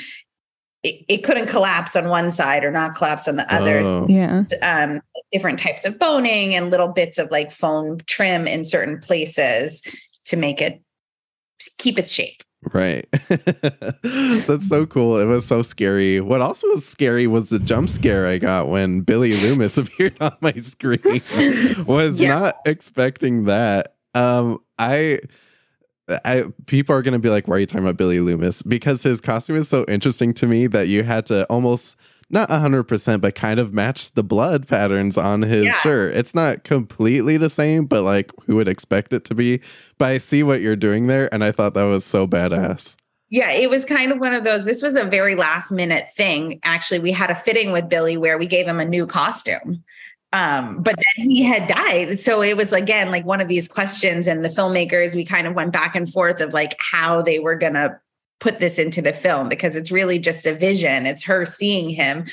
it, 0.85 1.05
it 1.09 1.18
couldn't 1.25 1.47
collapse 1.47 1.97
on 1.97 2.09
one 2.09 2.31
side 2.31 2.62
or 2.64 2.70
not 2.70 2.94
collapse 2.94 3.27
on 3.27 3.37
the 3.37 3.53
other. 3.53 3.81
Oh, 3.85 4.07
yeah. 4.09 4.44
um, 4.62 5.01
different 5.33 5.59
types 5.59 5.85
of 5.85 5.99
boning 5.99 6.55
and 6.55 6.70
little 6.70 6.88
bits 6.92 7.18
of 7.18 7.31
like 7.31 7.51
foam 7.51 7.99
trim 8.07 8.47
in 8.47 8.64
certain 8.64 9.01
places 9.01 9.83
to 10.27 10.37
make 10.37 10.61
it 10.61 10.81
keep 11.79 11.99
its 11.99 12.12
shape. 12.12 12.42
right. 12.73 13.07
That's 14.03 14.68
so 14.68 14.87
cool. 14.87 15.18
It 15.18 15.25
was 15.27 15.47
so 15.47 15.62
scary. 15.62 16.20
What 16.20 16.40
also 16.40 16.66
was 16.68 16.87
scary 16.87 17.27
was 17.27 17.49
the 17.49 17.59
jump 17.59 17.88
scare 17.88 18.27
I 18.27 18.38
got 18.38 18.68
when 18.68 19.01
Billy 19.01 19.33
Loomis 19.33 19.77
appeared 19.79 20.16
on 20.20 20.37
my 20.40 20.53
screen. 20.59 21.01
was 21.87 22.18
Yeah. 22.18 22.38
not 22.38 22.57
expecting 22.66 23.44
that. 23.44 23.94
Um, 24.14 24.59
I 24.79 25.20
I 26.25 26.45
people 26.67 26.95
are 26.95 27.03
gonna 27.03 27.19
be 27.19 27.31
like, 27.31 27.49
why 27.49 27.57
are 27.57 27.59
you 27.61 27.67
talking 27.67 27.85
about 27.85 27.97
Billy 27.97 28.21
Loomis? 28.21 28.62
Because 28.62 29.03
his 29.03 29.21
costume 29.21 29.57
is 29.57 29.69
so 29.69 29.85
interesting 29.88 30.35
to 30.35 30.47
me 30.47 30.67
that 30.69 30.88
you 30.88 31.03
had 31.03 31.27
to 31.27 31.45
almost 31.47 31.97
not 32.31 32.51
hundred 32.51 32.85
percent, 32.85 33.23
but 33.23 33.35
kind 33.35 33.61
of 33.61 33.73
match 33.73 34.12
the 34.12 34.25
blood 34.25 34.67
patterns 34.67 35.17
on 35.17 35.43
his 35.43 35.64
Yeah. 35.67 35.79
shirt. 35.81 36.14
It's 36.17 36.35
not 36.35 36.64
completely 36.64 37.37
the 37.37 37.51
same, 37.51 37.87
but 37.87 38.03
like 38.03 38.33
who 38.47 38.57
would 38.57 38.69
expect 38.69 39.12
it 39.12 39.25
to 39.27 39.35
be? 39.35 39.61
But 39.99 40.07
I 40.07 40.19
see 40.19 40.43
what 40.43 40.61
you're 40.61 40.77
doing 40.77 41.07
there, 41.07 41.33
and 41.33 41.45
I 41.45 41.53
thought 41.53 41.75
that 41.75 41.85
was 41.85 42.05
so 42.05 42.27
badass. 42.27 42.97
Yeah, 43.31 43.51
it 43.51 43.69
was 43.69 43.85
kind 43.85 44.12
of 44.12 44.21
one 44.21 44.33
of 44.33 44.45
those. 44.45 44.64
This 44.64 44.83
was 44.83 44.97
a 44.97 45.05
very 45.05 45.35
last 45.35 45.73
minute 45.73 46.07
thing. 46.14 46.61
Actually, 46.62 47.01
we 47.01 47.11
had 47.11 47.31
a 47.31 47.35
fitting 47.35 47.73
with 47.73 47.88
Billy 47.88 48.17
where 48.17 48.38
we 48.38 48.47
gave 48.47 48.67
him 48.67 48.79
a 48.79 48.85
new 48.85 49.07
costume. 49.07 49.83
Um, 50.35 50.83
but 50.83 50.97
then 50.97 51.31
he 51.31 51.44
had 51.44 51.68
died. 51.68 52.18
So 52.18 52.42
it 52.42 52.57
was 52.57 52.73
again 52.73 53.11
like 53.11 53.25
one 53.25 53.40
of 53.40 53.49
these 53.49 53.68
questions, 53.68 54.27
and 54.27 54.44
the 54.44 54.49
filmmakers, 54.49 55.14
we 55.14 55.25
kind 55.25 55.47
of 55.47 55.55
went 55.55 55.73
back 55.73 55.94
and 55.94 56.11
forth 56.11 56.40
of 56.40 56.53
like 56.53 56.77
how 56.81 57.23
they 57.23 57.38
were 57.38 57.55
gonna 57.55 58.01
put 58.40 58.59
this 58.59 58.79
into 58.79 59.01
the 59.01 59.12
film 59.12 59.49
because 59.49 59.77
it's 59.77 59.92
really 59.92 60.18
just 60.18 60.44
a 60.44 60.55
vision. 60.55 61.07
It's 61.07 61.23
her 61.25 61.47
seeing 61.47 61.88
him. 61.88 62.27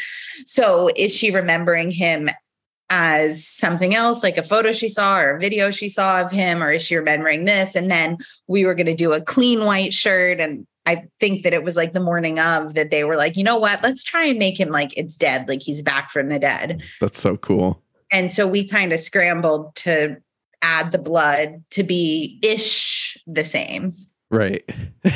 So 0.45 0.89
is 0.95 1.15
she 1.15 1.31
remembering 1.31 1.91
him 1.91 2.29
as 2.89 3.47
something 3.47 3.95
else, 3.95 4.21
like 4.21 4.37
a 4.37 4.43
photo 4.43 4.73
she 4.73 4.89
saw 4.89 5.19
or 5.19 5.37
a 5.37 5.39
video 5.39 5.71
she 5.71 5.87
saw 5.87 6.21
of 6.21 6.31
him, 6.31 6.61
or 6.61 6.73
is 6.73 6.81
she 6.81 6.97
remembering 6.97 7.45
this? 7.45 7.75
And 7.75 7.89
then 7.89 8.17
we 8.47 8.65
were 8.65 8.75
going 8.75 8.87
to 8.87 8.95
do 8.95 9.13
a 9.13 9.21
clean 9.21 9.63
white 9.63 9.93
shirt. 9.93 10.41
And 10.41 10.67
I 10.85 11.03
think 11.19 11.43
that 11.43 11.53
it 11.53 11.63
was 11.63 11.77
like 11.77 11.93
the 11.93 12.01
morning 12.01 12.39
of 12.39 12.73
that 12.73 12.91
they 12.91 13.05
were 13.05 13.15
like, 13.15 13.37
you 13.37 13.45
know 13.45 13.57
what? 13.57 13.81
Let's 13.81 14.03
try 14.03 14.25
and 14.25 14.37
make 14.37 14.59
him 14.59 14.69
like 14.69 14.97
it's 14.97 15.15
dead, 15.15 15.47
like 15.47 15.61
he's 15.61 15.81
back 15.81 16.09
from 16.09 16.27
the 16.27 16.39
dead. 16.39 16.81
That's 16.99 17.21
so 17.21 17.37
cool. 17.37 17.80
And 18.11 18.31
so 18.31 18.47
we 18.47 18.67
kind 18.67 18.91
of 18.93 18.99
scrambled 18.99 19.75
to 19.77 20.17
add 20.61 20.91
the 20.91 20.97
blood 20.99 21.63
to 21.71 21.83
be 21.83 22.39
ish 22.43 23.17
the 23.25 23.43
same. 23.45 23.93
Right. 24.29 24.63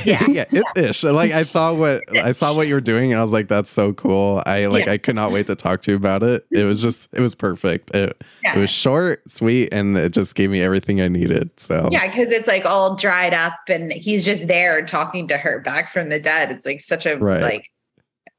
Yeah. 0.03 0.25
yeah, 0.29 0.43
it's 0.51 0.77
ish. 0.77 1.03
Like 1.03 1.31
I 1.31 1.43
saw 1.43 1.73
what 1.73 2.03
I 2.17 2.33
saw 2.33 2.53
what 2.53 2.67
you 2.67 2.73
were 2.73 2.81
doing 2.81 3.13
and 3.13 3.19
I 3.21 3.23
was 3.23 3.31
like, 3.31 3.47
that's 3.47 3.69
so 3.71 3.93
cool. 3.93 4.43
I 4.45 4.65
like 4.65 4.87
Yeah. 4.87 4.91
I 4.93 4.97
could 4.97 5.15
not 5.15 5.31
wait 5.31 5.47
to 5.47 5.55
talk 5.55 5.81
to 5.83 5.91
you 5.91 5.97
about 5.97 6.21
it. 6.21 6.45
It 6.51 6.63
was 6.63 6.81
just 6.81 7.07
it 7.13 7.21
was 7.21 7.33
perfect. 7.33 7.95
It, 7.95 8.21
Yeah. 8.43 8.57
it 8.57 8.59
was 8.59 8.69
short, 8.69 9.21
sweet, 9.29 9.69
and 9.71 9.95
it 9.97 10.09
just 10.09 10.35
gave 10.35 10.49
me 10.49 10.61
everything 10.61 10.99
I 10.99 11.07
needed. 11.07 11.49
So 11.57 11.87
Yeah, 11.91 12.07
because 12.07 12.31
it's 12.31 12.47
like 12.47 12.65
all 12.65 12.95
dried 12.97 13.33
up 13.33 13.53
and 13.69 13.93
he's 13.93 14.25
just 14.25 14.47
there 14.47 14.85
talking 14.85 15.29
to 15.29 15.37
her 15.37 15.61
back 15.61 15.89
from 15.89 16.09
the 16.09 16.19
dead. 16.19 16.51
It's 16.51 16.65
like 16.65 16.81
such 16.81 17.05
a 17.05 17.17
Right. 17.17 17.41
like 17.41 17.65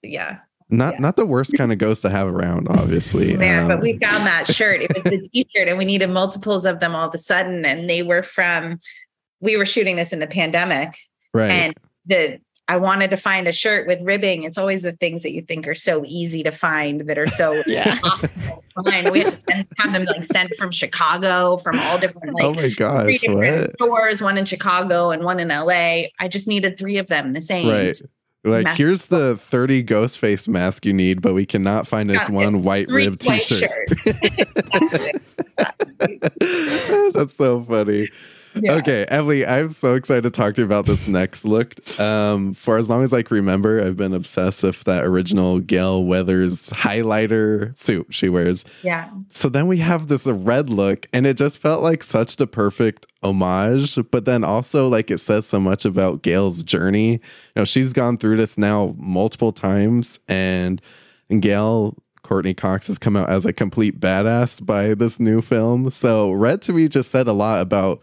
yeah. 0.03 0.39
Not 0.69 0.95
Yeah. 0.95 1.01
not 1.01 1.17
the 1.17 1.27
worst 1.27 1.55
kind 1.57 1.73
of 1.73 1.79
ghost 1.79 2.03
to 2.03 2.11
have 2.11 2.29
around, 2.29 2.69
obviously. 2.69 3.37
Man, 3.39 3.63
Um, 3.63 3.69
but 3.69 3.81
we 3.81 3.99
found 3.99 4.27
that 4.27 4.47
shirt. 4.47 4.81
It 4.81 4.93
was 4.95 5.05
the 5.05 5.29
t-shirt 5.33 5.69
and 5.69 5.79
we 5.79 5.85
needed 5.85 6.09
multiples 6.09 6.67
of 6.67 6.81
them 6.81 6.95
all 6.95 7.09
of 7.09 7.15
a 7.15 7.19
sudden. 7.19 7.65
And 7.65 7.89
they 7.89 8.03
were 8.03 8.23
from 8.23 8.81
we 9.41 9.57
were 9.57 9.67
shooting 9.67 9.97
this 9.97 10.13
in 10.13 10.19
the 10.19 10.27
pandemic 10.27 10.97
right. 11.35 11.51
and 11.51 11.75
the 12.07 12.41
I 12.69 12.79
wanted 12.79 13.11
to 13.11 13.17
find 13.17 13.47
a 13.47 13.53
shirt 13.53 13.87
with 13.87 14.01
ribbing. 14.03 14.43
It's 14.43 14.59
always 14.59 14.83
the 14.83 14.91
things 14.91 15.23
that 15.23 15.33
you 15.33 15.41
think 15.43 15.69
are 15.69 15.75
so 15.77 16.03
easy 16.05 16.43
to 16.43 16.51
find 16.51 17.03
that 17.03 17.17
are 17.17 17.29
so 17.29 17.63
Yeah. 17.69 17.93
impossible. 17.93 18.65
We 18.85 18.91
had 18.91 19.05
to 19.35 19.41
send, 19.49 19.67
have 19.79 19.93
them 19.93 20.05
like 20.05 20.25
sent 20.25 20.53
from 20.57 20.73
Chicago, 20.73 21.59
from 21.59 21.79
all 21.79 21.97
different 21.99 22.35
like 22.35 22.45
oh 22.45 22.55
my 22.55 22.63
three 22.63 22.75
gosh, 22.75 23.21
different 23.21 23.61
what? 23.61 23.73
stores, 23.75 24.21
one 24.21 24.37
in 24.37 24.47
Chicago 24.47 25.11
and 25.11 25.23
one 25.23 25.39
in 25.39 25.47
LA. 25.49 26.09
I 26.19 26.27
just 26.29 26.49
needed 26.49 26.77
three 26.77 26.97
of 26.97 27.07
them 27.07 27.35
the 27.35 27.43
same. 27.43 27.69
Right. 27.69 27.97
Like 28.47 28.65
mask- 28.65 28.79
here's 28.79 29.07
the 29.07 29.37
30 29.41 29.83
ghost 29.83 30.19
face 30.19 30.47
mask 30.47 30.87
you 30.87 30.93
need, 30.93 31.21
but 31.21 31.35
we 31.35 31.45
cannot 31.45 31.87
find 31.87 32.09
this 32.09 32.29
one 32.29 32.63
white 32.63 32.89
Three 32.89 33.05
rib 33.09 33.21
white 33.25 33.43
t-shirt. 33.43 33.89
That's 37.13 37.35
so 37.37 37.65
funny. 37.65 38.09
Yeah. 38.61 38.75
Okay, 38.75 39.05
Emily, 39.09 39.45
I'm 39.45 39.69
so 39.69 39.95
excited 39.95 40.23
to 40.23 40.31
talk 40.31 40.55
to 40.55 40.63
you 40.63 40.65
about 40.65 40.87
this 40.87 41.07
next 41.07 41.45
look. 41.45 41.75
Um, 42.01 42.55
for 42.55 42.79
as 42.79 42.89
long 42.89 43.05
as 43.05 43.13
I 43.13 43.23
can 43.23 43.37
remember, 43.37 43.83
I've 43.83 43.97
been 43.97 44.15
obsessed 44.15 44.63
with 44.63 44.85
that 44.85 45.05
original 45.05 45.61
Gale 45.61 46.05
Weathers 46.05 46.71
highlighter 46.71 47.77
suit 47.77 48.07
she 48.11 48.29
wears. 48.29 48.65
Yeah. 48.83 49.11
So 49.31 49.49
then 49.49 49.67
we 49.67 49.79
have 49.79 50.09
this 50.09 50.27
red 50.27 50.71
look, 50.71 51.07
and 51.13 51.27
it 51.27 51.37
just 51.37 51.59
felt 51.59 51.83
like 51.83 52.03
such 52.03 52.37
the 52.37 52.47
perfect 52.47 53.07
homage. 53.23 53.99
But 54.11 54.25
then 54.25 54.43
also, 54.43 54.89
like, 54.89 55.11
it 55.11 55.19
says 55.19 55.47
so 55.47 55.61
much 55.61 55.85
about 55.85 56.23
Gale's 56.23 56.63
journey. 56.63 57.13
You 57.13 57.21
know, 57.57 57.65
she's 57.65 57.93
gone 57.93 58.17
through 58.17 58.39
this 58.39 58.57
now 58.57 58.95
multiple 58.99 59.53
times, 59.53 60.19
and, 60.29 60.81
and 61.29 61.43
Gale. 61.43 61.97
Courteney 62.23 62.55
Cox 62.55 62.89
has 62.89 62.99
come 62.99 63.15
out 63.15 63.31
as 63.31 63.47
a 63.47 63.53
complete 63.53 64.01
badass 64.01 64.67
by 64.67 64.95
this 64.95 65.21
new 65.21 65.41
film. 65.41 65.93
So, 65.93 66.33
Red 66.33 66.61
to 66.63 66.73
me 66.73 66.89
just 66.89 67.13
said 67.13 67.29
a 67.29 67.33
lot 67.33 67.61
about, 67.61 68.03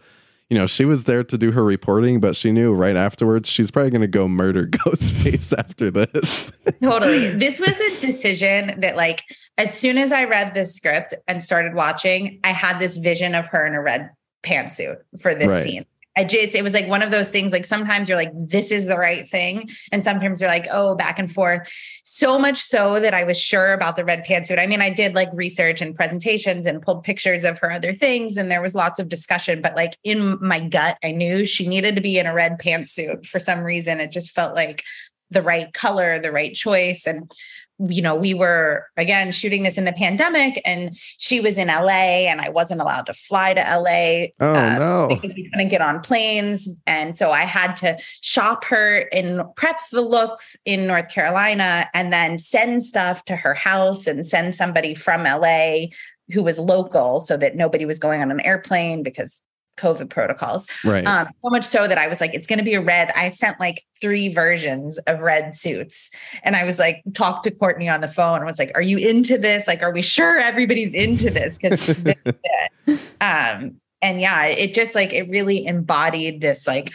you 0.54 0.60
know, 0.60 0.68
she 0.68 0.84
was 0.84 1.02
there 1.02 1.24
to 1.24 1.36
do 1.36 1.50
her 1.50 1.64
reporting, 1.64 2.20
but 2.20 2.36
she 2.36 2.52
knew 2.52 2.72
right 2.72 2.94
afterwards 2.94 3.48
she's 3.48 3.72
probably 3.72 3.90
going 3.90 4.02
to 4.02 4.06
go 4.06 4.28
murder 4.28 4.66
Ghostface 4.68 5.52
after 5.58 5.90
this. 5.90 6.52
Totally. 6.80 7.30
This 7.44 7.58
was 7.58 7.80
a 7.80 8.00
decision 8.00 8.78
that, 8.80 8.94
like, 8.94 9.24
as 9.58 9.76
soon 9.76 9.98
as 9.98 10.12
I 10.12 10.24
read 10.24 10.54
the 10.54 10.64
script 10.64 11.12
and 11.26 11.42
started 11.42 11.74
watching, 11.74 12.38
I 12.44 12.52
had 12.52 12.78
this 12.78 12.98
vision 12.98 13.34
of 13.34 13.46
her 13.48 13.66
in 13.66 13.74
a 13.74 13.82
red 13.82 14.10
pantsuit 14.44 14.98
for 15.20 15.34
this 15.34 15.50
Right. 15.50 15.64
scene. 15.64 15.86
I 16.16 16.24
just, 16.24 16.54
it 16.54 16.62
was 16.62 16.74
like 16.74 16.86
one 16.86 17.02
of 17.02 17.10
those 17.10 17.30
things, 17.30 17.52
like 17.52 17.64
sometimes 17.64 18.08
you're 18.08 18.18
like, 18.18 18.30
this 18.34 18.70
is 18.70 18.86
the 18.86 18.96
right 18.96 19.28
thing. 19.28 19.68
And 19.90 20.04
sometimes 20.04 20.40
you're 20.40 20.50
like, 20.50 20.66
oh, 20.70 20.94
back 20.94 21.18
and 21.18 21.30
forth. 21.30 21.68
So 22.04 22.38
much 22.38 22.60
so 22.62 23.00
that 23.00 23.14
I 23.14 23.24
was 23.24 23.38
sure 23.38 23.72
about 23.72 23.96
the 23.96 24.04
red 24.04 24.24
pantsuit. 24.24 24.60
I 24.60 24.66
mean, 24.66 24.80
I 24.80 24.90
did 24.90 25.14
like 25.14 25.28
research 25.32 25.80
and 25.80 25.94
presentations 25.94 26.66
and 26.66 26.80
pulled 26.80 27.02
pictures 27.02 27.44
of 27.44 27.58
her 27.58 27.72
other 27.72 27.92
things, 27.92 28.36
and 28.36 28.50
there 28.50 28.62
was 28.62 28.74
lots 28.74 28.98
of 28.98 29.08
discussion. 29.08 29.60
But 29.60 29.74
like 29.74 29.96
in 30.04 30.38
my 30.40 30.60
gut, 30.60 30.98
I 31.02 31.10
knew 31.10 31.46
she 31.46 31.66
needed 31.66 31.96
to 31.96 32.00
be 32.00 32.18
in 32.18 32.26
a 32.26 32.34
red 32.34 32.60
pantsuit 32.60 33.26
for 33.26 33.40
some 33.40 33.60
reason. 33.60 33.98
It 33.98 34.12
just 34.12 34.30
felt 34.30 34.54
like 34.54 34.84
the 35.30 35.42
right 35.42 35.72
color, 35.72 36.20
the 36.20 36.30
right 36.30 36.54
choice. 36.54 37.06
And, 37.06 37.30
you 37.78 38.02
know, 38.02 38.14
we 38.14 38.34
were 38.34 38.86
again 38.96 39.32
shooting 39.32 39.64
this 39.64 39.78
in 39.78 39.84
the 39.84 39.92
pandemic 39.92 40.62
and 40.64 40.96
she 40.96 41.40
was 41.40 41.58
in 41.58 41.68
LA 41.68 42.28
and 42.28 42.40
I 42.40 42.50
wasn't 42.50 42.80
allowed 42.80 43.06
to 43.06 43.14
fly 43.14 43.54
to 43.54 43.60
LA. 43.60 44.28
oh, 44.40 44.54
uh, 44.54 44.78
no. 44.78 45.08
Because 45.08 45.34
we 45.34 45.48
couldn't 45.50 45.68
get 45.68 45.80
on 45.80 46.00
planes. 46.00 46.68
And 46.86 47.18
so 47.18 47.32
I 47.32 47.42
had 47.42 47.74
to 47.76 47.98
shop 48.20 48.64
her 48.66 49.08
and 49.12 49.42
prep 49.56 49.80
the 49.90 50.02
looks 50.02 50.56
in 50.64 50.86
North 50.86 51.08
Carolina 51.08 51.88
and 51.94 52.12
then 52.12 52.38
send 52.38 52.84
stuff 52.84 53.24
to 53.24 53.36
her 53.36 53.54
house 53.54 54.06
and 54.06 54.26
send 54.26 54.54
somebody 54.54 54.94
from 54.94 55.24
LA 55.24 55.86
who 56.32 56.42
was 56.42 56.58
local 56.58 57.20
so 57.20 57.36
that 57.36 57.56
nobody 57.56 57.84
was 57.84 57.98
going 57.98 58.22
on 58.22 58.30
an 58.30 58.40
airplane 58.40 59.02
because 59.02 59.42
COVID 59.76 60.10
protocols. 60.10 60.66
Right. 60.84 61.06
Um, 61.06 61.28
so 61.42 61.50
much 61.50 61.64
so 61.64 61.88
that 61.88 61.98
I 61.98 62.06
was 62.06 62.20
like, 62.20 62.34
it's 62.34 62.46
going 62.46 62.58
to 62.58 62.64
be 62.64 62.74
a 62.74 62.80
red. 62.80 63.10
I 63.14 63.30
sent 63.30 63.58
like 63.60 63.82
three 64.00 64.32
versions 64.32 64.98
of 64.98 65.20
red 65.20 65.54
suits. 65.54 66.10
And 66.42 66.56
I 66.56 66.64
was 66.64 66.78
like, 66.78 67.02
talked 67.14 67.44
to 67.44 67.50
Courteney 67.50 67.88
on 67.88 68.00
the 68.00 68.08
phone 68.08 68.36
and 68.36 68.46
was 68.46 68.58
like, 68.58 68.72
are 68.74 68.82
you 68.82 68.98
into 68.98 69.38
this? 69.38 69.66
Like, 69.66 69.82
are 69.82 69.92
we 69.92 70.02
sure 70.02 70.38
everybody's 70.38 70.94
into 70.94 71.30
this? 71.30 71.58
Because 71.58 71.98
um, 73.20 73.80
and 74.02 74.20
yeah, 74.20 74.44
it 74.44 74.74
just 74.74 74.94
like 74.94 75.12
it 75.12 75.28
really 75.30 75.64
embodied 75.66 76.40
this 76.40 76.66
like 76.66 76.92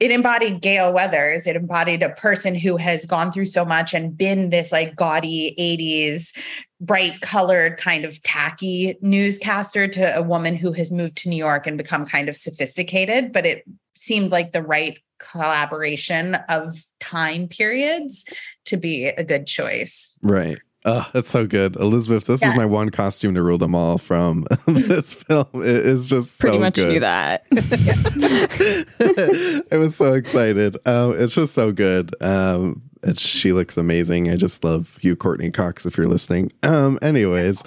it 0.00 0.10
embodied 0.10 0.62
Gale 0.62 0.92
Weathers. 0.94 1.46
It 1.46 1.56
embodied 1.56 2.02
a 2.02 2.08
person 2.10 2.54
who 2.54 2.78
has 2.78 3.04
gone 3.04 3.30
through 3.30 3.46
so 3.46 3.66
much 3.66 3.92
and 3.92 4.16
been 4.16 4.48
this 4.48 4.72
like 4.72 4.96
gaudy 4.96 5.54
80s, 5.58 6.34
bright 6.80 7.20
colored, 7.20 7.76
kind 7.76 8.06
of 8.06 8.20
tacky 8.22 8.96
newscaster 9.02 9.86
to 9.88 10.16
a 10.16 10.22
woman 10.22 10.56
who 10.56 10.72
has 10.72 10.90
moved 10.90 11.16
to 11.18 11.28
New 11.28 11.36
York 11.36 11.66
and 11.66 11.76
become 11.76 12.06
kind 12.06 12.30
of 12.30 12.36
sophisticated. 12.36 13.30
But 13.30 13.44
it 13.44 13.64
seemed 13.94 14.32
like 14.32 14.52
the 14.52 14.62
right 14.62 14.98
collaboration 15.18 16.34
of 16.48 16.82
time 16.98 17.46
periods 17.46 18.24
to 18.64 18.78
be 18.78 19.06
a 19.06 19.22
good 19.22 19.46
choice. 19.46 20.18
Right. 20.22 20.58
Oh, 20.86 21.06
that's 21.12 21.28
so 21.28 21.46
good. 21.46 21.76
Elizabeth, 21.76 22.24
this 22.24 22.40
Yeah. 22.40 22.52
is 22.52 22.56
my 22.56 22.64
one 22.64 22.88
costume 22.90 23.34
to 23.34 23.42
rule 23.42 23.58
them 23.58 23.74
all 23.74 23.98
from 23.98 24.46
this 24.66 25.12
film. 25.14 25.46
It 25.54 25.66
is 25.66 26.08
just 26.08 26.38
Pretty 26.40 26.56
so 26.56 26.60
much 26.60 26.74
good. 26.76 26.88
knew 26.88 27.00
that. 27.00 27.44
I 29.72 29.76
was 29.76 29.96
so 29.96 30.14
excited. 30.14 30.76
Um, 30.86 31.20
it's 31.20 31.34
just 31.34 31.54
so 31.54 31.72
good. 31.72 32.14
Um, 32.22 32.82
and 33.02 33.18
she 33.18 33.52
looks 33.52 33.76
amazing. 33.76 34.30
I 34.30 34.36
just 34.36 34.62
love 34.64 34.96
you, 35.00 35.16
Courteney 35.16 35.50
Cox, 35.50 35.86
if 35.86 35.96
you're 35.96 36.06
listening. 36.08 36.52
Um, 36.62 36.98
anyways, 37.02 37.62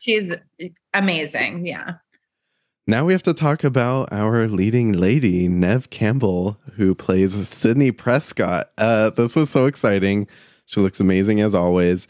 She's 0.00 0.32
amazing. 0.94 1.66
Yeah. 1.66 1.94
now 2.86 3.04
we 3.04 3.12
have 3.12 3.22
to 3.24 3.34
talk 3.34 3.64
about 3.64 4.12
our 4.12 4.46
leading 4.48 4.92
lady, 4.92 5.48
Neve 5.48 5.90
Campbell, 5.90 6.58
who 6.76 6.94
plays 6.94 7.34
Sidney 7.48 7.92
Prescott. 7.92 8.70
Uh, 8.78 9.10
this 9.10 9.36
was 9.36 9.50
so 9.50 9.66
exciting. 9.66 10.26
She 10.66 10.80
looks 10.80 11.00
amazing 11.00 11.40
as 11.40 11.54
always. 11.54 12.08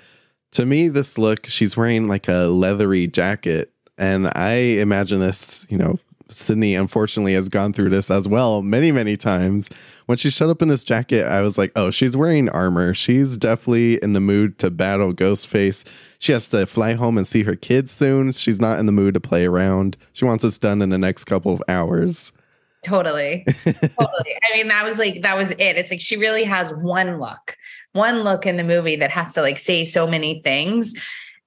To 0.53 0.67
me, 0.67 0.89
this 0.89 1.19
look, 1.19 1.47
she's 1.47 1.77
wearing 1.77 2.09
like 2.09 2.29
a 2.29 2.47
leathery 2.49 3.07
jacket. 3.07 3.73
And 3.99 4.29
I 4.35 4.53
imagine 4.53 5.21
this, 5.21 5.67
you 5.71 5.79
know, 5.79 5.99
Sidney 6.29 6.75
unfortunately 6.75 7.35
has 7.35 7.49
gone 7.49 7.73
through 7.73 7.91
this 7.91 8.11
as 8.11 8.27
well 8.27 8.63
many, 8.63 8.93
many 8.93 9.17
times. 9.17 9.69
When 10.07 10.19
she 10.19 10.31
showed 10.31 10.51
up 10.51 10.63
in 10.63 10.69
this 10.69 10.85
jacket, 10.85 11.27
I 11.27 11.41
was 11.41 11.57
like, 11.57 11.73
oh, 11.77 11.91
she's 11.91 12.17
wearing 12.17 12.49
armor. 12.49 12.95
She's 12.95 13.37
definitely 13.37 14.03
in 14.03 14.13
the 14.13 14.21
mood 14.21 14.59
to 14.59 14.71
battle 14.71 15.13
Ghostface. 15.13 15.85
She 16.19 16.33
has 16.33 16.49
to 16.49 16.67
fly 16.67 16.95
home 16.95 17.17
and 17.17 17.27
see 17.27 17.43
her 17.45 17.57
kids 17.57 17.93
soon. 17.93 18.33
She's 18.33 18.61
not 18.61 18.79
in 18.79 18.87
the 18.87 18.93
mood 18.93 19.15
to 19.15 19.21
play 19.21 19.45
around. 19.45 19.97
She 20.13 20.25
wants 20.25 20.43
this 20.43 20.59
done 20.59 20.83
in 20.83 20.91
the 20.91 20.99
next 20.99 21.25
couple 21.25 21.55
of 21.55 21.63
hours. 21.69 22.33
Totally. 22.85 23.45
totally. 23.65 24.37
I 24.43 24.57
mean, 24.57 24.69
that 24.69 24.85
was 24.85 24.99
like, 24.99 25.23
that 25.23 25.37
was 25.37 25.53
it. 25.53 25.77
It's 25.77 25.91
like 25.91 26.01
she 26.01 26.17
really 26.17 26.45
has 26.45 26.73
one 26.75 27.21
look, 27.21 27.57
one 27.93 28.21
look 28.21 28.47
in 28.47 28.57
the 28.57 28.65
movie 28.65 28.97
that 28.97 29.11
has 29.11 29.35
to 29.35 29.43
like 29.43 29.59
say 29.59 29.85
so 29.85 30.07
many 30.07 30.41
things. 30.43 30.95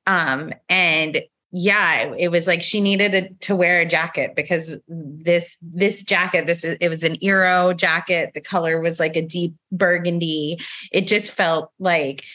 Um, 0.08 0.52
and 0.70 1.22
yeah, 1.52 2.14
it, 2.18 2.30
was 2.30 2.48
like 2.48 2.62
she 2.62 2.82
needed 2.82 3.12
to, 3.12 3.48
to 3.48 3.56
wear 3.56 3.80
a 3.80 3.86
jacket 3.86 4.36
because 4.36 4.78
this 4.88 5.58
this 5.62 6.02
jacket, 6.02 6.48
this 6.48 6.64
is 6.64 6.78
it 6.82 6.90
was 6.90 7.04
an 7.04 7.16
Eero 7.24 7.76
jacket. 7.76 8.32
The 8.34 8.42
color 8.42 8.82
was 8.82 9.00
like 9.00 9.16
a 9.16 9.22
deep 9.22 9.54
burgundy. 9.72 10.60
It 10.92 11.08
just 11.08 11.32
felt 11.32 11.72
like 11.80 12.26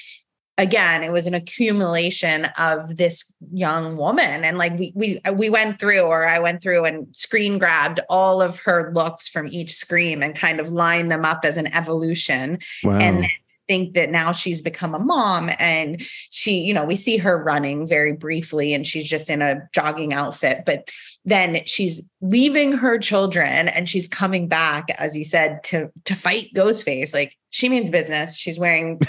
again 0.57 1.03
it 1.03 1.11
was 1.11 1.27
an 1.27 1.35
accumulation 1.35 2.45
of 2.59 2.97
this 2.97 3.25
young 3.51 3.97
woman 3.97 4.45
and 4.45 4.59
like 4.59 4.79
we 4.79 4.93
we 4.95 5.21
we 5.35 5.49
went 5.49 5.81
through 5.81 6.01
or 6.03 6.27
I 6.27 6.39
went 6.39 6.63
through 6.63 6.85
and 6.85 7.07
screen 7.17 7.59
grabbed 7.59 8.01
all 8.11 8.43
of 8.43 8.59
her 8.61 8.93
looks 8.95 9.27
from 9.27 9.49
each 9.49 9.75
scream 9.75 10.23
and 10.23 10.35
kind 10.37 10.61
of 10.61 10.71
lined 10.71 11.11
them 11.11 11.25
up 11.25 11.45
as 11.45 11.57
an 11.57 11.69
evolution 11.69 12.59
Wow. 12.85 12.99
and 12.99 13.27
think 13.71 13.95
that 13.95 14.11
now 14.11 14.33
she's 14.33 14.61
become 14.61 14.97
a 14.97 14.99
mom 14.99 15.49
and 15.61 16.03
she 16.31 16.59
you 16.59 16.75
know 16.75 16.85
we 16.85 16.97
see 16.97 17.17
her 17.17 17.41
running 17.41 17.87
very 17.87 18.13
briefly 18.13 18.75
and 18.75 18.85
she's 18.85 19.09
just 19.09 19.31
in 19.31 19.41
a 19.43 19.61
jogging 19.73 20.13
outfit 20.13 20.65
but 20.67 20.91
then 21.25 21.61
she's 21.67 22.03
leaving 22.23 22.73
her 22.73 22.99
children 22.99 23.69
and 23.69 23.89
she's 23.89 24.09
coming 24.09 24.49
back, 24.49 24.91
as 24.99 25.17
you 25.17 25.25
said, 25.25 25.63
to 25.65 25.91
to 26.05 26.15
fight 26.15 26.49
Ghostface. 26.55 27.13
Like 27.13 27.37
she 27.51 27.69
means 27.69 27.91
business. 27.91 28.37
She's 28.37 28.59
wearing 28.59 29.01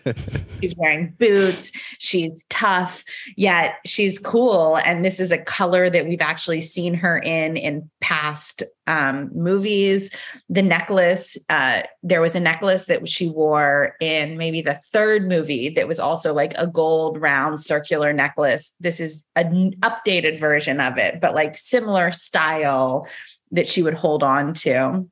she's 0.60 0.74
wearing 0.76 1.14
boots. 1.18 1.72
She's 1.98 2.44
tough, 2.50 3.02
yet 3.36 3.76
she's 3.86 4.18
cool. 4.18 4.76
And 4.78 5.04
this 5.04 5.20
is 5.20 5.32
a 5.32 5.38
color 5.38 5.88
that 5.88 6.06
we've 6.06 6.20
actually 6.20 6.60
seen 6.60 6.94
her 6.94 7.18
in 7.18 7.56
in 7.56 7.90
past 8.00 8.62
um, 8.86 9.30
movies. 9.34 10.14
The 10.50 10.62
necklace, 10.62 11.38
uh, 11.48 11.82
there 12.02 12.20
was 12.20 12.34
a 12.34 12.40
necklace 12.40 12.86
that 12.86 13.08
she 13.08 13.28
wore 13.28 13.96
in 14.00 14.36
maybe 14.36 14.60
the 14.60 14.80
third 14.92 15.28
movie 15.28 15.70
that 15.70 15.88
was 15.88 16.00
also 16.00 16.34
like 16.34 16.52
a 16.58 16.66
gold 16.66 17.20
round 17.20 17.62
circular 17.62 18.12
necklace. 18.12 18.74
This 18.80 19.00
is 19.00 19.23
an 19.36 19.74
updated 19.80 20.38
version 20.38 20.80
of 20.80 20.96
it, 20.98 21.20
but 21.20 21.34
like 21.34 21.56
similar 21.56 22.12
style 22.12 23.06
that 23.50 23.68
she 23.68 23.82
would 23.82 23.94
hold 23.94 24.22
on 24.22 24.54
to. 24.54 25.06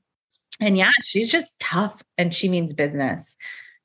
And 0.60 0.76
yeah, 0.76 0.90
she's 1.02 1.30
just 1.30 1.58
tough 1.58 2.02
and 2.18 2.32
she 2.32 2.48
means 2.48 2.72
business, 2.72 3.36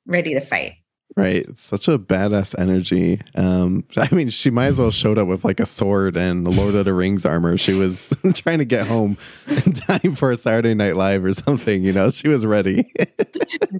ready 0.06 0.34
to 0.34 0.40
fight. 0.40 0.74
Right. 1.18 1.46
Such 1.58 1.88
a 1.88 1.98
badass 1.98 2.56
energy. 2.60 3.20
Um, 3.34 3.82
I 3.96 4.08
mean, 4.14 4.30
she 4.30 4.50
might 4.50 4.66
as 4.66 4.78
well 4.78 4.92
showed 4.92 5.18
up 5.18 5.26
with 5.26 5.44
like 5.44 5.58
a 5.58 5.66
sword 5.66 6.16
and 6.16 6.46
the 6.46 6.50
Lord 6.50 6.76
of 6.76 6.84
the 6.84 6.94
Rings 6.94 7.26
armor. 7.26 7.56
She 7.56 7.74
was 7.74 8.14
trying 8.34 8.58
to 8.58 8.64
get 8.64 8.86
home 8.86 9.18
in 9.48 9.72
time 9.72 10.14
for 10.14 10.30
a 10.30 10.36
Saturday 10.36 10.74
Night 10.74 10.94
Live 10.94 11.24
or 11.24 11.34
something. 11.34 11.82
You 11.82 11.92
know, 11.92 12.12
she 12.12 12.28
was 12.28 12.46
ready. 12.46 12.94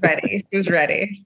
ready. 0.03 0.45
She 0.51 0.57
was 0.59 0.69
ready. 0.69 1.25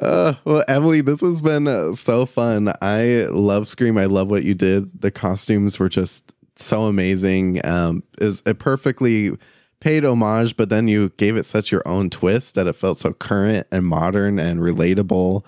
Uh, 0.00 0.34
well, 0.44 0.64
Emily, 0.66 1.02
this 1.02 1.20
has 1.20 1.40
been 1.40 1.68
uh, 1.68 1.94
so 1.94 2.26
fun. 2.26 2.72
I 2.82 3.26
love 3.30 3.68
Scream. 3.68 3.96
I 3.96 4.06
love 4.06 4.28
what 4.28 4.42
you 4.42 4.54
did. 4.54 5.02
The 5.02 5.12
costumes 5.12 5.78
were 5.78 5.88
just 5.88 6.32
so 6.56 6.86
amazing. 6.86 7.64
Um, 7.64 8.02
is 8.18 8.42
it 8.44 8.58
perfectly 8.58 9.38
paid 9.80 10.04
homage, 10.04 10.56
but 10.56 10.68
then 10.68 10.88
you 10.88 11.10
gave 11.16 11.36
it 11.36 11.46
such 11.46 11.72
your 11.72 11.86
own 11.86 12.10
twist 12.10 12.54
that 12.54 12.66
it 12.66 12.76
felt 12.76 12.98
so 12.98 13.12
current 13.12 13.66
and 13.70 13.86
modern 13.86 14.38
and 14.38 14.60
relatable. 14.60 15.44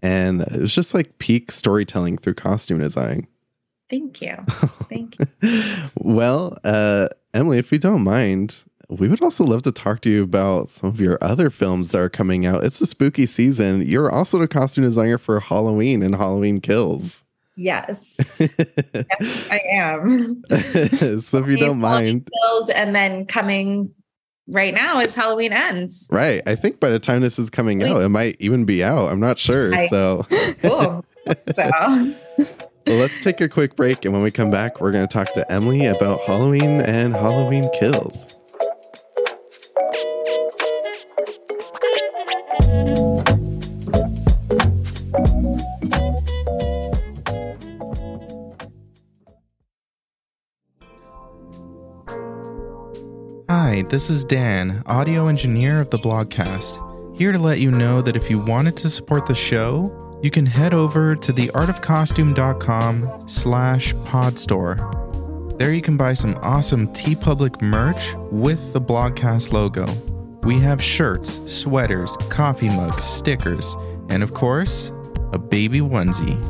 And 0.00 0.42
it 0.42 0.60
was 0.60 0.74
just 0.74 0.94
like 0.94 1.18
peak 1.18 1.50
storytelling 1.50 2.18
through 2.18 2.34
costume 2.34 2.78
design. 2.80 3.26
Thank 3.88 4.20
you. 4.20 4.36
Thank 4.90 5.16
you. 5.18 5.90
well, 5.98 6.58
uh, 6.64 7.08
Emily, 7.32 7.58
if 7.58 7.72
you 7.72 7.78
don't 7.78 8.04
mind, 8.04 8.56
we 8.88 9.08
would 9.08 9.22
also 9.22 9.44
love 9.44 9.62
to 9.62 9.72
talk 9.72 10.00
to 10.02 10.10
you 10.10 10.22
about 10.22 10.70
some 10.70 10.88
of 10.90 11.00
your 11.00 11.18
other 11.20 11.50
films 11.50 11.92
that 11.92 11.98
are 11.98 12.08
coming 12.08 12.46
out. 12.46 12.64
It's 12.64 12.78
the 12.78 12.86
spooky 12.86 13.26
season. 13.26 13.82
You're 13.86 14.10
also 14.10 14.38
the 14.38 14.48
costume 14.48 14.84
designer 14.84 15.18
for 15.18 15.40
Halloween 15.40 16.02
and 16.02 16.14
Halloween 16.14 16.60
Kills. 16.60 17.22
Yes. 17.58 18.38
yes, 18.38 19.48
I 19.50 19.60
am. 19.72 20.44
so 21.20 21.38
if 21.38 21.48
you 21.48 21.56
don't 21.56 21.80
mind. 21.80 22.30
Kills 22.32 22.70
and 22.70 22.94
then 22.94 23.26
coming 23.26 23.92
right 24.46 24.72
now 24.72 25.00
is 25.00 25.12
Halloween 25.16 25.52
ends. 25.52 26.08
Right. 26.12 26.40
I 26.46 26.54
think 26.54 26.78
by 26.78 26.88
the 26.88 27.00
time 27.00 27.20
this 27.20 27.36
is 27.36 27.50
coming 27.50 27.82
out, 27.82 28.00
it 28.00 28.10
might 28.10 28.36
even 28.38 28.64
be 28.64 28.84
out. 28.84 29.10
I'm 29.10 29.18
not 29.18 29.40
sure. 29.40 29.74
I, 29.74 29.88
so 29.88 30.24
cool. 30.62 31.04
So 31.50 31.68
well, 32.86 32.96
let's 32.96 33.18
take 33.18 33.40
a 33.40 33.48
quick 33.48 33.74
break 33.74 34.04
and 34.04 34.14
when 34.14 34.22
we 34.22 34.30
come 34.30 34.52
back, 34.52 34.80
we're 34.80 34.92
gonna 34.92 35.08
talk 35.08 35.32
to 35.34 35.50
Emily 35.50 35.84
about 35.84 36.20
Halloween 36.20 36.80
and 36.82 37.12
Halloween 37.12 37.68
kills. 37.80 38.37
Hi, 53.68 53.82
this 53.82 54.08
is 54.08 54.24
Dan, 54.24 54.82
audio 54.86 55.26
engineer 55.26 55.82
of 55.82 55.90
the 55.90 55.98
blogcast, 55.98 56.78
here 57.14 57.32
to 57.32 57.38
let 57.38 57.60
you 57.60 57.70
know 57.70 58.00
that 58.00 58.16
if 58.16 58.30
you 58.30 58.38
wanted 58.38 58.78
to 58.78 58.88
support 58.88 59.26
the 59.26 59.34
show, 59.34 60.18
you 60.22 60.30
can 60.30 60.46
head 60.46 60.72
over 60.72 61.14
to 61.14 61.32
theartofcostume.com 61.34 63.28
slash 63.28 63.92
podstore. 64.06 65.58
There 65.58 65.74
you 65.74 65.82
can 65.82 65.98
buy 65.98 66.14
some 66.14 66.36
awesome 66.36 66.88
TeePublic 66.94 67.60
merch 67.60 68.14
with 68.32 68.72
the 68.72 68.80
blogcast 68.80 69.52
logo. 69.52 69.84
We 70.44 70.58
have 70.60 70.82
shirts, 70.82 71.42
sweaters, 71.44 72.16
coffee 72.30 72.68
mugs, 72.68 73.04
stickers, 73.04 73.76
and 74.08 74.22
of 74.22 74.32
course, 74.32 74.90
a 75.34 75.38
baby 75.38 75.80
onesie. 75.80 76.40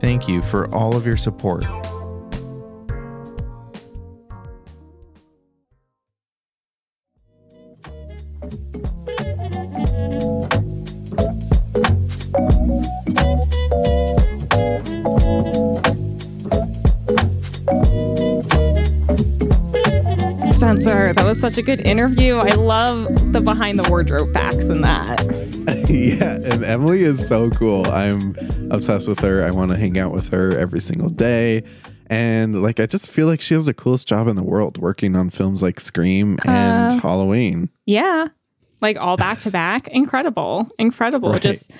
Thank 0.00 0.26
you 0.26 0.42
for 0.42 0.68
all 0.74 0.96
of 0.96 1.06
your 1.06 1.18
support. 1.18 1.64
Such 21.56 21.62
a 21.62 21.64
good 21.64 21.86
interview. 21.86 22.36
I 22.36 22.50
love 22.50 23.32
the 23.32 23.40
behind 23.40 23.78
the 23.78 23.88
wardrobe 23.88 24.30
facts 24.34 24.66
in 24.66 24.82
that. 24.82 25.24
yeah, 25.88 26.34
and 26.34 26.62
Emily 26.62 27.02
is 27.02 27.26
so 27.26 27.48
cool. 27.48 27.86
I'm 27.86 28.36
obsessed 28.70 29.08
with 29.08 29.20
her. 29.20 29.42
I 29.42 29.50
want 29.52 29.70
to 29.70 29.78
hang 29.78 29.96
out 29.98 30.12
with 30.12 30.28
her 30.28 30.58
every 30.58 30.80
single 30.80 31.08
day. 31.08 31.62
And 32.08 32.62
like 32.62 32.78
I 32.78 32.84
just 32.84 33.08
feel 33.08 33.26
like 33.26 33.40
she 33.40 33.54
has 33.54 33.64
the 33.64 33.72
coolest 33.72 34.06
job 34.06 34.28
in 34.28 34.36
the 34.36 34.42
world 34.42 34.76
working 34.76 35.16
on 35.16 35.30
films 35.30 35.62
like 35.62 35.80
Scream 35.80 36.36
and 36.44 36.98
uh, 36.98 37.00
Halloween. 37.00 37.70
Yeah. 37.86 38.28
Like 38.82 38.98
all 38.98 39.16
back 39.16 39.40
to 39.40 39.50
back. 39.50 39.88
Incredible. 39.88 40.68
Incredible. 40.78 41.32
Right. 41.32 41.40
Just 41.40 41.70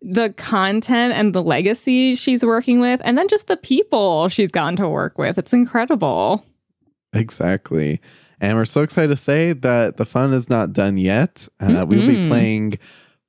the 0.00 0.30
content 0.36 1.14
and 1.14 1.32
the 1.32 1.44
legacy 1.44 2.16
she's 2.16 2.44
working 2.44 2.80
with, 2.80 3.00
and 3.04 3.16
then 3.16 3.28
just 3.28 3.46
the 3.46 3.56
people 3.56 4.28
she's 4.28 4.50
gotten 4.50 4.74
to 4.78 4.88
work 4.88 5.16
with. 5.16 5.38
It's 5.38 5.52
incredible. 5.52 6.44
Exactly. 7.12 8.00
And 8.42 8.58
we're 8.58 8.64
so 8.64 8.82
excited 8.82 9.16
to 9.16 9.22
say 9.22 9.52
that 9.52 9.98
the 9.98 10.04
fun 10.04 10.32
is 10.32 10.50
not 10.50 10.72
done 10.72 10.96
yet. 10.96 11.48
Uh, 11.60 11.66
mm-hmm. 11.68 11.88
We 11.88 11.98
will 11.98 12.08
be 12.08 12.28
playing 12.28 12.78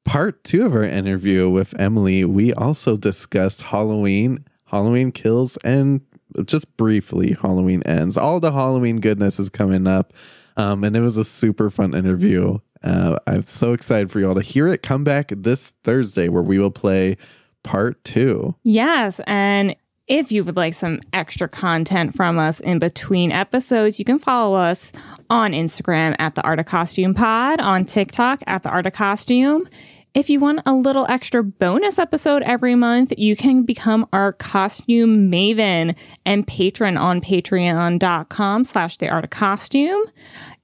part 0.05 0.43
two 0.43 0.65
of 0.65 0.73
our 0.73 0.83
interview 0.83 1.49
with 1.51 1.79
Emily. 1.79 2.25
We 2.25 2.51
also 2.51 2.97
discussed 2.97 3.61
Halloween, 3.61 4.43
Halloween 4.65 5.11
kills, 5.11 5.55
and 5.57 6.01
just 6.45 6.75
briefly 6.77 7.37
Halloween 7.39 7.83
ends. 7.83 8.17
All 8.17 8.39
the 8.39 8.51
Halloween 8.51 8.99
goodness 8.99 9.39
is 9.39 9.51
coming 9.51 9.85
up. 9.85 10.13
Um, 10.57 10.83
and 10.83 10.95
it 10.95 11.01
was 11.01 11.15
a 11.15 11.23
super 11.23 11.69
fun 11.69 11.93
interview. 11.93 12.57
Uh, 12.83 13.17
I'm 13.27 13.45
so 13.45 13.73
excited 13.73 14.09
for 14.09 14.19
y'all 14.19 14.35
to 14.35 14.41
hear 14.41 14.67
it 14.67 14.81
come 14.81 15.03
back 15.03 15.31
this 15.35 15.73
Thursday 15.83 16.27
where 16.27 16.43
we 16.43 16.57
will 16.57 16.71
play 16.71 17.17
part 17.63 18.03
two. 18.03 18.55
Yes. 18.63 19.21
And 19.27 19.75
if 20.07 20.31
you 20.31 20.43
would 20.43 20.57
like 20.57 20.73
some 20.73 20.99
extra 21.13 21.47
content 21.47 22.15
from 22.15 22.37
us 22.37 22.59
in 22.59 22.79
between 22.79 23.31
episodes, 23.31 23.99
you 23.99 24.05
can 24.05 24.19
follow 24.19 24.55
us 24.55 24.91
on 25.29 25.53
Instagram 25.53 26.15
at 26.19 26.35
the 26.35 26.41
Art 26.41 26.59
of 26.59 26.65
Costume 26.65 27.13
Pod, 27.13 27.61
on 27.61 27.85
TikTok 27.85 28.43
at 28.45 28.63
the 28.63 28.69
Art 28.69 28.85
of 28.85 28.93
Costume. 28.93 29.67
If 30.13 30.29
you 30.29 30.39
want 30.39 30.61
a 30.65 30.73
little 30.73 31.07
extra 31.09 31.41
bonus 31.41 31.97
episode 31.97 32.43
every 32.43 32.75
month, 32.75 33.13
you 33.17 33.35
can 33.35 33.63
become 33.63 34.07
our 34.13 34.33
costume 34.33 35.31
maven 35.31 35.95
and 36.25 36.45
patron 36.45 36.97
on 36.97 37.19
patreon.com 37.19 38.63
slash 38.63 38.97
the 38.97 39.09
art 39.09 39.23
of 39.23 39.31
costume. 39.31 40.03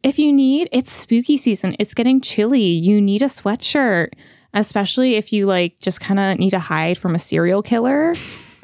If 0.04 0.20
you 0.20 0.32
need, 0.32 0.70
it's 0.72 0.92
spooky 0.92 1.36
season. 1.36 1.76
It's 1.80 1.96
getting 1.96 2.22
chilly. 2.22 2.62
You 2.62 3.02
need 3.02 3.24
a 3.24 3.26
sweatshirt, 3.26 4.10
especially 4.54 5.16
if 5.16 5.34
you 5.34 5.46
like 5.46 5.80
just 5.80 6.00
kind 6.00 6.20
of 6.20 6.38
need 6.38 6.52
to 6.52 6.60
hide 6.60 7.00
from 7.00 7.16
a 7.16 7.20
serial 7.20 7.64
killer 7.64 8.14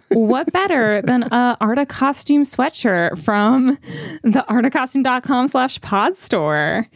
what 0.10 0.51
better 0.51 1.01
than 1.01 1.24
a 1.24 1.58
Arta 1.60 1.86
costume 1.86 2.43
sweatshirt 2.43 3.24
from 3.24 3.78
the 4.24 4.45
artacostume.com 4.49 5.47
slash 5.47 5.82
pod 5.82 6.18
store? 6.18 6.88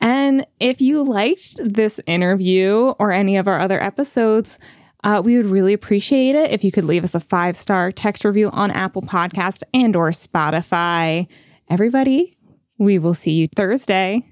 And 0.00 0.46
if 0.60 0.80
you 0.80 1.02
liked 1.02 1.58
this 1.62 2.00
interview 2.06 2.92
or 2.98 3.12
any 3.12 3.36
of 3.36 3.48
our 3.48 3.58
other 3.58 3.82
episodes, 3.82 4.58
uh, 5.04 5.22
we 5.24 5.36
would 5.36 5.46
really 5.46 5.72
appreciate 5.72 6.34
it 6.34 6.50
if 6.50 6.64
you 6.64 6.72
could 6.72 6.84
leave 6.84 7.04
us 7.04 7.14
a 7.14 7.20
five 7.20 7.56
star 7.56 7.92
text 7.92 8.24
review 8.24 8.50
on 8.50 8.70
Apple 8.70 9.02
Podcast 9.02 9.62
and 9.72 9.94
or 9.96 10.10
Spotify. 10.10 11.26
Everybody, 11.70 12.36
we 12.78 12.98
will 12.98 13.14
see 13.14 13.32
you 13.32 13.48
Thursday. 13.48 14.22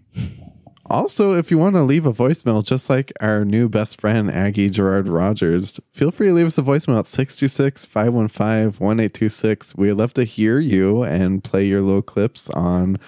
Also, 0.91 1.33
if 1.33 1.51
you 1.51 1.57
want 1.57 1.75
to 1.75 1.83
leave 1.83 2.05
a 2.05 2.13
voicemail, 2.13 2.63
just 2.63 2.91
like 2.91 3.11
our 3.21 3.45
new 3.45 3.69
best 3.69 4.01
friend, 4.01 4.31
Aggie 4.31 4.69
Guerard 4.69 5.09
Rodgers, 5.09 5.81
feel 5.93 6.11
free 6.11 6.29
to 6.29 6.35
leave 6.35 6.47
us 6.47 6.59
a 6.59 6.63
voicemail 6.63 6.99
at 6.99 7.07
626 7.07 7.87
515 7.87 8.65
1826. 8.85 9.75
We'd 9.77 9.93
love 9.93 10.13
to 10.15 10.25
hear 10.25 10.61
you 10.61 11.03
and 11.03 11.43
play 11.43 11.65
your 11.67 11.81
little 11.81 12.03
clips 12.03 12.51
on 12.51 12.99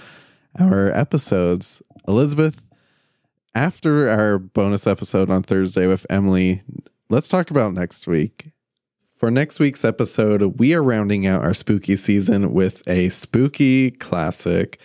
our 0.59 0.91
episodes. 0.93 1.83
Elizabeth, 2.09 2.64
after 3.55 4.09
our 4.09 4.39
bonus 4.39 4.87
episode 4.87 5.31
on 5.31 5.43
Thursday 5.43 5.87
with 5.87 6.07
Emily, 6.09 6.62
let's 7.11 7.29
talk 7.29 7.51
about 7.51 7.74
next 7.74 8.07
week. 8.07 8.53
For 9.16 9.31
next 9.31 9.61
week's 9.61 9.85
episode, 9.85 10.59
we 10.59 10.74
are 10.74 10.83
rounding 10.83 11.27
out 11.27 11.43
our 11.43 11.55
spooky 11.55 11.97
season 11.97 12.53
with 12.53 12.87
a 12.89 13.11
spooky 13.11 13.91
classic. 13.93 14.79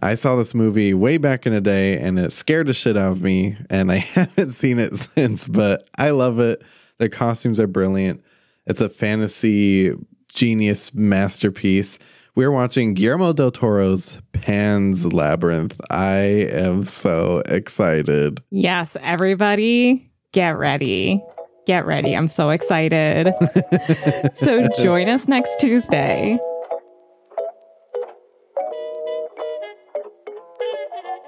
I 0.00 0.14
saw 0.14 0.36
this 0.36 0.54
movie 0.54 0.94
way 0.94 1.16
back 1.16 1.46
in 1.46 1.52
the 1.52 1.60
day 1.60 1.98
and 1.98 2.18
it 2.18 2.32
scared 2.32 2.66
the 2.66 2.74
shit 2.74 2.96
out 2.96 3.12
of 3.12 3.22
me, 3.22 3.56
and 3.70 3.92
I 3.92 3.96
haven't 3.98 4.52
seen 4.52 4.78
it 4.78 4.96
since, 4.98 5.46
but 5.46 5.88
I 5.98 6.10
love 6.10 6.40
it. 6.40 6.62
The 6.98 7.08
costumes 7.08 7.60
are 7.60 7.66
brilliant. 7.66 8.22
It's 8.66 8.80
a 8.80 8.88
fantasy 8.88 9.92
genius 10.28 10.94
masterpiece. 10.94 11.98
We're 12.34 12.50
watching 12.50 12.94
Guillermo 12.94 13.32
del 13.34 13.50
Toro's 13.50 14.18
Pan's 14.32 15.12
Labyrinth. 15.12 15.78
I 15.90 16.16
am 16.50 16.84
so 16.84 17.42
excited. 17.46 18.42
Yes, 18.50 18.96
everybody, 19.02 20.10
get 20.32 20.56
ready. 20.56 21.22
Get 21.66 21.84
ready. 21.84 22.16
I'm 22.16 22.28
so 22.28 22.50
excited. 22.50 23.32
so 24.34 24.68
join 24.78 25.08
us 25.08 25.28
next 25.28 25.60
Tuesday. 25.60 26.38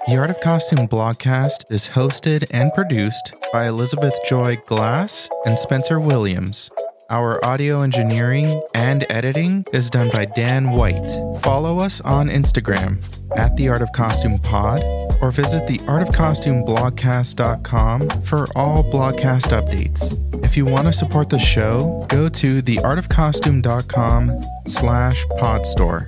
The 0.07 0.17
Art 0.17 0.29
of 0.29 0.39
Costume 0.39 0.87
blogcast 0.87 1.65
is 1.71 1.87
hosted 1.87 2.45
and 2.51 2.71
produced 2.73 3.33
by 3.51 3.67
Elizabeth 3.67 4.13
Joy 4.29 4.55
Glass 4.67 5.27
and 5.47 5.57
Spencer 5.57 5.99
Williams. 5.99 6.69
Our 7.09 7.43
audio 7.43 7.81
engineering 7.81 8.61
and 8.75 9.05
editing 9.09 9.65
is 9.73 9.89
done 9.89 10.11
by 10.11 10.25
Dan 10.25 10.71
White. 10.71 11.09
Follow 11.41 11.79
us 11.79 12.01
on 12.01 12.29
Instagram 12.29 13.03
at 13.35 13.55
the 13.57 13.67
Art 13.67 13.81
of 13.81 13.91
Costume 13.93 14.37
Pod 14.37 14.83
or 15.21 15.31
visit 15.31 15.67
the 15.67 15.79
Art 15.87 16.03
of 16.03 16.13
Costume 16.13 16.63
blogcast.com 16.63 18.09
for 18.25 18.45
all 18.55 18.83
blogcast 18.91 19.47
updates. 19.59 20.13
If 20.45 20.55
you 20.55 20.65
want 20.65 20.85
to 20.85 20.93
support 20.93 21.29
the 21.29 21.39
show, 21.39 22.05
go 22.09 22.29
to 22.29 22.61
theartofcostume.com 22.61 24.41
slash 24.67 25.25
podstore 25.39 26.05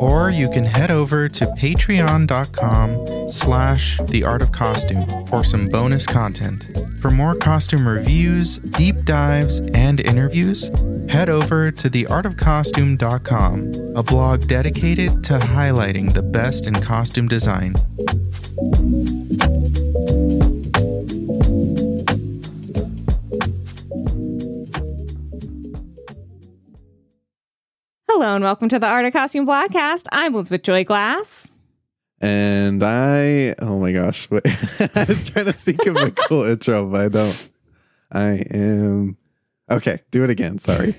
or 0.00 0.30
you 0.30 0.48
can 0.50 0.64
head 0.64 0.90
over 0.90 1.28
to 1.28 1.46
patreon.com 1.58 3.30
slash 3.30 3.98
the 4.08 4.24
art 4.24 4.42
of 4.42 4.52
costume 4.52 5.02
for 5.26 5.42
some 5.42 5.66
bonus 5.66 6.06
content. 6.06 6.66
For 7.00 7.10
more 7.10 7.34
costume 7.34 7.88
reviews 7.88 8.58
deep 8.58 9.04
dives 9.04 9.60
and 9.74 10.00
interviews 10.00 10.70
head 11.08 11.28
over 11.28 11.70
to 11.70 11.88
theartofcostume.com 11.88 13.72
a 13.96 14.02
blog 14.02 14.48
dedicated 14.48 15.22
to 15.24 15.38
highlighting 15.38 16.12
the 16.12 16.22
best 16.22 16.66
in 16.66 16.74
costume 16.74 17.28
design 17.28 17.74
Hello 28.26 28.34
and 28.34 28.42
welcome 28.42 28.68
to 28.68 28.80
the 28.80 28.88
Art 28.88 29.04
of 29.04 29.12
Costume 29.12 29.46
Blogcast. 29.46 30.06
I'm 30.10 30.34
Elizabeth 30.34 30.62
Joy 30.62 30.82
Glass. 30.82 31.52
And 32.20 32.82
I, 32.82 33.54
oh 33.60 33.78
my 33.78 33.92
gosh, 33.92 34.28
wait. 34.32 34.42
I 34.44 35.04
was 35.04 35.30
trying 35.30 35.44
to 35.44 35.52
think 35.52 35.86
of 35.86 35.94
a 35.94 36.10
cool 36.10 36.42
intro, 36.50 36.86
but 36.86 37.02
I 37.02 37.08
don't. 37.08 37.50
I 38.10 38.28
am, 38.50 39.16
okay, 39.70 40.00
do 40.10 40.24
it 40.24 40.30
again. 40.30 40.58
Sorry. 40.58 40.96